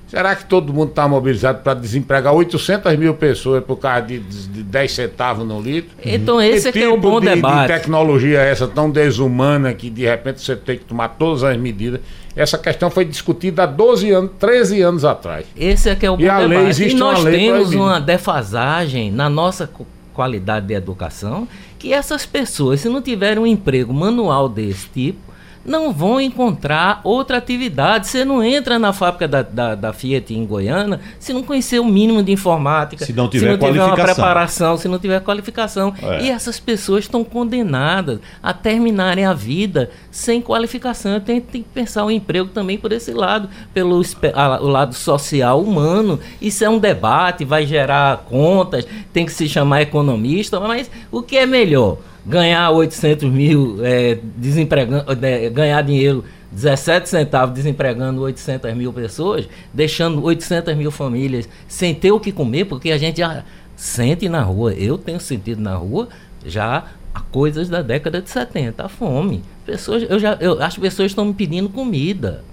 Será 0.09 0.35
que 0.35 0.45
todo 0.45 0.73
mundo 0.73 0.89
está 0.89 1.07
mobilizado 1.07 1.59
para 1.61 1.75
desempregar 1.75 2.33
800 2.33 2.95
mil 2.97 3.13
pessoas 3.13 3.63
por 3.63 3.77
causa 3.77 4.07
de, 4.07 4.17
de 4.19 4.63
10 4.63 4.91
centavos 4.91 5.47
no 5.47 5.61
litro? 5.61 5.91
Então 6.03 6.41
esse 6.41 6.69
é, 6.69 6.71
que 6.71 6.79
é 6.79 6.89
o 6.89 6.97
bom 6.97 7.19
de, 7.19 7.27
debate. 7.27 7.71
De 7.71 7.79
tecnologia 7.79 8.39
essa 8.39 8.67
tão 8.67 8.89
desumana 8.89 9.71
que 9.71 9.87
de 9.87 10.05
repente 10.05 10.41
você 10.41 10.55
tem 10.55 10.79
que 10.79 10.85
tomar 10.85 11.09
todas 11.09 11.43
as 11.43 11.55
medidas. 11.57 12.01
Essa 12.35 12.57
questão 12.57 12.89
foi 12.89 13.05
discutida 13.05 13.63
há 13.63 13.65
12 13.67 14.09
anos, 14.09 14.31
13 14.39 14.81
anos 14.81 15.05
atrás. 15.05 15.45
Esse 15.55 15.89
é 15.89 15.95
que 15.95 16.07
é 16.07 16.09
o 16.09 16.17
bom 16.17 16.23
e 16.23 16.25
debate. 16.25 16.47
Lei, 16.47 16.89
e 16.89 16.93
nós 16.95 17.23
temos 17.23 17.73
uma 17.75 18.01
defasagem 18.01 19.11
na 19.11 19.29
nossa 19.29 19.69
qualidade 20.11 20.65
de 20.65 20.73
educação 20.73 21.47
que 21.77 21.93
essas 21.93 22.25
pessoas, 22.25 22.81
se 22.81 22.89
não 22.89 23.01
tiverem 23.01 23.37
um 23.37 23.47
emprego 23.47 23.93
manual 23.93 24.49
desse 24.49 24.89
tipo, 24.89 25.28
não 25.69 25.93
vão 25.93 26.19
encontrar 26.19 26.99
outra 27.03 27.37
atividade. 27.37 28.07
Você 28.07 28.25
não 28.25 28.43
entra 28.43 28.79
na 28.79 28.91
fábrica 28.91 29.27
da, 29.27 29.41
da, 29.43 29.75
da, 29.75 29.93
Fiat 29.93 30.33
em 30.33 30.45
Goiânia 30.45 30.99
se 31.19 31.31
não 31.31 31.43
conhecer 31.43 31.79
o 31.79 31.85
mínimo 31.85 32.23
de 32.23 32.31
informática, 32.31 33.05
se 33.05 33.13
não 33.13 33.29
tiver, 33.29 33.45
se 33.45 33.57
não 33.57 33.67
tiver 33.67 33.83
uma 33.83 33.95
preparação, 33.95 34.77
se 34.77 34.87
não 34.87 34.97
tiver 34.97 35.21
qualificação. 35.21 35.93
É. 36.01 36.23
E 36.23 36.29
essas 36.31 36.59
pessoas 36.59 37.03
estão 37.03 37.23
condenadas 37.23 38.19
a 38.41 38.51
terminarem 38.51 39.25
a 39.25 39.33
vida 39.33 39.91
sem 40.09 40.41
qualificação. 40.41 41.19
Tem, 41.19 41.39
tem 41.39 41.61
que 41.61 41.69
pensar 41.69 42.03
o 42.03 42.09
emprego 42.09 42.49
também 42.49 42.77
por 42.77 42.91
esse 42.91 43.13
lado, 43.13 43.47
pelo 43.73 44.01
a, 44.33 44.61
o 44.61 44.67
lado 44.67 44.95
social 44.95 45.61
humano. 45.61 46.19
Isso 46.41 46.65
é 46.65 46.69
um 46.69 46.79
debate, 46.79 47.45
vai 47.45 47.65
gerar 47.65 48.25
contas, 48.29 48.87
tem 49.13 49.25
que 49.25 49.31
se 49.31 49.47
chamar 49.47 49.83
economista, 49.83 50.59
mas 50.59 50.89
o 51.11 51.21
que 51.21 51.37
é 51.37 51.45
melhor? 51.45 51.97
Ganhar 52.25 52.69
800 52.71 53.29
mil, 53.29 53.77
é, 53.83 54.19
desempregando, 54.35 55.05
é, 55.25 55.49
ganhar 55.49 55.81
dinheiro 55.81 56.23
17 56.51 57.07
centavos 57.07 57.53
desempregando 57.53 58.21
800 58.21 58.73
mil 58.73 58.91
pessoas, 58.91 59.47
deixando 59.73 60.23
800 60.23 60.75
mil 60.75 60.91
famílias 60.91 61.47
sem 61.67 61.93
ter 61.93 62.11
o 62.11 62.19
que 62.19 62.31
comer, 62.31 62.65
porque 62.65 62.91
a 62.91 62.97
gente 62.97 63.17
já 63.19 63.43
sente 63.75 64.27
na 64.27 64.41
rua, 64.41 64.73
eu 64.73 64.97
tenho 64.97 65.19
sentido 65.19 65.61
na 65.61 65.75
rua 65.75 66.09
já 66.45 66.85
há 67.13 67.19
coisas 67.21 67.69
da 67.69 67.81
década 67.81 68.21
de 68.21 68.29
70, 68.29 68.83
a 68.83 68.89
fome. 68.89 69.43
Pessoas, 69.65 70.03
eu 70.09 70.19
já, 70.19 70.37
eu, 70.39 70.61
as 70.61 70.77
pessoas 70.77 71.11
estão 71.11 71.25
me 71.25 71.33
pedindo 71.33 71.69
comida. 71.69 72.43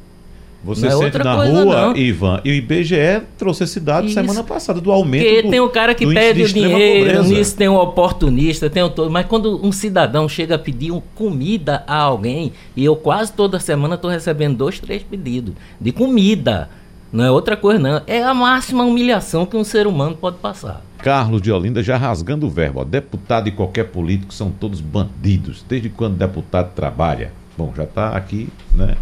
Você 0.64 0.88
não 0.88 1.02
é 1.02 1.04
sente 1.04 1.18
na 1.24 1.34
rua, 1.34 1.80
não. 1.86 1.96
Ivan, 1.96 2.40
e 2.44 2.50
o 2.50 2.54
IBGE 2.54 3.22
trouxe 3.38 3.64
esse 3.64 3.78
dado 3.78 4.06
Isso. 4.06 4.14
semana 4.14 4.42
passada 4.42 4.80
do 4.80 4.90
aumento 4.90 5.24
Porque 5.24 5.42
do, 5.42 5.50
tem 5.50 5.60
o 5.60 5.68
cara 5.68 5.94
que 5.94 6.06
pede 6.06 6.42
o 6.42 6.48
dinheiro, 6.48 7.22
nisso 7.22 7.56
tem 7.56 7.68
um 7.68 7.76
oportunista, 7.76 8.68
tem 8.68 8.82
o 8.82 8.90
todo. 8.90 9.10
Mas 9.10 9.26
quando 9.26 9.64
um 9.64 9.70
cidadão 9.70 10.28
chega 10.28 10.56
a 10.56 10.58
pedir 10.58 10.90
um 10.90 11.00
comida 11.14 11.84
a 11.86 11.96
alguém, 11.96 12.52
e 12.74 12.84
eu 12.84 12.96
quase 12.96 13.32
toda 13.32 13.60
semana 13.60 13.94
estou 13.94 14.10
recebendo 14.10 14.56
dois, 14.56 14.80
três 14.80 15.02
pedidos 15.02 15.54
de 15.80 15.92
comida. 15.92 16.68
Não 17.12 17.24
é 17.24 17.30
outra 17.30 17.56
coisa, 17.56 17.78
não. 17.78 18.02
É 18.06 18.22
a 18.22 18.34
máxima 18.34 18.84
humilhação 18.84 19.46
que 19.46 19.56
um 19.56 19.64
ser 19.64 19.86
humano 19.86 20.16
pode 20.16 20.38
passar. 20.38 20.82
Carlos 20.98 21.40
de 21.40 21.52
Olinda 21.52 21.82
já 21.82 21.96
rasgando 21.96 22.46
o 22.46 22.50
verbo. 22.50 22.80
Ó, 22.80 22.84
deputado 22.84 23.48
e 23.48 23.52
qualquer 23.52 23.84
político 23.84 24.34
são 24.34 24.50
todos 24.50 24.80
bandidos. 24.80 25.64
Desde 25.68 25.88
quando 25.88 26.16
deputado 26.16 26.74
trabalha? 26.74 27.32
Bom, 27.56 27.72
já 27.74 27.84
está 27.84 28.10
aqui, 28.10 28.48
né? 28.74 28.96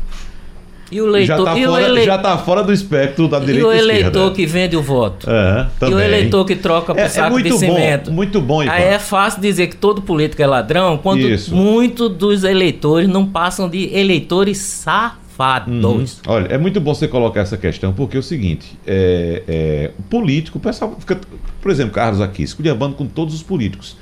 E 0.95 1.01
o 1.01 1.07
leitor, 1.07 1.27
já 1.27 1.39
está 1.39 1.57
fora, 1.57 1.83
ele... 1.89 2.07
tá 2.07 2.39
fora 2.39 2.63
do 2.63 2.73
espectro 2.73 3.27
da 3.27 3.41
direita 3.41 3.61
E 3.61 3.65
o 3.65 3.73
eleitor 3.73 4.33
que 4.33 4.47
vende 4.47 4.77
o 4.77 4.83
voto. 4.83 5.29
É, 5.29 5.67
e 5.83 5.93
o 5.93 5.99
eleitor 5.99 6.45
que 6.45 6.55
troca 6.55 6.95
por 6.95 7.01
é, 7.01 7.07
é 7.07 7.09
saco 7.09 7.27
é 7.27 7.31
muito 7.31 7.49
de 7.51 7.59
cimento. 7.59 8.11
Bom, 8.11 8.15
muito 8.15 8.41
bom, 8.41 8.63
Ivan. 8.63 8.71
Aí 8.71 8.85
é 8.85 8.99
fácil 9.01 9.41
dizer 9.41 9.67
que 9.67 9.75
todo 9.75 10.03
político 10.03 10.41
é 10.41 10.47
ladrão, 10.47 10.97
quando 10.97 11.27
muitos 11.51 12.11
dos 12.11 12.45
eleitores 12.45 13.09
não 13.09 13.27
passam 13.27 13.69
de 13.69 13.93
eleitores 13.93 14.59
safados. 14.59 15.83
Uhum. 15.83 16.05
Olha, 16.29 16.47
é 16.47 16.57
muito 16.57 16.81
bom 16.81 16.95
você 16.95 17.09
colocar 17.09 17.41
essa 17.41 17.57
questão, 17.57 17.93
porque 17.93 18.17
é 18.17 18.21
o 18.21 18.23
seguinte, 18.23 18.79
é, 18.87 19.43
é, 19.49 19.91
político, 20.09 20.59
o 20.59 20.61
pessoal 20.61 20.95
fica, 21.01 21.19
por 21.61 21.73
exemplo, 21.73 21.93
Carlos 21.93 22.21
aqui, 22.21 22.45
esculhambando 22.45 22.95
com 22.95 23.05
todos 23.05 23.35
os 23.35 23.43
políticos. 23.43 23.97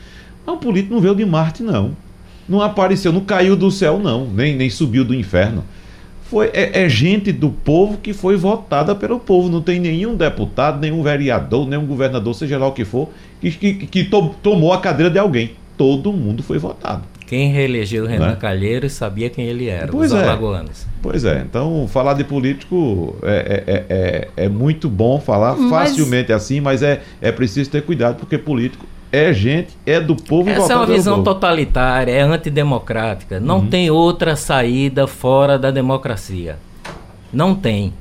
Mas 0.44 0.56
o 0.56 0.58
político 0.58 0.92
não 0.92 1.00
veio 1.00 1.14
de 1.14 1.24
Marte, 1.24 1.62
não. 1.62 1.96
Não 2.46 2.60
apareceu, 2.60 3.14
não 3.14 3.22
caiu 3.22 3.56
do 3.56 3.70
céu, 3.70 3.98
não, 3.98 4.26
nem, 4.26 4.54
nem 4.54 4.68
subiu 4.68 5.06
do 5.06 5.14
inferno 5.14 5.64
foi, 6.32 6.50
é, 6.54 6.84
é, 6.84 6.88
gente 6.88 7.30
do 7.30 7.50
povo 7.50 7.98
que 7.98 8.14
foi 8.14 8.36
votada 8.36 8.94
pelo 8.94 9.20
povo. 9.20 9.50
Não 9.50 9.60
tem 9.60 9.78
nenhum 9.78 10.16
deputado, 10.16 10.80
nenhum 10.80 11.02
vereador, 11.02 11.68
nenhum 11.68 11.84
governador, 11.84 12.34
seja 12.34 12.56
lá 12.56 12.66
o 12.66 12.72
que 12.72 12.86
for, 12.86 13.10
que, 13.38 13.50
que, 13.50 13.74
que 13.74 14.04
to, 14.04 14.34
tomou 14.42 14.72
a 14.72 14.80
cadeira 14.80 15.10
de 15.10 15.18
alguém. 15.18 15.50
Todo 15.76 16.10
mundo 16.10 16.42
foi 16.42 16.56
votado. 16.56 17.02
Quem 17.26 17.52
reelegeu 17.52 18.06
Renan 18.06 18.30
né? 18.30 18.36
Calheiros 18.36 18.92
sabia 18.92 19.28
quem 19.28 19.44
ele 19.44 19.68
era, 19.68 19.88
pois 19.88 20.10
os 20.10 20.18
é. 20.18 20.22
alagoanos. 20.22 20.86
Pois 21.02 21.22
é, 21.24 21.44
então 21.46 21.86
falar 21.86 22.14
de 22.14 22.24
político 22.24 23.14
é, 23.22 23.62
é, 23.66 23.84
é, 23.88 24.44
é 24.44 24.48
muito 24.48 24.88
bom 24.88 25.20
falar 25.20 25.54
mas... 25.56 25.70
facilmente 25.70 26.32
assim, 26.32 26.60
mas 26.60 26.82
é, 26.82 27.02
é 27.20 27.30
preciso 27.30 27.70
ter 27.70 27.82
cuidado, 27.82 28.16
porque 28.16 28.38
político 28.38 28.86
é 29.12 29.30
gente, 29.32 29.76
é 29.84 30.00
do 30.00 30.16
povo 30.16 30.48
Essa 30.48 30.72
é 30.72 30.76
uma 30.76 30.86
visão 30.86 31.22
totalitária, 31.22 32.10
é 32.10 32.22
antidemocrática. 32.22 33.38
Não 33.38 33.58
uhum. 33.58 33.66
tem 33.66 33.90
outra 33.90 34.34
saída 34.34 35.06
fora 35.06 35.58
da 35.58 35.70
democracia. 35.70 36.56
Não 37.30 37.54
tem. 37.54 37.92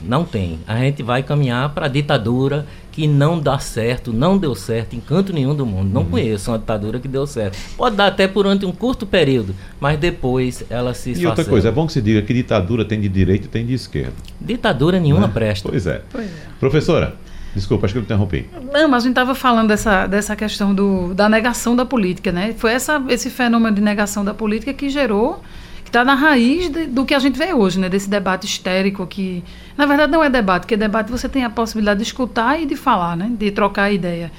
Não 0.00 0.24
tem. 0.24 0.60
A 0.66 0.78
gente 0.78 1.02
vai 1.02 1.24
caminhar 1.24 1.74
para 1.74 1.86
a 1.86 1.88
ditadura 1.88 2.64
que 2.92 3.06
não 3.06 3.38
dá 3.38 3.58
certo, 3.58 4.12
não 4.12 4.38
deu 4.38 4.54
certo 4.54 4.94
em 4.94 5.00
canto 5.00 5.32
nenhum 5.32 5.54
do 5.54 5.66
mundo. 5.66 5.92
Não 5.92 6.02
uhum. 6.02 6.10
conheço 6.10 6.50
uma 6.52 6.58
ditadura 6.58 7.00
que 7.00 7.08
deu 7.08 7.26
certo. 7.26 7.58
Pode 7.76 7.96
dar 7.96 8.06
até 8.06 8.28
durante 8.28 8.64
um 8.64 8.72
curto 8.72 9.04
período, 9.04 9.54
mas 9.80 9.98
depois 9.98 10.64
ela 10.70 10.94
se 10.94 11.12
E 11.12 11.26
outra 11.26 11.44
coisa, 11.44 11.68
é 11.68 11.72
bom 11.72 11.86
que 11.86 11.92
se 11.92 12.00
diga 12.00 12.22
que 12.22 12.32
ditadura 12.32 12.84
tem 12.84 13.00
de 13.00 13.08
direita 13.08 13.46
e 13.46 13.48
tem 13.48 13.66
de 13.66 13.74
esquerda. 13.74 14.14
Ditadura 14.40 15.00
nenhuma 15.00 15.26
né? 15.26 15.32
presta. 15.32 15.68
Pois 15.68 15.86
é. 15.86 16.02
pois 16.10 16.26
é. 16.26 16.30
Professora, 16.58 17.16
Desculpa, 17.54 17.86
acho 17.86 17.94
que 17.94 17.98
eu 17.98 18.02
interrompi. 18.02 18.46
Não, 18.72 18.88
mas 18.88 19.02
a 19.02 19.06
gente 19.06 19.12
estava 19.12 19.34
falando 19.34 19.68
dessa, 19.68 20.06
dessa 20.06 20.36
questão 20.36 20.74
do, 20.74 21.12
da 21.14 21.28
negação 21.28 21.74
da 21.74 21.84
política, 21.84 22.30
né? 22.30 22.54
Foi 22.56 22.72
essa, 22.72 23.02
esse 23.08 23.28
fenômeno 23.28 23.74
de 23.74 23.82
negação 23.82 24.24
da 24.24 24.32
política 24.32 24.72
que 24.72 24.88
gerou, 24.88 25.42
que 25.82 25.88
está 25.88 26.04
na 26.04 26.14
raiz 26.14 26.70
de, 26.70 26.86
do 26.86 27.04
que 27.04 27.12
a 27.12 27.18
gente 27.18 27.36
vê 27.36 27.52
hoje, 27.52 27.80
né? 27.80 27.88
Desse 27.88 28.08
debate 28.08 28.46
histérico 28.46 29.04
que, 29.06 29.42
na 29.76 29.84
verdade, 29.84 30.12
não 30.12 30.22
é 30.22 30.30
debate, 30.30 30.62
porque 30.62 30.76
debate 30.76 31.10
você 31.10 31.28
tem 31.28 31.44
a 31.44 31.50
possibilidade 31.50 31.98
de 31.98 32.06
escutar 32.06 32.60
e 32.60 32.66
de 32.66 32.76
falar, 32.76 33.16
né? 33.16 33.30
De 33.36 33.50
trocar 33.50 33.90
ideia. 33.90 34.30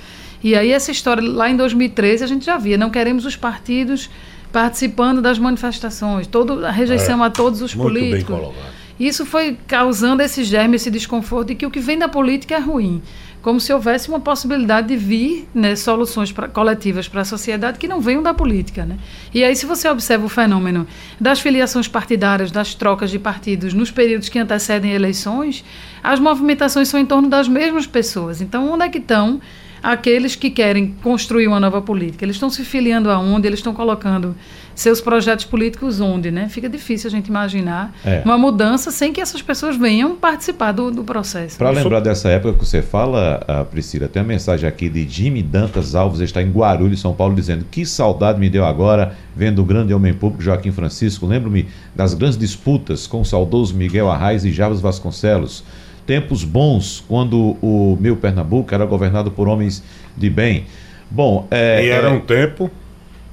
E 0.43 0.55
aí 0.55 0.71
essa 0.71 0.91
história, 0.91 1.21
lá 1.21 1.49
em 1.49 1.57
2013, 1.57 2.23
a 2.23 2.27
gente 2.27 2.45
já 2.45 2.57
via, 2.57 2.77
não 2.77 2.89
queremos 2.89 3.25
os 3.25 3.35
partidos 3.35 4.09
participando 4.51 5.21
das 5.21 5.37
manifestações, 5.37 6.27
toda 6.27 6.67
a 6.67 6.71
rejeição 6.71 7.23
é, 7.23 7.27
a 7.27 7.29
todos 7.29 7.61
os 7.61 7.75
políticos. 7.75 8.37
Bem 8.37 8.39
colocado. 8.39 8.80
Isso 8.99 9.25
foi 9.25 9.57
causando 9.67 10.21
esse 10.21 10.43
germe, 10.43 10.75
esse 10.75 10.91
desconforto 10.91 11.49
de 11.49 11.55
que 11.55 11.65
o 11.65 11.71
que 11.71 11.79
vem 11.79 11.97
da 11.97 12.07
política 12.07 12.55
é 12.55 12.59
ruim. 12.59 13.01
Como 13.41 13.59
se 13.59 13.73
houvesse 13.73 14.07
uma 14.07 14.19
possibilidade 14.19 14.89
de 14.89 14.95
vir 14.95 15.47
né, 15.53 15.75
soluções 15.75 16.31
pra, 16.31 16.47
coletivas 16.47 17.07
para 17.07 17.21
a 17.21 17.25
sociedade 17.25 17.79
que 17.79 17.87
não 17.87 17.99
venham 17.99 18.21
da 18.21 18.33
política. 18.33 18.85
Né? 18.85 18.97
E 19.33 19.43
aí, 19.43 19.55
se 19.55 19.65
você 19.65 19.89
observa 19.89 20.25
o 20.25 20.29
fenômeno 20.29 20.85
das 21.19 21.39
filiações 21.39 21.87
partidárias, 21.87 22.51
das 22.51 22.75
trocas 22.75 23.09
de 23.09 23.17
partidos 23.17 23.73
nos 23.73 23.89
períodos 23.89 24.29
que 24.29 24.37
antecedem 24.37 24.93
eleições, 24.93 25.65
as 26.03 26.19
movimentações 26.19 26.87
são 26.87 26.99
em 26.99 27.05
torno 27.05 27.27
das 27.27 27.47
mesmas 27.47 27.87
pessoas. 27.87 28.41
Então, 28.41 28.71
onde 28.71 28.85
é 28.85 28.89
que 28.89 28.99
estão 28.99 29.41
aqueles 29.81 30.35
que 30.35 30.49
querem 30.49 30.95
construir 31.01 31.47
uma 31.47 31.59
nova 31.59 31.81
política? 31.81 32.25
Eles 32.25 32.35
estão 32.35 32.49
se 32.49 32.63
filiando 32.63 33.09
aonde? 33.09 33.47
Eles 33.47 33.59
estão 33.59 33.73
colocando 33.73 34.35
seus 34.73 35.01
projetos 35.01 35.45
políticos 35.45 35.99
onde, 35.99 36.31
né? 36.31 36.47
Fica 36.49 36.69
difícil 36.69 37.07
a 37.07 37.11
gente 37.11 37.27
imaginar 37.27 37.93
é. 38.05 38.21
uma 38.23 38.37
mudança 38.37 38.89
sem 38.91 39.11
que 39.11 39.19
essas 39.19 39.41
pessoas 39.41 39.75
venham 39.75 40.15
participar 40.15 40.71
do, 40.71 40.89
do 40.91 41.03
processo. 41.03 41.57
Para 41.57 41.69
lembrar 41.69 41.99
dessa 41.99 42.29
época 42.29 42.57
que 42.57 42.65
você 42.65 42.81
fala, 42.81 43.67
Priscila, 43.69 44.07
tem 44.07 44.21
uma 44.21 44.27
mensagem 44.27 44.67
aqui 44.67 44.89
de 44.89 45.07
Jimmy 45.07 45.43
Dantas 45.43 45.93
Alves, 45.93 46.21
está 46.21 46.41
em 46.41 46.49
Guarulhos, 46.51 46.99
São 46.99 47.13
Paulo, 47.13 47.35
dizendo 47.35 47.65
que 47.69 47.85
saudade 47.85 48.39
me 48.39 48.49
deu 48.49 48.65
agora 48.65 49.15
vendo 49.35 49.61
o 49.61 49.65
grande 49.65 49.93
homem 49.93 50.13
público 50.13 50.43
Joaquim 50.43 50.71
Francisco. 50.71 51.25
Lembro-me 51.25 51.67
das 51.95 52.13
grandes 52.13 52.37
disputas 52.37 53.07
com 53.07 53.21
o 53.21 53.25
saudoso 53.25 53.75
Miguel 53.75 54.09
Arraes 54.09 54.45
e 54.45 54.51
Javas 54.51 54.81
Vasconcelos 54.81 55.63
tempos 56.11 56.43
bons, 56.43 57.01
quando 57.07 57.55
o 57.61 57.97
meu 57.97 58.17
Pernambuco 58.17 58.75
era 58.75 58.83
governado 58.85 59.31
por 59.31 59.47
homens 59.47 59.81
de 60.17 60.29
bem. 60.29 60.65
Bom, 61.09 61.47
é, 61.49 61.85
e 61.85 61.87
era 61.87 62.09
é... 62.09 62.11
um 62.11 62.19
tempo, 62.19 62.69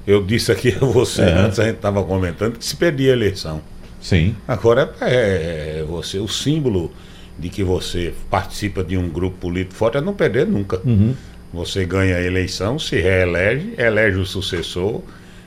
eu 0.06 0.22
disse 0.22 0.52
aqui 0.52 0.72
a 0.80 0.84
você 0.84 1.22
é. 1.22 1.32
antes, 1.32 1.58
a 1.58 1.64
gente 1.64 1.74
estava 1.74 2.04
comentando, 2.04 2.56
que 2.56 2.64
se 2.64 2.76
perdia 2.76 3.10
a 3.10 3.16
eleição. 3.16 3.60
Sim. 4.00 4.36
Agora 4.46 4.94
é, 5.00 5.80
é 5.80 5.84
você, 5.88 6.20
o 6.20 6.28
símbolo 6.28 6.92
de 7.36 7.48
que 7.48 7.64
você 7.64 8.14
participa 8.30 8.84
de 8.84 8.96
um 8.96 9.08
grupo 9.08 9.38
político 9.38 9.74
forte 9.74 9.96
é 9.96 10.00
não 10.00 10.14
perder 10.14 10.46
nunca. 10.46 10.80
Uhum. 10.84 11.16
Você 11.52 11.84
ganha 11.84 12.14
a 12.14 12.22
eleição, 12.22 12.78
se 12.78 12.94
reelege, 12.94 13.74
elege 13.76 14.18
o 14.18 14.24
sucessor, 14.24 15.02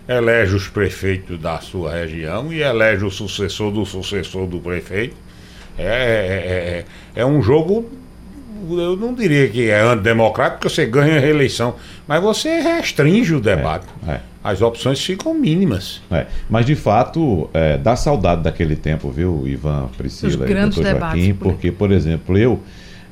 elege 0.05 0.53
os 0.53 0.67
prefeitos 0.67 1.39
da 1.39 1.61
sua 1.61 1.93
região 1.93 2.51
e 2.51 2.61
elege 2.61 3.05
o 3.05 3.09
sucessor 3.09 3.71
do 3.71 3.85
sucessor 3.85 4.47
do 4.47 4.59
prefeito. 4.59 5.15
É, 5.77 5.83
é, 5.83 6.85
é, 7.15 7.21
é 7.21 7.25
um 7.25 7.41
jogo, 7.41 7.89
eu 8.69 8.95
não 8.95 9.13
diria 9.13 9.47
que 9.47 9.69
é 9.69 9.81
antidemocrático, 9.81 10.59
porque 10.59 10.69
você 10.69 10.85
ganha 10.85 11.17
a 11.17 11.19
reeleição, 11.19 11.75
mas 12.07 12.21
você 12.21 12.59
restringe 12.59 13.33
o 13.33 13.41
debate. 13.41 13.87
É, 14.07 14.11
é. 14.11 14.21
As 14.43 14.61
opções 14.61 14.99
ficam 14.99 15.33
mínimas. 15.35 16.01
É, 16.11 16.25
mas 16.49 16.65
de 16.65 16.75
fato, 16.75 17.49
é, 17.53 17.77
dá 17.77 17.95
saudade 17.95 18.41
daquele 18.41 18.75
tempo, 18.75 19.09
viu, 19.11 19.47
Ivan, 19.47 19.89
Priscila 19.95 20.49
e 20.49 20.53
doutor 20.53 20.83
Joaquim, 20.83 21.33
porque, 21.33 21.71
por 21.71 21.91
exemplo, 21.91 22.37
eu 22.37 22.59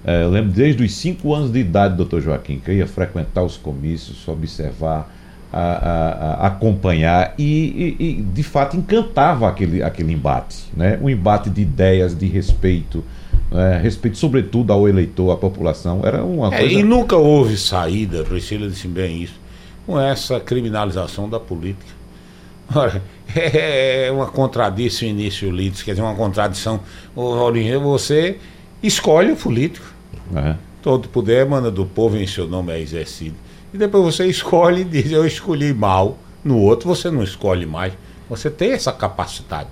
é, 0.03 0.23
eu 0.23 0.29
lembro 0.29 0.51
desde 0.51 0.83
os 0.83 0.93
5 0.95 1.33
anos 1.33 1.51
de 1.51 1.59
idade, 1.59 1.95
doutor 1.95 2.21
Joaquim, 2.21 2.59
que 2.59 2.71
eu 2.71 2.75
ia 2.75 2.87
frequentar 2.87 3.43
os 3.43 3.57
comícios, 3.57 4.27
observar, 4.27 5.13
a, 5.51 5.59
a, 5.59 6.33
a 6.33 6.47
acompanhar 6.47 7.33
e, 7.37 7.95
e, 7.99 8.03
e, 8.03 8.21
de 8.21 8.43
fato, 8.43 8.77
encantava 8.77 9.47
aquele, 9.47 9.81
aquele 9.81 10.13
embate. 10.13 10.65
Né? 10.75 10.99
Um 11.01 11.09
embate 11.09 11.49
de 11.49 11.61
ideias, 11.61 12.17
de 12.17 12.27
respeito, 12.27 13.03
né? 13.51 13.79
respeito 13.81 14.17
sobretudo 14.17 14.71
ao 14.71 14.87
eleitor, 14.87 15.31
à 15.31 15.37
população. 15.37 16.01
Era 16.03 16.23
uma 16.23 16.53
é, 16.53 16.59
coisa... 16.59 16.73
E 16.73 16.83
nunca 16.83 17.15
houve 17.15 17.57
saída, 17.57 18.23
Priscila 18.23 18.69
disse 18.69 18.87
bem 18.87 19.23
isso, 19.23 19.39
com 19.85 19.99
essa 19.99 20.39
criminalização 20.39 21.27
da 21.27 21.39
política. 21.39 21.99
Ora, 22.73 23.01
é 23.35 24.09
uma 24.11 24.27
contradição 24.27 25.07
início 25.07 25.49
lides, 25.49 25.81
quer 25.81 25.91
dizer, 25.91 26.03
uma 26.03 26.15
contradição. 26.15 26.79
Você 27.81 28.37
escolhe 28.83 29.31
o 29.31 29.35
político. 29.35 29.87
É. 30.35 30.55
Todo 30.81 31.09
poder 31.09 31.45
manda 31.45 31.71
do 31.71 31.85
povo 31.85 32.15
em 32.15 32.27
seu 32.27 32.47
nome 32.47 32.71
é 32.71 32.79
exercido. 32.79 33.35
E 33.73 33.77
depois 33.77 34.15
você 34.15 34.25
escolhe 34.25 34.81
e 34.81 34.85
diz, 34.85 35.11
eu 35.11 35.25
escolhi 35.25 35.73
mal. 35.73 36.17
No 36.43 36.57
outro 36.57 36.87
você 36.87 37.11
não 37.11 37.23
escolhe 37.23 37.65
mais. 37.65 37.93
Você 38.29 38.49
tem 38.49 38.71
essa 38.71 38.91
capacidade. 38.91 39.69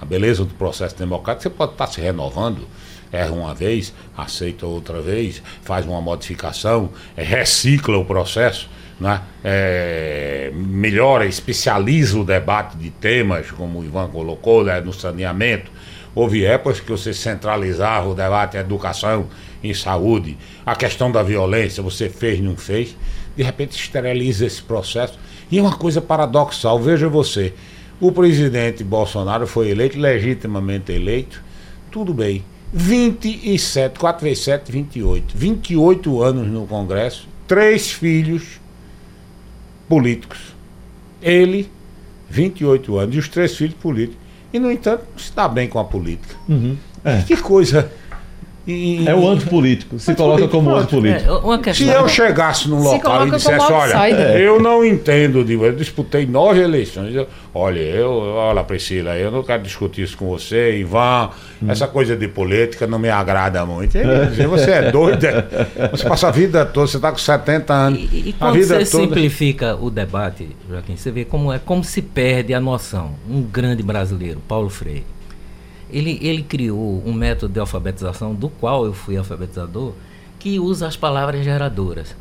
A 0.00 0.04
beleza 0.04 0.44
do 0.44 0.54
processo 0.54 0.96
democrático, 0.96 1.42
você 1.42 1.50
pode 1.50 1.72
estar 1.72 1.86
se 1.86 2.00
renovando. 2.00 2.66
Erra 3.12 3.32
uma 3.32 3.54
vez, 3.54 3.92
aceita 4.16 4.66
outra 4.66 5.00
vez, 5.00 5.42
faz 5.62 5.86
uma 5.86 6.00
modificação, 6.00 6.90
recicla 7.16 7.98
o 7.98 8.04
processo. 8.04 8.70
Né? 8.98 9.20
É, 9.44 10.50
melhora, 10.54 11.26
especializa 11.26 12.18
o 12.18 12.24
debate 12.24 12.76
de 12.76 12.90
temas, 12.90 13.50
como 13.50 13.80
o 13.80 13.84
Ivan 13.84 14.08
colocou, 14.08 14.64
né, 14.64 14.80
no 14.80 14.92
saneamento, 14.92 15.70
Houve 16.14 16.44
épocas 16.44 16.78
que 16.78 16.90
você 16.90 17.14
centralizava 17.14 18.08
o 18.08 18.14
debate 18.14 18.56
em 18.56 18.60
educação, 18.60 19.28
em 19.64 19.72
saúde, 19.72 20.36
a 20.66 20.76
questão 20.76 21.10
da 21.10 21.22
violência, 21.22 21.82
você 21.82 22.08
fez, 22.08 22.38
não 22.40 22.54
fez. 22.54 22.94
De 23.36 23.42
repente 23.42 23.78
esteriliza 23.78 24.46
esse 24.46 24.62
processo. 24.62 25.18
E 25.50 25.60
uma 25.60 25.76
coisa 25.76 26.00
paradoxal, 26.00 26.80
veja 26.80 27.08
você, 27.08 27.52
o 28.00 28.10
presidente 28.10 28.82
Bolsonaro 28.82 29.46
foi 29.46 29.70
eleito, 29.70 29.98
legitimamente 29.98 30.92
eleito, 30.92 31.42
tudo 31.90 32.12
bem. 32.12 32.44
27, 32.72 33.98
4 33.98 34.24
vezes 34.24 34.44
7, 34.44 34.72
28. 34.72 35.36
28 35.36 36.22
anos 36.22 36.48
no 36.48 36.66
Congresso, 36.66 37.28
três 37.46 37.90
filhos 37.90 38.60
políticos. 39.88 40.54
Ele, 41.20 41.70
28 42.30 42.96
anos, 42.98 43.14
e 43.14 43.18
os 43.18 43.28
três 43.28 43.54
filhos 43.54 43.74
políticos. 43.74 44.20
E, 44.52 44.58
no 44.58 44.70
entanto, 44.70 45.04
se 45.18 45.32
dá 45.34 45.46
bem 45.46 45.68
com 45.68 45.78
a 45.78 45.84
política. 45.84 46.34
Uhum. 46.48 46.76
É. 47.04 47.22
Que 47.22 47.36
coisa. 47.36 47.92
E, 48.66 49.08
é 49.08 49.14
o 49.14 49.28
antipolítico, 49.28 49.98
se 49.98 50.14
coloca 50.14 50.46
como 50.46 50.72
antipolítico. 50.74 51.52
É, 51.68 51.72
se 51.72 51.88
eu 51.88 52.08
chegasse 52.08 52.68
num 52.68 52.80
local 52.80 53.26
e 53.26 53.30
dissesse, 53.32 53.72
olha, 53.72 54.38
eu 54.38 54.60
não 54.60 54.84
entendo, 54.84 55.44
eu 55.48 55.72
disputei 55.72 56.26
nove 56.26 56.60
eleições. 56.60 57.12
Eu, 57.12 57.26
olha, 57.52 57.80
eu, 57.80 58.10
olha, 58.10 58.62
Priscila, 58.62 59.16
eu 59.16 59.32
não 59.32 59.42
quero 59.42 59.64
discutir 59.64 60.02
isso 60.02 60.16
com 60.16 60.28
você, 60.28 60.78
Ivan, 60.78 61.30
hum. 61.60 61.70
essa 61.70 61.88
coisa 61.88 62.16
de 62.16 62.28
política 62.28 62.86
não 62.86 63.00
me 63.00 63.10
agrada 63.10 63.66
muito. 63.66 63.98
você 64.48 64.70
é 64.70 64.92
doido, 64.92 65.26
você 65.90 66.08
passa 66.08 66.28
a 66.28 66.30
vida 66.30 66.64
toda, 66.64 66.86
você 66.86 66.98
está 66.98 67.10
com 67.10 67.18
70 67.18 67.74
anos. 67.74 67.98
E, 67.98 68.28
e 68.28 68.32
quando 68.32 68.62
você 68.62 68.74
toda... 68.74 68.86
simplifica 68.86 69.74
o 69.74 69.90
debate, 69.90 70.48
Joaquim, 70.70 70.96
você 70.96 71.10
vê 71.10 71.24
como 71.24 71.52
é 71.52 71.58
como 71.58 71.82
se 71.82 72.00
perde 72.00 72.54
a 72.54 72.60
noção. 72.60 73.14
Um 73.28 73.42
grande 73.42 73.82
brasileiro, 73.82 74.40
Paulo 74.46 74.68
Freire 74.68 75.04
ele, 75.92 76.18
ele 76.22 76.42
criou 76.42 77.02
um 77.04 77.12
método 77.12 77.52
de 77.52 77.60
alfabetização, 77.60 78.34
do 78.34 78.48
qual 78.48 78.84
eu 78.84 78.92
fui 78.92 79.16
alfabetizador, 79.16 79.92
que 80.38 80.58
usa 80.58 80.88
as 80.88 80.96
palavras 80.96 81.44
geradoras. 81.44 82.16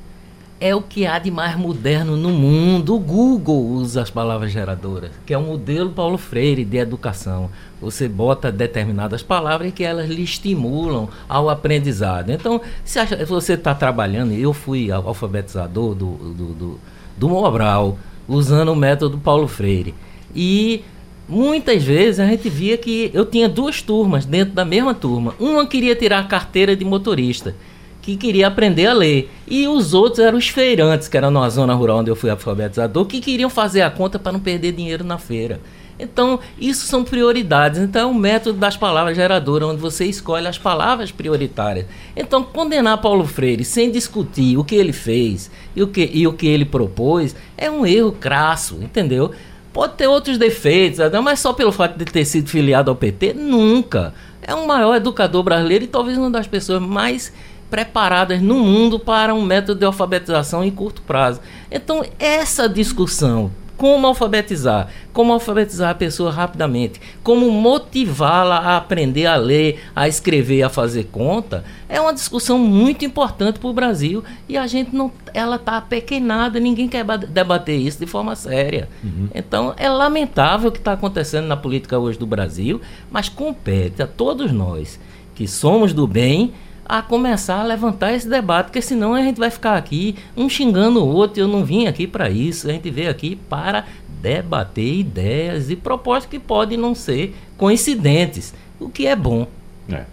É 0.59 0.75
o 0.75 0.81
que 0.81 1.07
há 1.07 1.17
de 1.17 1.31
mais 1.31 1.57
moderno 1.57 2.15
no 2.15 2.29
mundo. 2.29 2.93
O 2.93 2.99
Google 2.99 3.65
usa 3.65 4.03
as 4.03 4.11
palavras 4.11 4.51
geradoras, 4.51 5.09
que 5.25 5.33
é 5.33 5.37
o 5.37 5.41
modelo 5.41 5.89
Paulo 5.89 6.19
Freire 6.19 6.63
de 6.63 6.77
educação. 6.77 7.49
Você 7.81 8.07
bota 8.07 8.51
determinadas 8.51 9.23
palavras 9.23 9.73
que 9.73 9.83
elas 9.83 10.07
lhe 10.07 10.21
estimulam 10.21 11.09
ao 11.27 11.49
aprendizado. 11.49 12.29
Então, 12.29 12.61
se 12.85 12.99
você 13.25 13.53
está 13.53 13.73
trabalhando, 13.73 14.33
eu 14.33 14.53
fui 14.53 14.91
alfabetizador 14.91 15.95
do, 15.95 16.11
do, 16.11 16.53
do, 16.53 16.79
do 17.17 17.29
Mobral, 17.29 17.97
usando 18.27 18.71
o 18.71 18.75
método 18.75 19.17
Paulo 19.17 19.47
Freire. 19.47 19.95
E 20.35 20.83
muitas 21.31 21.81
vezes 21.81 22.19
a 22.19 22.25
gente 22.25 22.49
via 22.49 22.77
que 22.77 23.09
eu 23.13 23.25
tinha 23.25 23.47
duas 23.47 23.81
turmas 23.81 24.25
dentro 24.25 24.53
da 24.53 24.65
mesma 24.65 24.93
turma. 24.93 25.33
Uma 25.39 25.65
queria 25.65 25.95
tirar 25.95 26.19
a 26.19 26.23
carteira 26.25 26.75
de 26.75 26.83
motorista, 26.83 27.55
que 28.01 28.17
queria 28.17 28.47
aprender 28.47 28.87
a 28.87 28.93
ler. 28.93 29.31
E 29.47 29.65
os 29.65 29.93
outros 29.93 30.19
eram 30.19 30.37
os 30.37 30.49
feirantes, 30.49 31.07
que 31.07 31.15
eram 31.15 31.31
na 31.31 31.49
zona 31.49 31.73
rural 31.73 31.99
onde 31.99 32.11
eu 32.11 32.17
fui 32.17 32.29
alfabetizador, 32.29 33.05
que 33.05 33.21
queriam 33.21 33.49
fazer 33.49 33.81
a 33.81 33.89
conta 33.89 34.19
para 34.19 34.33
não 34.33 34.41
perder 34.41 34.73
dinheiro 34.73 35.05
na 35.05 35.17
feira. 35.17 35.61
Então, 35.97 36.39
isso 36.59 36.85
são 36.87 37.03
prioridades. 37.03 37.79
Então, 37.79 38.01
é 38.01 38.05
um 38.11 38.13
método 38.13 38.59
das 38.59 38.75
palavras 38.75 39.15
geradoras, 39.15 39.69
onde 39.69 39.79
você 39.79 40.05
escolhe 40.05 40.47
as 40.47 40.57
palavras 40.57 41.11
prioritárias. 41.11 41.85
Então, 42.15 42.43
condenar 42.43 42.99
Paulo 42.99 43.25
Freire 43.25 43.63
sem 43.63 43.89
discutir 43.89 44.57
o 44.57 44.65
que 44.65 44.75
ele 44.75 44.91
fez 44.91 45.49
e 45.75 45.81
o 45.83 45.87
que, 45.87 46.09
e 46.11 46.27
o 46.27 46.33
que 46.33 46.47
ele 46.47 46.65
propôs 46.65 47.35
é 47.55 47.69
um 47.69 47.85
erro 47.85 48.11
crasso, 48.11 48.79
entendeu? 48.81 49.31
Pode 49.73 49.93
ter 49.93 50.07
outros 50.07 50.37
defeitos, 50.37 50.99
né? 50.99 51.19
mas 51.21 51.39
só 51.39 51.53
pelo 51.53 51.71
fato 51.71 51.97
de 51.97 52.05
ter 52.05 52.25
sido 52.25 52.49
filiado 52.49 52.91
ao 52.91 52.95
PT, 52.95 53.33
nunca. 53.33 54.13
É 54.41 54.53
o 54.53 54.67
maior 54.67 54.95
educador 54.95 55.43
brasileiro 55.43 55.85
e 55.85 55.87
talvez 55.87 56.17
uma 56.17 56.29
das 56.29 56.47
pessoas 56.47 56.81
mais 56.81 57.31
preparadas 57.69 58.41
no 58.41 58.55
mundo 58.55 58.99
para 58.99 59.33
um 59.33 59.41
método 59.41 59.79
de 59.79 59.85
alfabetização 59.85 60.63
em 60.63 60.71
curto 60.71 61.01
prazo. 61.03 61.39
Então, 61.71 62.03
essa 62.19 62.67
discussão 62.67 63.49
como 63.81 64.05
alfabetizar, 64.05 64.89
como 65.11 65.33
alfabetizar 65.33 65.89
a 65.89 65.95
pessoa 65.95 66.29
rapidamente, 66.29 67.01
como 67.23 67.49
motivá-la 67.49 68.57
a 68.57 68.77
aprender 68.77 69.25
a 69.25 69.35
ler, 69.35 69.81
a 69.95 70.07
escrever, 70.07 70.61
a 70.61 70.69
fazer 70.69 71.05
conta, 71.05 71.63
é 71.89 71.99
uma 71.99 72.13
discussão 72.13 72.59
muito 72.59 73.03
importante 73.03 73.57
para 73.57 73.67
o 73.67 73.73
Brasil 73.73 74.23
e 74.47 74.55
a 74.55 74.67
gente 74.67 74.95
não, 74.95 75.11
ela 75.33 75.55
está 75.55 75.81
pequenada, 75.81 76.59
ninguém 76.59 76.87
quer 76.87 77.03
debater 77.27 77.75
isso 77.75 77.97
de 77.97 78.05
forma 78.05 78.35
séria. 78.35 78.87
Uhum. 79.03 79.29
Então 79.33 79.73
é 79.75 79.89
lamentável 79.89 80.69
o 80.69 80.71
que 80.71 80.77
está 80.77 80.93
acontecendo 80.93 81.47
na 81.47 81.57
política 81.57 81.97
hoje 81.97 82.19
do 82.19 82.27
Brasil, 82.27 82.79
mas 83.09 83.29
compete 83.29 84.03
a 84.03 84.05
todos 84.05 84.51
nós 84.51 84.99
que 85.33 85.47
somos 85.47 85.91
do 85.91 86.05
bem 86.05 86.53
a 86.91 87.01
começar 87.01 87.61
a 87.61 87.63
levantar 87.63 88.11
esse 88.11 88.27
debate, 88.27 88.65
porque 88.65 88.81
senão 88.81 89.13
a 89.13 89.21
gente 89.21 89.37
vai 89.37 89.49
ficar 89.49 89.77
aqui 89.77 90.13
um 90.35 90.49
xingando 90.49 91.01
o 91.01 91.07
outro. 91.07 91.41
Eu 91.41 91.47
não 91.47 91.63
vim 91.63 91.87
aqui 91.87 92.05
para 92.05 92.29
isso, 92.29 92.67
a 92.69 92.73
gente 92.73 92.91
veio 92.91 93.09
aqui 93.09 93.37
para 93.49 93.85
debater 94.21 94.99
ideias 94.99 95.69
e 95.69 95.77
propostas 95.77 96.29
que 96.29 96.37
podem 96.37 96.77
não 96.77 96.93
ser 96.93 97.33
coincidentes, 97.57 98.53
o 98.77 98.89
que 98.89 99.07
é 99.07 99.15
bom. 99.15 99.47
É. 99.89 100.03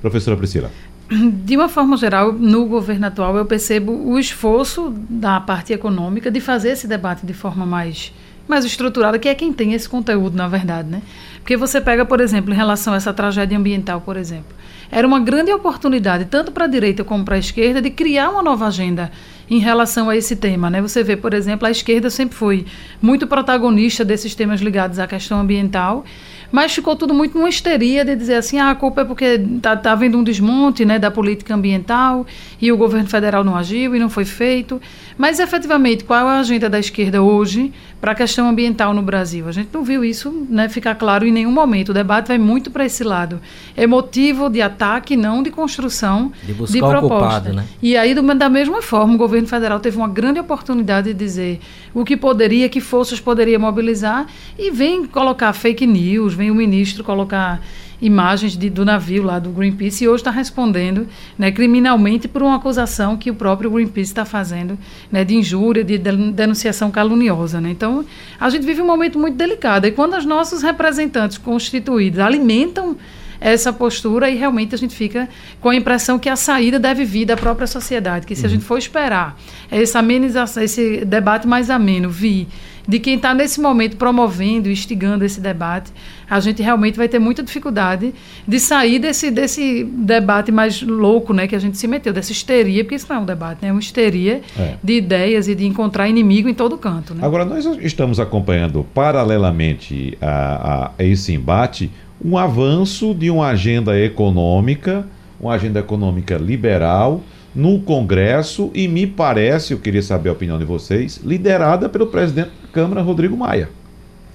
Professora 0.00 0.36
Priscila. 0.36 0.70
De 1.10 1.56
uma 1.56 1.68
forma 1.68 1.96
geral, 1.96 2.32
no 2.32 2.66
governo 2.66 3.08
atual, 3.08 3.36
eu 3.36 3.44
percebo 3.44 3.90
o 3.92 4.16
esforço 4.16 4.94
da 5.10 5.40
parte 5.40 5.72
econômica 5.72 6.30
de 6.30 6.40
fazer 6.40 6.70
esse 6.70 6.86
debate 6.86 7.26
de 7.26 7.34
forma 7.34 7.66
mais, 7.66 8.12
mais 8.52 8.66
estruturada, 8.66 9.18
que 9.18 9.28
é 9.28 9.34
quem 9.34 9.50
tem 9.50 9.72
esse 9.72 9.88
conteúdo, 9.88 10.36
na 10.36 10.46
verdade, 10.46 10.90
né? 10.90 11.00
Porque 11.38 11.56
você 11.56 11.80
pega, 11.80 12.04
por 12.04 12.20
exemplo, 12.20 12.52
em 12.52 12.56
relação 12.56 12.92
a 12.92 12.96
essa 12.96 13.12
tragédia 13.12 13.56
ambiental, 13.56 14.02
por 14.02 14.16
exemplo 14.18 14.54
era 14.92 15.06
uma 15.06 15.18
grande 15.18 15.50
oportunidade, 15.50 16.26
tanto 16.26 16.52
para 16.52 16.66
a 16.66 16.68
direita 16.68 17.02
como 17.02 17.24
para 17.24 17.36
a 17.36 17.38
esquerda, 17.38 17.80
de 17.80 17.88
criar 17.88 18.28
uma 18.28 18.42
nova 18.42 18.66
agenda 18.66 19.10
em 19.50 19.58
relação 19.58 20.10
a 20.10 20.16
esse 20.16 20.36
tema. 20.36 20.68
Né? 20.68 20.82
Você 20.82 21.02
vê, 21.02 21.16
por 21.16 21.32
exemplo, 21.32 21.66
a 21.66 21.70
esquerda 21.70 22.10
sempre 22.10 22.36
foi 22.36 22.66
muito 23.00 23.26
protagonista 23.26 24.04
desses 24.04 24.34
temas 24.34 24.60
ligados 24.60 24.98
à 24.98 25.06
questão 25.06 25.40
ambiental, 25.40 26.04
mas 26.52 26.74
ficou 26.74 26.94
tudo 26.94 27.14
muito 27.14 27.38
numa 27.38 27.48
histeria 27.48 28.04
de 28.04 28.14
dizer 28.14 28.34
assim, 28.34 28.58
ah, 28.58 28.68
a 28.68 28.74
culpa 28.74 29.00
é 29.00 29.04
porque 29.06 29.24
está 29.24 29.74
tá 29.74 29.92
havendo 29.92 30.18
um 30.18 30.22
desmonte 30.22 30.84
né, 30.84 30.98
da 30.98 31.10
política 31.10 31.54
ambiental 31.54 32.26
e 32.60 32.70
o 32.70 32.76
governo 32.76 33.08
federal 33.08 33.42
não 33.42 33.56
agiu 33.56 33.96
e 33.96 33.98
não 33.98 34.10
foi 34.10 34.26
feito. 34.26 34.78
Mas, 35.16 35.40
efetivamente, 35.40 36.04
qual 36.04 36.28
é 36.28 36.32
a 36.32 36.40
agenda 36.40 36.68
da 36.68 36.78
esquerda 36.78 37.22
hoje 37.22 37.72
para 38.02 38.10
a 38.10 38.14
questão 38.16 38.48
ambiental 38.48 38.92
no 38.92 39.00
Brasil? 39.00 39.46
A 39.46 39.52
gente 39.52 39.68
não 39.72 39.84
viu 39.84 40.04
isso 40.04 40.44
né, 40.50 40.68
ficar 40.68 40.96
claro 40.96 41.24
em 41.24 41.30
nenhum 41.30 41.52
momento. 41.52 41.90
O 41.90 41.94
debate 41.94 42.26
vai 42.26 42.36
muito 42.36 42.68
para 42.68 42.84
esse 42.84 43.04
lado. 43.04 43.40
É 43.76 43.86
motivo 43.86 44.50
de 44.50 44.60
ataque, 44.60 45.16
não 45.16 45.40
de 45.40 45.52
construção 45.52 46.32
de, 46.42 46.52
buscar 46.52 46.72
de 46.72 46.80
proposta. 46.80 47.08
Culpado, 47.08 47.52
né? 47.52 47.64
E 47.80 47.96
aí, 47.96 48.12
da 48.12 48.50
mesma 48.50 48.82
forma, 48.82 49.14
o 49.14 49.16
governo 49.16 49.46
federal 49.46 49.78
teve 49.78 49.96
uma 49.96 50.08
grande 50.08 50.40
oportunidade 50.40 51.12
de 51.12 51.14
dizer 51.14 51.60
o 51.94 52.04
que 52.04 52.16
poderia, 52.16 52.68
que 52.68 52.80
forças 52.80 53.20
poderia 53.20 53.56
mobilizar 53.56 54.26
e 54.58 54.68
vem 54.72 55.06
colocar 55.06 55.52
fake 55.52 55.86
news, 55.86 56.34
vem 56.34 56.50
o 56.50 56.54
ministro 56.56 57.04
colocar 57.04 57.60
imagens 58.02 58.56
de, 58.56 58.68
do 58.68 58.84
navio 58.84 59.22
lá 59.22 59.38
do 59.38 59.50
Greenpeace 59.50 60.04
e 60.04 60.08
hoje 60.08 60.20
está 60.20 60.30
respondendo 60.30 61.06
né, 61.38 61.52
criminalmente 61.52 62.26
por 62.26 62.42
uma 62.42 62.56
acusação 62.56 63.16
que 63.16 63.30
o 63.30 63.34
próprio 63.34 63.70
Greenpeace 63.70 64.10
está 64.10 64.24
fazendo 64.24 64.76
né, 65.10 65.24
de 65.24 65.36
injúria, 65.36 65.84
de 65.84 65.96
denunciação 65.96 66.90
caluniosa. 66.90 67.60
Né? 67.60 67.70
Então, 67.70 68.04
a 68.38 68.50
gente 68.50 68.66
vive 68.66 68.82
um 68.82 68.86
momento 68.86 69.18
muito 69.18 69.36
delicado. 69.36 69.86
E 69.86 69.92
quando 69.92 70.16
os 70.16 70.26
nossos 70.26 70.62
representantes 70.62 71.38
constituídos 71.38 72.18
alimentam 72.18 72.96
essa 73.40 73.72
postura 73.72 74.30
e 74.30 74.36
realmente 74.36 74.74
a 74.74 74.78
gente 74.78 74.94
fica 74.94 75.28
com 75.60 75.68
a 75.68 75.74
impressão 75.74 76.18
que 76.18 76.28
a 76.28 76.36
saída 76.36 76.78
deve 76.78 77.04
vir 77.04 77.24
da 77.24 77.36
própria 77.36 77.66
sociedade, 77.66 78.26
que 78.26 78.36
se 78.36 78.42
uhum. 78.42 78.46
a 78.46 78.50
gente 78.50 78.64
for 78.64 78.78
esperar 78.78 79.36
essa 79.70 79.98
amenização, 79.98 80.62
esse 80.62 81.04
debate 81.04 81.46
mais 81.46 81.68
ameno 81.68 82.08
vir 82.08 82.46
de 82.86 82.98
quem 82.98 83.16
está 83.16 83.34
nesse 83.34 83.60
momento 83.60 83.96
promovendo 83.96 84.70
instigando 84.70 85.24
esse 85.24 85.40
debate, 85.40 85.92
a 86.28 86.40
gente 86.40 86.62
realmente 86.62 86.96
vai 86.96 87.08
ter 87.08 87.18
muita 87.18 87.42
dificuldade 87.42 88.14
de 88.46 88.60
sair 88.60 88.98
desse, 88.98 89.30
desse 89.30 89.84
debate 89.84 90.50
mais 90.50 90.82
louco 90.82 91.32
né, 91.32 91.46
que 91.46 91.54
a 91.54 91.58
gente 91.58 91.76
se 91.78 91.86
meteu, 91.86 92.12
dessa 92.12 92.32
histeria, 92.32 92.82
porque 92.82 92.96
isso 92.96 93.06
não 93.08 93.16
é 93.16 93.18
um 93.20 93.24
debate, 93.24 93.58
né, 93.62 93.68
é 93.68 93.72
uma 93.72 93.80
histeria 93.80 94.40
é. 94.58 94.74
de 94.82 94.94
ideias 94.94 95.48
e 95.48 95.54
de 95.54 95.66
encontrar 95.66 96.08
inimigo 96.08 96.48
em 96.48 96.54
todo 96.54 96.76
canto. 96.76 97.14
Né? 97.14 97.24
Agora, 97.24 97.44
nós 97.44 97.64
estamos 97.80 98.18
acompanhando 98.18 98.84
paralelamente 98.94 100.16
a, 100.20 100.90
a 100.98 101.04
esse 101.04 101.32
embate 101.32 101.90
um 102.24 102.38
avanço 102.38 103.14
de 103.14 103.30
uma 103.30 103.48
agenda 103.48 103.98
econômica, 103.98 105.06
uma 105.40 105.54
agenda 105.54 105.80
econômica 105.80 106.36
liberal 106.36 107.20
no 107.54 107.80
Congresso 107.80 108.70
e 108.74 108.88
me 108.88 109.06
parece, 109.06 109.72
eu 109.72 109.78
queria 109.78 110.02
saber 110.02 110.30
a 110.30 110.32
opinião 110.32 110.58
de 110.58 110.64
vocês, 110.64 111.20
liderada 111.22 111.88
pelo 111.88 112.06
presidente 112.06 112.61
Câmara, 112.72 113.02
Rodrigo 113.02 113.36
Maia. 113.36 113.68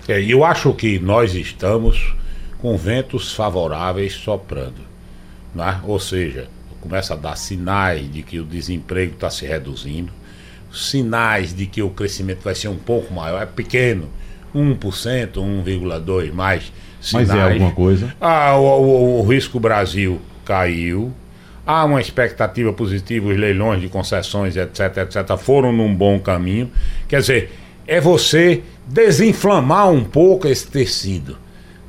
É, 0.07 0.21
eu 0.21 0.45
acho 0.45 0.73
que 0.73 0.99
nós 0.99 1.33
estamos 1.33 2.15
com 2.59 2.77
ventos 2.77 3.33
favoráveis 3.33 4.13
soprando. 4.13 4.85
Né? 5.53 5.81
Ou 5.83 5.99
seja, 5.99 6.47
começa 6.79 7.13
a 7.13 7.17
dar 7.17 7.35
sinais 7.35 8.11
de 8.11 8.21
que 8.21 8.39
o 8.39 8.45
desemprego 8.45 9.13
está 9.13 9.29
se 9.29 9.45
reduzindo, 9.45 10.11
sinais 10.71 11.53
de 11.53 11.65
que 11.65 11.81
o 11.81 11.89
crescimento 11.89 12.43
vai 12.43 12.55
ser 12.55 12.67
um 12.67 12.77
pouco 12.77 13.13
maior, 13.13 13.41
é 13.41 13.45
pequeno, 13.45 14.07
1%, 14.55 15.33
1,2%, 15.33 16.33
mais 16.33 16.71
sinais. 17.01 17.27
Mas 17.27 17.37
é 17.37 17.41
alguma 17.41 17.71
coisa? 17.71 18.15
Ah, 18.21 18.55
o, 18.55 18.63
o, 18.63 19.19
o 19.19 19.27
risco 19.27 19.59
Brasil 19.59 20.21
caiu, 20.45 21.11
há 21.65 21.83
uma 21.83 21.99
expectativa 21.99 22.71
positiva, 22.71 23.27
os 23.27 23.37
leilões 23.37 23.81
de 23.81 23.89
concessões, 23.89 24.55
etc, 24.55 24.97
etc, 24.97 25.37
foram 25.37 25.73
num 25.73 25.93
bom 25.93 26.19
caminho. 26.19 26.71
Quer 27.07 27.19
dizer, 27.19 27.51
é 27.87 28.01
você 28.01 28.63
desinflamar 28.85 29.89
um 29.89 30.03
pouco 30.03 30.47
esse 30.47 30.67
tecido. 30.67 31.37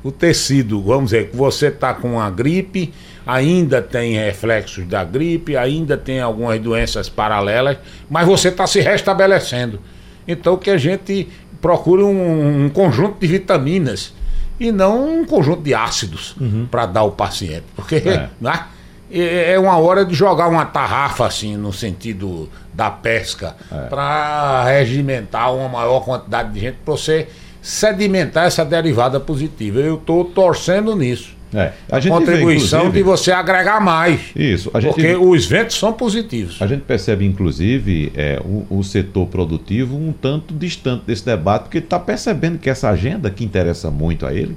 O 0.03 0.11
tecido, 0.11 0.81
vamos 0.81 1.11
dizer, 1.11 1.29
que 1.29 1.35
você 1.35 1.67
está 1.67 1.93
com 1.93 2.19
a 2.19 2.29
gripe, 2.29 2.93
ainda 3.27 3.81
tem 3.81 4.15
reflexos 4.15 4.87
da 4.87 5.03
gripe, 5.03 5.57
ainda 5.57 5.97
tem 5.97 6.21
algumas 6.21 6.59
doenças 6.59 7.09
paralelas, 7.09 7.77
mas 8.09 8.25
você 8.25 8.47
está 8.47 8.65
se 8.65 8.79
restabelecendo. 8.79 9.79
Então 10.27 10.55
que 10.57 10.69
a 10.69 10.77
gente 10.77 11.27
procure 11.61 12.01
um, 12.01 12.65
um, 12.65 12.69
conjunto 12.69 13.19
de 13.19 13.27
vitaminas 13.27 14.13
e 14.59 14.71
não 14.71 15.19
um 15.19 15.25
conjunto 15.25 15.61
de 15.61 15.73
ácidos 15.73 16.35
uhum. 16.39 16.65
para 16.69 16.85
dar 16.85 17.01
ao 17.01 17.11
paciente. 17.11 17.65
Porque 17.75 17.95
é. 17.95 18.29
né, 18.39 18.65
é 19.11 19.59
uma 19.59 19.77
hora 19.77 20.05
de 20.05 20.13
jogar 20.13 20.47
uma 20.47 20.65
tarrafa 20.65 21.25
assim, 21.25 21.57
no 21.57 21.73
sentido 21.73 22.47
da 22.79 22.89
pesca, 22.89 23.57
é. 23.69 23.87
para 23.89 24.63
regimentar 24.63 25.53
uma 25.53 25.67
maior 25.67 25.99
quantidade 25.99 26.53
de 26.53 26.61
gente, 26.61 26.77
para 26.85 26.93
você 26.93 27.27
sedimentar 27.61 28.45
essa 28.45 28.63
derivada 28.63 29.19
positiva. 29.19 29.79
Eu 29.81 29.95
estou 29.95 30.23
torcendo 30.23 30.95
nisso. 30.95 31.37
É. 31.53 31.73
A, 31.91 31.97
a 31.97 32.07
contribuição 32.07 32.85
vê, 32.85 32.99
de 32.99 33.03
você 33.03 33.33
agregar 33.33 33.81
mais. 33.81 34.21
Isso. 34.33 34.71
porque 34.71 35.01
vê, 35.01 35.15
os 35.17 35.45
ventos 35.45 35.77
são 35.77 35.91
positivos. 35.91 36.61
A 36.61 36.67
gente 36.67 36.83
percebe, 36.83 37.25
inclusive, 37.25 38.13
é, 38.15 38.39
o, 38.45 38.65
o 38.69 38.81
setor 38.81 39.27
produtivo 39.27 39.97
um 39.97 40.13
tanto 40.13 40.53
distante 40.53 41.03
desse 41.05 41.25
debate, 41.25 41.63
porque 41.63 41.79
está 41.79 41.99
percebendo 41.99 42.59
que 42.59 42.69
essa 42.69 42.89
agenda 42.89 43.29
que 43.29 43.43
interessa 43.43 43.91
muito 43.91 44.25
a 44.25 44.33
ele 44.33 44.55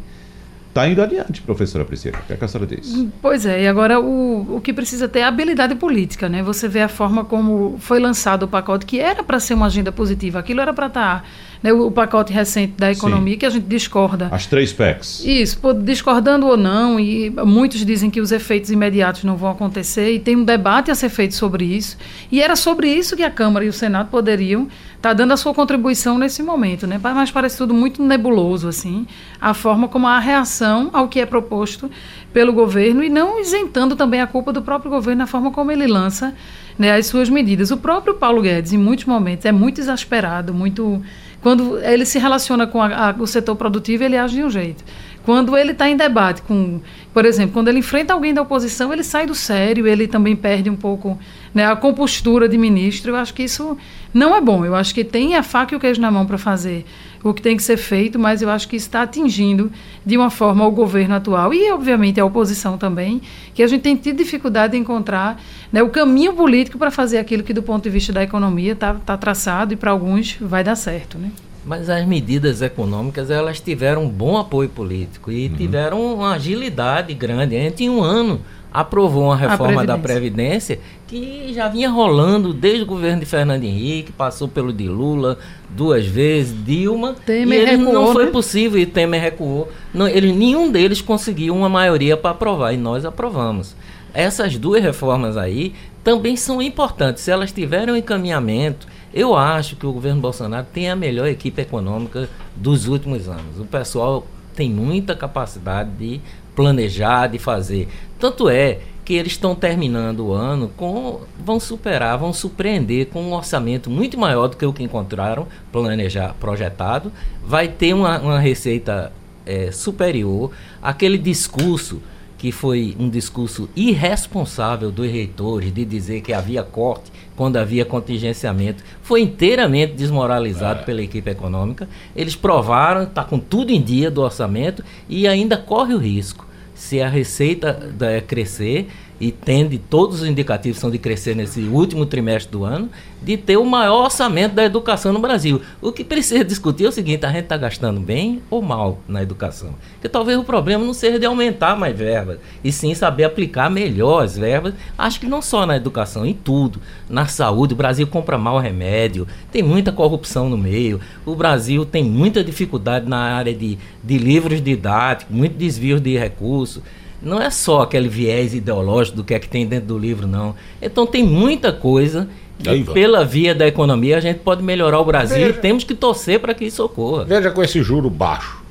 está 0.72 0.88
indo 0.88 1.02
adiante, 1.02 1.42
professora 1.42 1.84
Priscila. 1.84 2.18
O 2.18 2.22
que, 2.26 2.32
é 2.32 2.36
que 2.36 2.44
a 2.44 2.48
senhora 2.48 2.66
diz? 2.66 3.06
Pois 3.20 3.44
é, 3.44 3.62
e 3.62 3.68
agora 3.68 4.00
o, 4.00 4.56
o 4.56 4.60
que 4.60 4.72
precisa 4.72 5.06
ter 5.06 5.20
é 5.20 5.24
habilidade 5.24 5.74
política, 5.74 6.28
né? 6.28 6.42
Você 6.42 6.66
vê 6.66 6.80
a 6.80 6.88
forma 6.88 7.24
como 7.24 7.76
foi 7.78 8.00
lançado 8.00 8.44
o 8.44 8.48
pacote, 8.48 8.86
que 8.86 8.98
era 8.98 9.22
para 9.22 9.38
ser 9.38 9.52
uma 9.52 9.66
agenda 9.66 9.92
positiva, 9.92 10.38
aquilo 10.38 10.60
era 10.60 10.72
para 10.72 10.86
estar. 10.86 11.22
Tá 11.22 11.28
né, 11.62 11.72
o, 11.72 11.90
pacote 11.90 12.32
recente 12.32 12.74
da 12.76 12.90
economia, 12.90 13.34
Sim. 13.34 13.38
que 13.38 13.46
a 13.46 13.50
gente 13.50 13.66
discorda. 13.66 14.28
As 14.30 14.46
três 14.46 14.72
PECs. 14.72 15.24
Isso, 15.24 15.58
discordando 15.74 16.46
ou 16.46 16.56
não, 16.56 16.98
e 16.98 17.30
muitos 17.30 17.84
dizem 17.86 18.10
que 18.10 18.20
os 18.20 18.32
efeitos 18.32 18.70
imediatos 18.70 19.22
não 19.22 19.36
vão 19.36 19.50
acontecer, 19.50 20.12
e 20.12 20.18
tem 20.18 20.36
um 20.36 20.44
debate 20.44 20.90
a 20.90 20.94
ser 20.94 21.08
feito 21.08 21.34
sobre 21.34 21.64
isso. 21.64 21.96
E 22.30 22.42
era 22.42 22.56
sobre 22.56 22.88
isso 22.88 23.16
que 23.16 23.22
a 23.22 23.30
Câmara 23.30 23.64
e 23.64 23.68
o 23.68 23.72
Senado 23.72 24.08
poderiam 24.10 24.62
estar 24.96 25.10
tá 25.10 25.12
dando 25.12 25.32
a 25.32 25.36
sua 25.36 25.54
contribuição 25.54 26.18
nesse 26.18 26.42
momento, 26.42 26.86
né? 26.86 26.98
Mas 27.00 27.30
parece 27.30 27.58
tudo 27.58 27.72
muito 27.72 28.02
nebuloso, 28.02 28.68
assim, 28.68 29.06
a 29.40 29.54
forma 29.54 29.88
como 29.88 30.06
a 30.06 30.18
reação 30.18 30.90
ao 30.92 31.08
que 31.08 31.20
é 31.20 31.26
proposto 31.26 31.90
pelo 32.32 32.52
governo 32.52 33.04
e 33.04 33.08
não 33.08 33.38
isentando 33.38 33.94
também 33.94 34.20
a 34.20 34.26
culpa 34.26 34.52
do 34.52 34.62
próprio 34.62 34.90
governo 34.90 35.18
na 35.18 35.26
forma 35.26 35.50
como 35.50 35.70
ele 35.70 35.86
lança 35.86 36.34
né, 36.78 36.94
as 36.94 37.06
suas 37.06 37.28
medidas. 37.28 37.70
O 37.70 37.76
próprio 37.76 38.14
Paulo 38.14 38.40
Guedes, 38.40 38.72
em 38.72 38.78
muitos 38.78 39.04
momentos, 39.04 39.44
é 39.44 39.52
muito 39.52 39.80
exasperado, 39.80 40.54
muito 40.54 41.02
quando 41.42 41.78
ele 41.78 42.06
se 42.06 42.18
relaciona 42.18 42.66
com 42.66 42.80
a, 42.80 43.10
a, 43.10 43.14
o 43.18 43.26
setor 43.26 43.56
produtivo, 43.56 44.04
ele 44.04 44.16
age 44.16 44.36
de 44.36 44.44
um 44.44 44.50
jeito. 44.50 44.84
Quando 45.24 45.56
ele 45.56 45.72
está 45.72 45.88
em 45.88 45.96
debate 45.96 46.42
com, 46.42 46.80
por 47.12 47.24
exemplo, 47.24 47.52
quando 47.52 47.68
ele 47.68 47.78
enfrenta 47.78 48.12
alguém 48.12 48.32
da 48.32 48.42
oposição, 48.42 48.92
ele 48.92 49.04
sai 49.04 49.26
do 49.26 49.34
sério, 49.34 49.86
ele 49.86 50.08
também 50.08 50.34
perde 50.34 50.68
um 50.70 50.74
pouco 50.76 51.18
né, 51.54 51.66
a 51.66 51.76
compostura 51.76 52.48
de 52.48 52.58
ministro. 52.58 53.12
Eu 53.12 53.16
acho 53.16 53.34
que 53.34 53.42
isso 53.42 53.76
não 54.12 54.34
é 54.34 54.40
bom. 54.40 54.64
Eu 54.64 54.74
acho 54.74 54.94
que 54.94 55.04
tem 55.04 55.36
a 55.36 55.42
faca 55.42 55.74
e 55.74 55.76
o 55.76 55.80
queijo 55.80 56.00
na 56.00 56.10
mão 56.10 56.26
para 56.26 56.38
fazer 56.38 56.84
o 57.22 57.32
que 57.32 57.40
tem 57.40 57.56
que 57.56 57.62
ser 57.62 57.76
feito, 57.76 58.18
mas 58.18 58.42
eu 58.42 58.50
acho 58.50 58.68
que 58.68 58.76
está 58.76 59.02
atingindo 59.02 59.70
de 60.04 60.16
uma 60.16 60.30
forma 60.30 60.66
o 60.66 60.70
governo 60.70 61.14
atual 61.14 61.54
e, 61.54 61.70
obviamente, 61.70 62.20
a 62.20 62.24
oposição 62.24 62.76
também, 62.76 63.22
que 63.54 63.62
a 63.62 63.66
gente 63.66 63.82
tem 63.82 63.96
tido 63.96 64.16
dificuldade 64.16 64.76
em 64.76 64.80
encontrar 64.80 65.40
né, 65.72 65.82
o 65.82 65.90
caminho 65.90 66.32
político 66.32 66.78
para 66.78 66.90
fazer 66.90 67.18
aquilo 67.18 67.42
que, 67.42 67.52
do 67.52 67.62
ponto 67.62 67.84
de 67.84 67.90
vista 67.90 68.12
da 68.12 68.22
economia, 68.22 68.72
está 68.72 68.94
tá 68.94 69.16
traçado 69.16 69.72
e 69.72 69.76
para 69.76 69.90
alguns 69.90 70.36
vai 70.40 70.64
dar 70.64 70.74
certo. 70.74 71.16
Né? 71.16 71.30
Mas 71.64 71.88
as 71.88 72.04
medidas 72.04 72.60
econômicas 72.60 73.30
elas 73.30 73.60
tiveram 73.60 74.04
um 74.04 74.08
bom 74.08 74.36
apoio 74.36 74.68
político 74.68 75.30
e 75.30 75.46
uhum. 75.46 75.54
tiveram 75.54 76.14
uma 76.14 76.34
agilidade 76.34 77.14
grande. 77.14 77.56
A 77.56 77.60
gente, 77.60 77.84
em 77.84 77.90
um 77.90 78.02
ano, 78.02 78.40
aprovou 78.72 79.24
uma 79.24 79.36
reforma 79.36 79.84
da 79.84 79.98
Previdência 79.98 80.80
que 81.06 81.52
já 81.52 81.68
vinha 81.68 81.90
rolando 81.90 82.54
desde 82.54 82.82
o 82.82 82.86
governo 82.86 83.20
de 83.20 83.26
Fernando 83.26 83.64
Henrique, 83.64 84.12
passou 84.12 84.48
pelo 84.48 84.72
de 84.72 84.88
Lula 84.88 85.38
duas 85.68 86.06
vezes, 86.06 86.56
Dilma, 86.64 87.14
Temer 87.26 87.62
e 87.62 87.64
recuou, 87.76 87.92
não 87.92 88.12
foi 88.12 88.26
né? 88.26 88.30
possível 88.30 88.80
e 88.80 88.86
Temer 88.86 89.20
recuou. 89.20 89.70
Não, 89.92 90.08
ele, 90.08 90.32
nenhum 90.32 90.70
deles 90.70 91.02
conseguiu 91.02 91.54
uma 91.54 91.68
maioria 91.68 92.16
para 92.16 92.30
aprovar 92.30 92.72
e 92.72 92.76
nós 92.76 93.04
aprovamos. 93.04 93.76
Essas 94.14 94.56
duas 94.56 94.82
reformas 94.82 95.36
aí 95.36 95.74
também 96.02 96.36
são 96.36 96.60
importantes. 96.60 97.22
Se 97.22 97.30
elas 97.30 97.52
tiverem 97.52 97.94
um 97.94 97.96
encaminhamento, 97.96 98.86
eu 99.12 99.34
acho 99.34 99.76
que 99.76 99.86
o 99.86 99.92
governo 99.92 100.20
Bolsonaro 100.20 100.66
tem 100.72 100.90
a 100.90 100.96
melhor 100.96 101.28
equipe 101.28 101.60
econômica 101.60 102.28
dos 102.56 102.88
últimos 102.88 103.28
anos. 103.28 103.58
O 103.58 103.64
pessoal 103.64 104.26
tem 104.54 104.70
muita 104.70 105.14
capacidade 105.14 105.90
de 105.90 106.20
planejar, 106.54 107.28
de 107.28 107.38
fazer. 107.38 107.88
Tanto 108.18 108.48
é 108.48 108.80
que 109.04 109.14
eles 109.14 109.32
estão 109.32 109.54
terminando 109.54 110.26
o 110.26 110.32
ano 110.32 110.70
com 110.76 111.20
vão 111.44 111.58
superar, 111.58 112.16
vão 112.18 112.32
surpreender 112.32 113.06
com 113.06 113.20
um 113.22 113.32
orçamento 113.32 113.90
muito 113.90 114.18
maior 114.18 114.48
do 114.48 114.56
que 114.56 114.64
o 114.64 114.72
que 114.72 114.82
encontraram 114.82 115.46
planejar, 115.72 116.34
projetado. 116.38 117.12
Vai 117.44 117.68
ter 117.68 117.94
uma, 117.94 118.18
uma 118.20 118.38
receita 118.38 119.12
é, 119.44 119.72
superior. 119.72 120.52
Aquele 120.80 121.18
discurso 121.18 122.00
que 122.42 122.50
foi 122.50 122.96
um 122.98 123.08
discurso 123.08 123.70
irresponsável 123.76 124.90
dos 124.90 125.08
reitores 125.08 125.72
de 125.72 125.84
dizer 125.84 126.22
que 126.22 126.32
havia 126.32 126.64
corte 126.64 127.12
quando 127.36 127.56
havia 127.56 127.84
contingenciamento, 127.84 128.82
foi 129.00 129.20
inteiramente 129.20 129.92
desmoralizado 129.92 130.80
é. 130.80 130.82
pela 130.82 131.00
equipe 131.00 131.30
econômica. 131.30 131.88
Eles 132.16 132.34
provaram, 132.34 133.04
está 133.04 133.22
com 133.22 133.38
tudo 133.38 133.70
em 133.70 133.80
dia 133.80 134.10
do 134.10 134.22
orçamento 134.22 134.82
e 135.08 135.28
ainda 135.28 135.56
corre 135.56 135.94
o 135.94 135.98
risco, 135.98 136.44
se 136.74 137.00
a 137.00 137.08
receita 137.08 137.94
crescer, 138.26 138.88
e 139.22 139.30
tende, 139.30 139.78
todos 139.78 140.20
os 140.20 140.28
indicativos 140.28 140.80
são 140.80 140.90
de 140.90 140.98
crescer 140.98 141.36
nesse 141.36 141.60
último 141.60 142.04
trimestre 142.04 142.50
do 142.50 142.64
ano, 142.64 142.90
de 143.22 143.36
ter 143.36 143.56
o 143.56 143.64
maior 143.64 144.06
orçamento 144.06 144.56
da 144.56 144.64
educação 144.64 145.12
no 145.12 145.20
Brasil. 145.20 145.62
O 145.80 145.92
que 145.92 146.02
precisa 146.02 146.44
discutir 146.44 146.86
é 146.86 146.88
o 146.88 146.92
seguinte: 146.92 147.24
a 147.24 147.28
gente 147.28 147.44
está 147.44 147.56
gastando 147.56 148.00
bem 148.00 148.42
ou 148.50 148.60
mal 148.60 148.98
na 149.06 149.22
educação? 149.22 149.76
Porque 149.92 150.08
talvez 150.08 150.36
o 150.36 150.42
problema 150.42 150.84
não 150.84 150.92
seja 150.92 151.20
de 151.20 151.24
aumentar 151.24 151.76
mais 151.76 151.96
verbas, 151.96 152.40
e 152.64 152.72
sim 152.72 152.96
saber 152.96 153.22
aplicar 153.22 153.70
melhor 153.70 154.24
as 154.24 154.36
verbas. 154.36 154.74
Acho 154.98 155.20
que 155.20 155.26
não 155.28 155.40
só 155.40 155.64
na 155.66 155.76
educação, 155.76 156.26
em 156.26 156.34
tudo. 156.34 156.80
Na 157.08 157.26
saúde, 157.26 157.74
o 157.74 157.76
Brasil 157.76 158.08
compra 158.08 158.36
mal 158.36 158.58
remédio, 158.58 159.28
tem 159.52 159.62
muita 159.62 159.92
corrupção 159.92 160.48
no 160.48 160.58
meio, 160.58 161.00
o 161.24 161.36
Brasil 161.36 161.86
tem 161.86 162.02
muita 162.02 162.42
dificuldade 162.42 163.08
na 163.08 163.18
área 163.18 163.54
de, 163.54 163.78
de 164.02 164.18
livros 164.18 164.60
didáticos, 164.60 165.32
muito 165.32 165.56
desvio 165.56 166.00
de 166.00 166.18
recursos 166.18 166.82
não 167.22 167.40
é 167.40 167.50
só 167.50 167.82
aquele 167.82 168.08
viés 168.08 168.54
ideológico 168.54 169.18
do 169.18 169.24
que 169.24 169.34
é 169.34 169.38
que 169.38 169.48
tem 169.48 169.66
dentro 169.66 169.88
do 169.88 169.98
livro, 169.98 170.26
não. 170.26 170.54
Então 170.80 171.06
tem 171.06 171.22
muita 171.22 171.72
coisa 171.72 172.28
que 172.58 172.84
pela 172.84 173.24
via 173.24 173.54
da 173.54 173.66
economia 173.66 174.16
a 174.16 174.20
gente 174.20 174.40
pode 174.40 174.62
melhorar 174.62 175.00
o 175.00 175.04
Brasil 175.04 175.38
Veja. 175.38 175.50
e 175.50 175.60
temos 175.60 175.84
que 175.84 175.94
torcer 175.94 176.40
para 176.40 176.54
que 176.54 176.64
isso 176.64 176.84
ocorra. 176.84 177.24
Veja 177.24 177.50
com 177.50 177.62
esse 177.62 177.82
juro 177.82 178.08
baixo, 178.08 178.62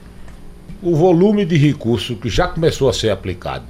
o 0.82 0.96
volume 0.96 1.46
de 1.46 1.58
recurso 1.58 2.16
que 2.16 2.30
já 2.30 2.48
começou 2.48 2.90
a 2.90 2.94
ser 2.94 3.10
aplicado. 3.10 3.66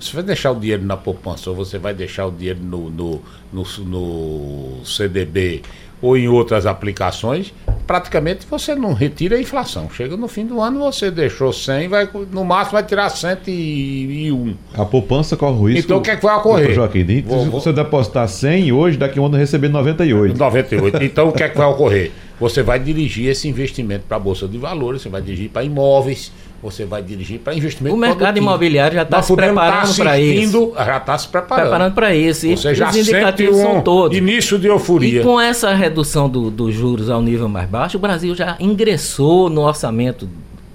Você 0.00 0.14
vai 0.14 0.22
deixar 0.22 0.50
o 0.52 0.58
dinheiro 0.58 0.82
na 0.82 0.96
poupança 0.96 1.50
ou 1.50 1.56
você 1.56 1.78
vai 1.78 1.92
deixar 1.92 2.26
o 2.26 2.30
dinheiro 2.30 2.60
no, 2.62 2.88
no, 2.88 3.22
no, 3.52 3.64
no 3.84 4.84
CDB 4.84 5.62
ou 6.02 6.16
em 6.16 6.26
outras 6.28 6.64
aplicações, 6.64 7.52
praticamente 7.86 8.46
você 8.48 8.74
não 8.74 8.94
retira 8.94 9.36
a 9.36 9.40
inflação. 9.40 9.90
Chega 9.90 10.16
no 10.16 10.28
fim 10.28 10.46
do 10.46 10.60
ano, 10.60 10.78
você 10.80 11.10
deixou 11.10 11.52
100, 11.52 11.88
vai, 11.88 12.08
no 12.32 12.44
máximo 12.44 12.72
vai 12.72 12.82
tirar 12.82 13.10
101. 13.10 14.54
A 14.74 14.84
poupança 14.84 15.36
corre 15.36 15.58
o 15.58 15.68
risco. 15.68 15.84
Então 15.84 15.98
o 15.98 16.00
que, 16.00 16.10
é 16.10 16.16
que 16.16 16.22
vai 16.22 16.36
ocorrer? 16.36 16.72
Joaquim, 16.72 17.22
vou, 17.22 17.44
se 17.44 17.50
você 17.50 17.72
depositar 17.72 18.26
100 18.28 18.72
hoje, 18.72 18.96
daqui 18.96 19.18
a 19.18 19.22
um 19.22 19.26
ano 19.26 19.36
receber 19.36 19.68
98. 19.68 20.38
98. 20.38 21.00
Então 21.10 21.28
o 21.28 21.32
que 21.32 21.42
é 21.42 21.48
que 21.48 21.58
vai 21.58 21.66
ocorrer? 21.66 22.12
Você 22.38 22.62
vai 22.62 22.78
dirigir 22.78 23.28
esse 23.28 23.46
investimento 23.48 24.04
para 24.08 24.16
a 24.16 24.20
Bolsa 24.20 24.48
de 24.48 24.56
Valores, 24.56 25.02
você 25.02 25.08
vai 25.10 25.20
dirigir 25.20 25.50
para 25.50 25.62
imóveis, 25.62 26.32
você 26.62 26.84
vai 26.84 27.02
dirigir 27.02 27.40
para 27.40 27.54
investimento 27.54 27.94
O 27.94 27.98
mercado 27.98 28.18
produtivo. 28.18 28.46
imobiliário 28.46 28.94
já 28.96 29.02
está 29.02 29.22
se 29.22 29.34
preparando 29.34 29.88
tá 29.88 29.94
para 30.02 30.20
isso. 30.20 30.72
Já 30.76 30.96
está 30.98 31.18
se 31.18 31.28
preparando. 31.28 31.64
Preparando 31.64 31.94
para 31.94 32.14
isso. 32.14 32.46
E 32.46 32.56
Você 32.56 32.74
já 32.74 32.90
os 32.90 32.96
indicativos 32.96 33.58
um 33.58 33.62
são 33.62 33.80
todos. 33.80 34.16
Início 34.16 34.58
de 34.58 34.66
euforia. 34.66 35.20
E 35.20 35.24
com 35.24 35.40
essa 35.40 35.72
redução 35.74 36.28
dos 36.28 36.52
do 36.52 36.70
juros 36.70 37.08
ao 37.08 37.22
nível 37.22 37.48
mais 37.48 37.68
baixo, 37.68 37.96
o 37.96 38.00
Brasil 38.00 38.34
já 38.34 38.56
ingressou 38.60 39.48
no 39.48 39.62
orçamento 39.62 40.28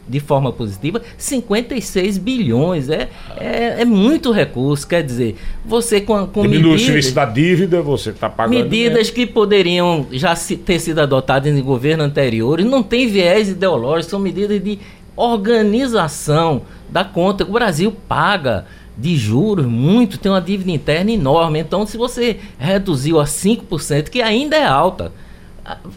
de 0.08 0.20
forma 0.20 0.52
positiva 0.52 1.02
56 1.18 2.18
bilhões. 2.18 2.90
É, 2.90 3.10
é, 3.38 3.82
é 3.82 3.86
muito 3.86 4.32
recurso. 4.32 4.88
Quer 4.88 5.04
dizer, 5.04 5.36
você 5.66 6.00
com, 6.00 6.28
com 6.28 6.44
Diminui 6.44 6.74
medidas, 6.74 6.82
o 6.82 6.86
serviço 6.86 7.16
da 7.16 7.26
dívida, 7.26 7.82
você 7.82 8.12
está 8.12 8.30
pagando. 8.30 8.56
Medidas 8.56 8.94
mesmo. 8.94 9.16
que 9.16 9.26
poderiam 9.26 10.06
já 10.12 10.36
se, 10.36 10.56
ter 10.56 10.80
sido 10.80 11.00
adotadas 11.00 11.52
em 11.52 11.62
governo 11.62 12.04
anteriores, 12.04 12.66
não 12.66 12.84
tem 12.84 13.08
viés 13.08 13.50
ideológico, 13.50 14.12
são 14.12 14.20
medidas 14.20 14.64
de 14.64 14.80
organização 15.16 16.64
da 16.90 17.04
conta. 17.04 17.44
O 17.44 17.52
Brasil 17.54 17.92
paga 18.08 18.66
de 18.98 19.18
juros 19.18 19.66
muito, 19.66 20.18
tem 20.18 20.32
uma 20.32 20.42
dívida 20.42 20.72
interna 20.72 21.12
enorme. 21.12 21.60
Então, 21.60 21.86
se 21.86 21.98
você 21.98 22.40
reduziu 22.58 23.20
a 23.20 23.26
5%, 23.26 24.10
que 24.10 24.22
ainda 24.22 24.56
é 24.56 24.66
alta, 24.66 25.12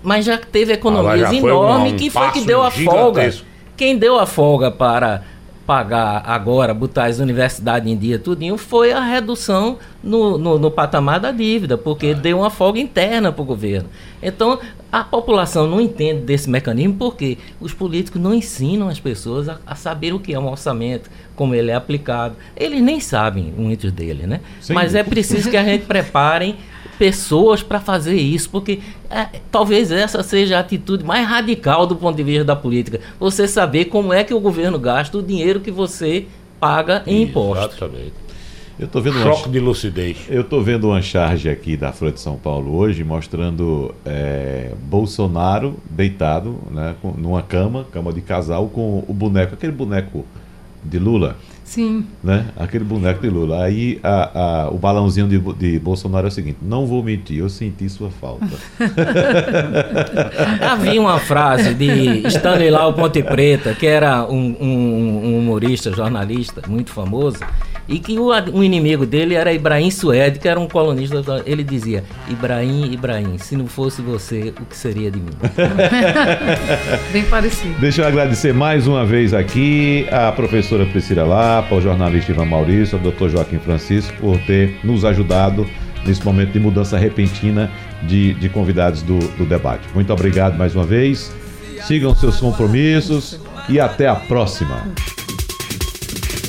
mas 0.02 0.24
já 0.24 0.38
teve 0.38 0.72
economias 0.72 1.30
ah, 1.30 1.34
enormes, 1.34 1.92
um 1.92 1.96
que 1.96 2.10
foi 2.10 2.30
que 2.32 2.40
deu 2.40 2.62
a 2.62 2.70
folga. 2.70 3.34
Quem 3.76 3.96
deu 3.96 4.18
a 4.18 4.26
folga 4.26 4.70
para 4.70 5.22
pagar 5.68 6.22
agora, 6.24 6.72
botar 6.72 7.04
as 7.04 7.18
universidades 7.18 7.92
em 7.92 7.94
dia 7.94 8.18
tudinho, 8.18 8.56
foi 8.56 8.90
a 8.90 9.00
redução 9.04 9.76
no, 10.02 10.38
no, 10.38 10.58
no 10.58 10.70
patamar 10.70 11.20
da 11.20 11.30
dívida, 11.30 11.76
porque 11.76 12.06
é. 12.06 12.14
deu 12.14 12.38
uma 12.38 12.48
folga 12.48 12.80
interna 12.80 13.30
para 13.30 13.42
o 13.42 13.44
governo. 13.44 13.86
Então, 14.22 14.58
a 14.90 15.04
população 15.04 15.66
não 15.66 15.78
entende 15.78 16.22
desse 16.22 16.48
mecanismo 16.48 16.94
porque 16.94 17.36
os 17.60 17.74
políticos 17.74 18.18
não 18.18 18.32
ensinam 18.32 18.88
as 18.88 18.98
pessoas 18.98 19.46
a, 19.46 19.58
a 19.66 19.74
saber 19.74 20.14
o 20.14 20.18
que 20.18 20.32
é 20.32 20.40
um 20.40 20.48
orçamento, 20.48 21.10
como 21.36 21.54
ele 21.54 21.70
é 21.70 21.74
aplicado. 21.74 22.34
Eles 22.56 22.80
nem 22.80 22.98
sabem, 22.98 23.52
muitos 23.54 23.92
deles, 23.92 24.26
né? 24.26 24.40
Sim. 24.62 24.72
Mas 24.72 24.94
é 24.94 25.02
preciso 25.02 25.50
que 25.50 25.56
a 25.58 25.64
gente 25.64 25.84
prepare 25.84 26.56
pessoas 26.98 27.62
para 27.62 27.78
fazer 27.78 28.16
isso, 28.16 28.50
porque 28.50 28.80
é, 29.08 29.40
talvez 29.50 29.92
essa 29.92 30.22
seja 30.22 30.56
a 30.56 30.60
atitude 30.60 31.04
mais 31.04 31.26
radical 31.26 31.86
do 31.86 31.94
ponto 31.94 32.16
de 32.16 32.22
vista 32.22 32.44
da 32.44 32.56
política. 32.56 33.00
Você 33.20 33.46
saber 33.46 33.86
como 33.86 34.12
é 34.12 34.24
que 34.24 34.34
o 34.34 34.40
governo 34.40 34.78
gasta 34.78 35.16
o 35.16 35.22
dinheiro 35.22 35.60
que 35.60 35.70
você 35.70 36.26
paga 36.58 37.02
em 37.06 37.22
impostos. 37.22 37.76
Exatamente. 37.76 38.12
Eu 38.78 38.86
tô 38.86 39.00
vendo 39.00 39.20
Choque 39.20 39.48
de 39.48 39.58
lucidez. 39.58 40.18
Eu 40.28 40.42
estou 40.42 40.62
vendo 40.62 40.88
uma 40.88 41.02
charge 41.02 41.48
aqui 41.48 41.76
da 41.76 41.92
Folha 41.92 42.12
de 42.12 42.20
São 42.20 42.36
Paulo 42.36 42.76
hoje 42.76 43.02
mostrando 43.02 43.92
é, 44.06 44.70
Bolsonaro 44.84 45.74
deitado 45.90 46.56
né, 46.70 46.94
numa 47.16 47.42
cama, 47.42 47.86
cama 47.92 48.12
de 48.12 48.20
casal, 48.20 48.68
com 48.68 49.04
o 49.08 49.12
boneco, 49.12 49.54
aquele 49.54 49.72
boneco 49.72 50.24
de 50.84 50.98
Lula. 50.98 51.36
Sim. 51.68 52.06
Né? 52.24 52.46
Aquele 52.56 52.82
boneco 52.82 53.20
de 53.20 53.28
Lula. 53.28 53.62
Aí 53.62 54.00
a, 54.02 54.64
a, 54.64 54.70
o 54.70 54.78
balãozinho 54.78 55.28
de, 55.28 55.38
de 55.38 55.78
Bolsonaro 55.78 56.26
é 56.26 56.28
o 56.28 56.30
seguinte: 56.30 56.56
não 56.62 56.86
vou 56.86 57.02
mentir, 57.02 57.40
eu 57.40 57.48
senti 57.50 57.86
sua 57.90 58.10
falta. 58.10 58.48
Havia 60.66 60.98
uma 60.98 61.18
frase 61.18 61.74
de 61.74 62.26
Stanilau 62.28 62.94
Ponte 62.94 63.22
Preta, 63.22 63.74
que 63.74 63.86
era 63.86 64.24
um, 64.24 64.56
um, 64.58 65.26
um 65.26 65.38
humorista, 65.40 65.92
jornalista 65.92 66.62
muito 66.66 66.90
famoso, 66.90 67.40
e 67.88 67.98
que 67.98 68.18
o, 68.18 68.28
o, 68.52 68.62
inimigo 68.62 69.06
dele 69.06 69.34
era 69.34 69.52
Ibrahim 69.52 69.90
Suede, 69.90 70.38
que 70.38 70.46
era 70.46 70.60
um 70.60 70.68
colunista. 70.68 71.22
Ele 71.46 71.64
dizia: 71.64 72.04
Ibrahim, 72.28 72.92
Ibrahim, 72.92 73.38
se 73.38 73.56
não 73.56 73.66
fosse 73.66 74.02
você, 74.02 74.52
o 74.60 74.66
que 74.66 74.76
seria 74.76 75.10
de 75.10 75.18
mim? 75.18 75.30
Bem 77.12 77.24
parecido. 77.24 77.74
Deixa 77.80 78.02
eu 78.02 78.06
agradecer 78.06 78.52
mais 78.52 78.86
uma 78.86 79.06
vez 79.06 79.32
aqui 79.32 80.06
a 80.10 80.30
professora 80.32 80.84
Priscila 80.84 81.24
Lapa, 81.24 81.74
o 81.74 81.80
jornalista 81.80 82.30
Ivan 82.30 82.44
Maurício, 82.44 82.98
o 82.98 83.00
doutor 83.00 83.30
Joaquim 83.30 83.58
Francisco, 83.58 84.12
por 84.20 84.38
ter 84.40 84.78
nos 84.84 85.04
ajudado 85.04 85.66
nesse 86.06 86.24
momento 86.24 86.52
de 86.52 86.60
mudança 86.60 86.98
repentina 86.98 87.70
de, 88.02 88.34
de 88.34 88.48
convidados 88.48 89.02
do, 89.02 89.18
do 89.18 89.46
debate. 89.46 89.82
Muito 89.94 90.12
obrigado 90.12 90.56
mais 90.58 90.74
uma 90.74 90.84
vez. 90.84 91.34
Sigam 91.86 92.14
seus 92.14 92.38
compromissos 92.38 93.40
e 93.68 93.80
até 93.80 94.06
a 94.06 94.14
próxima. 94.14 94.86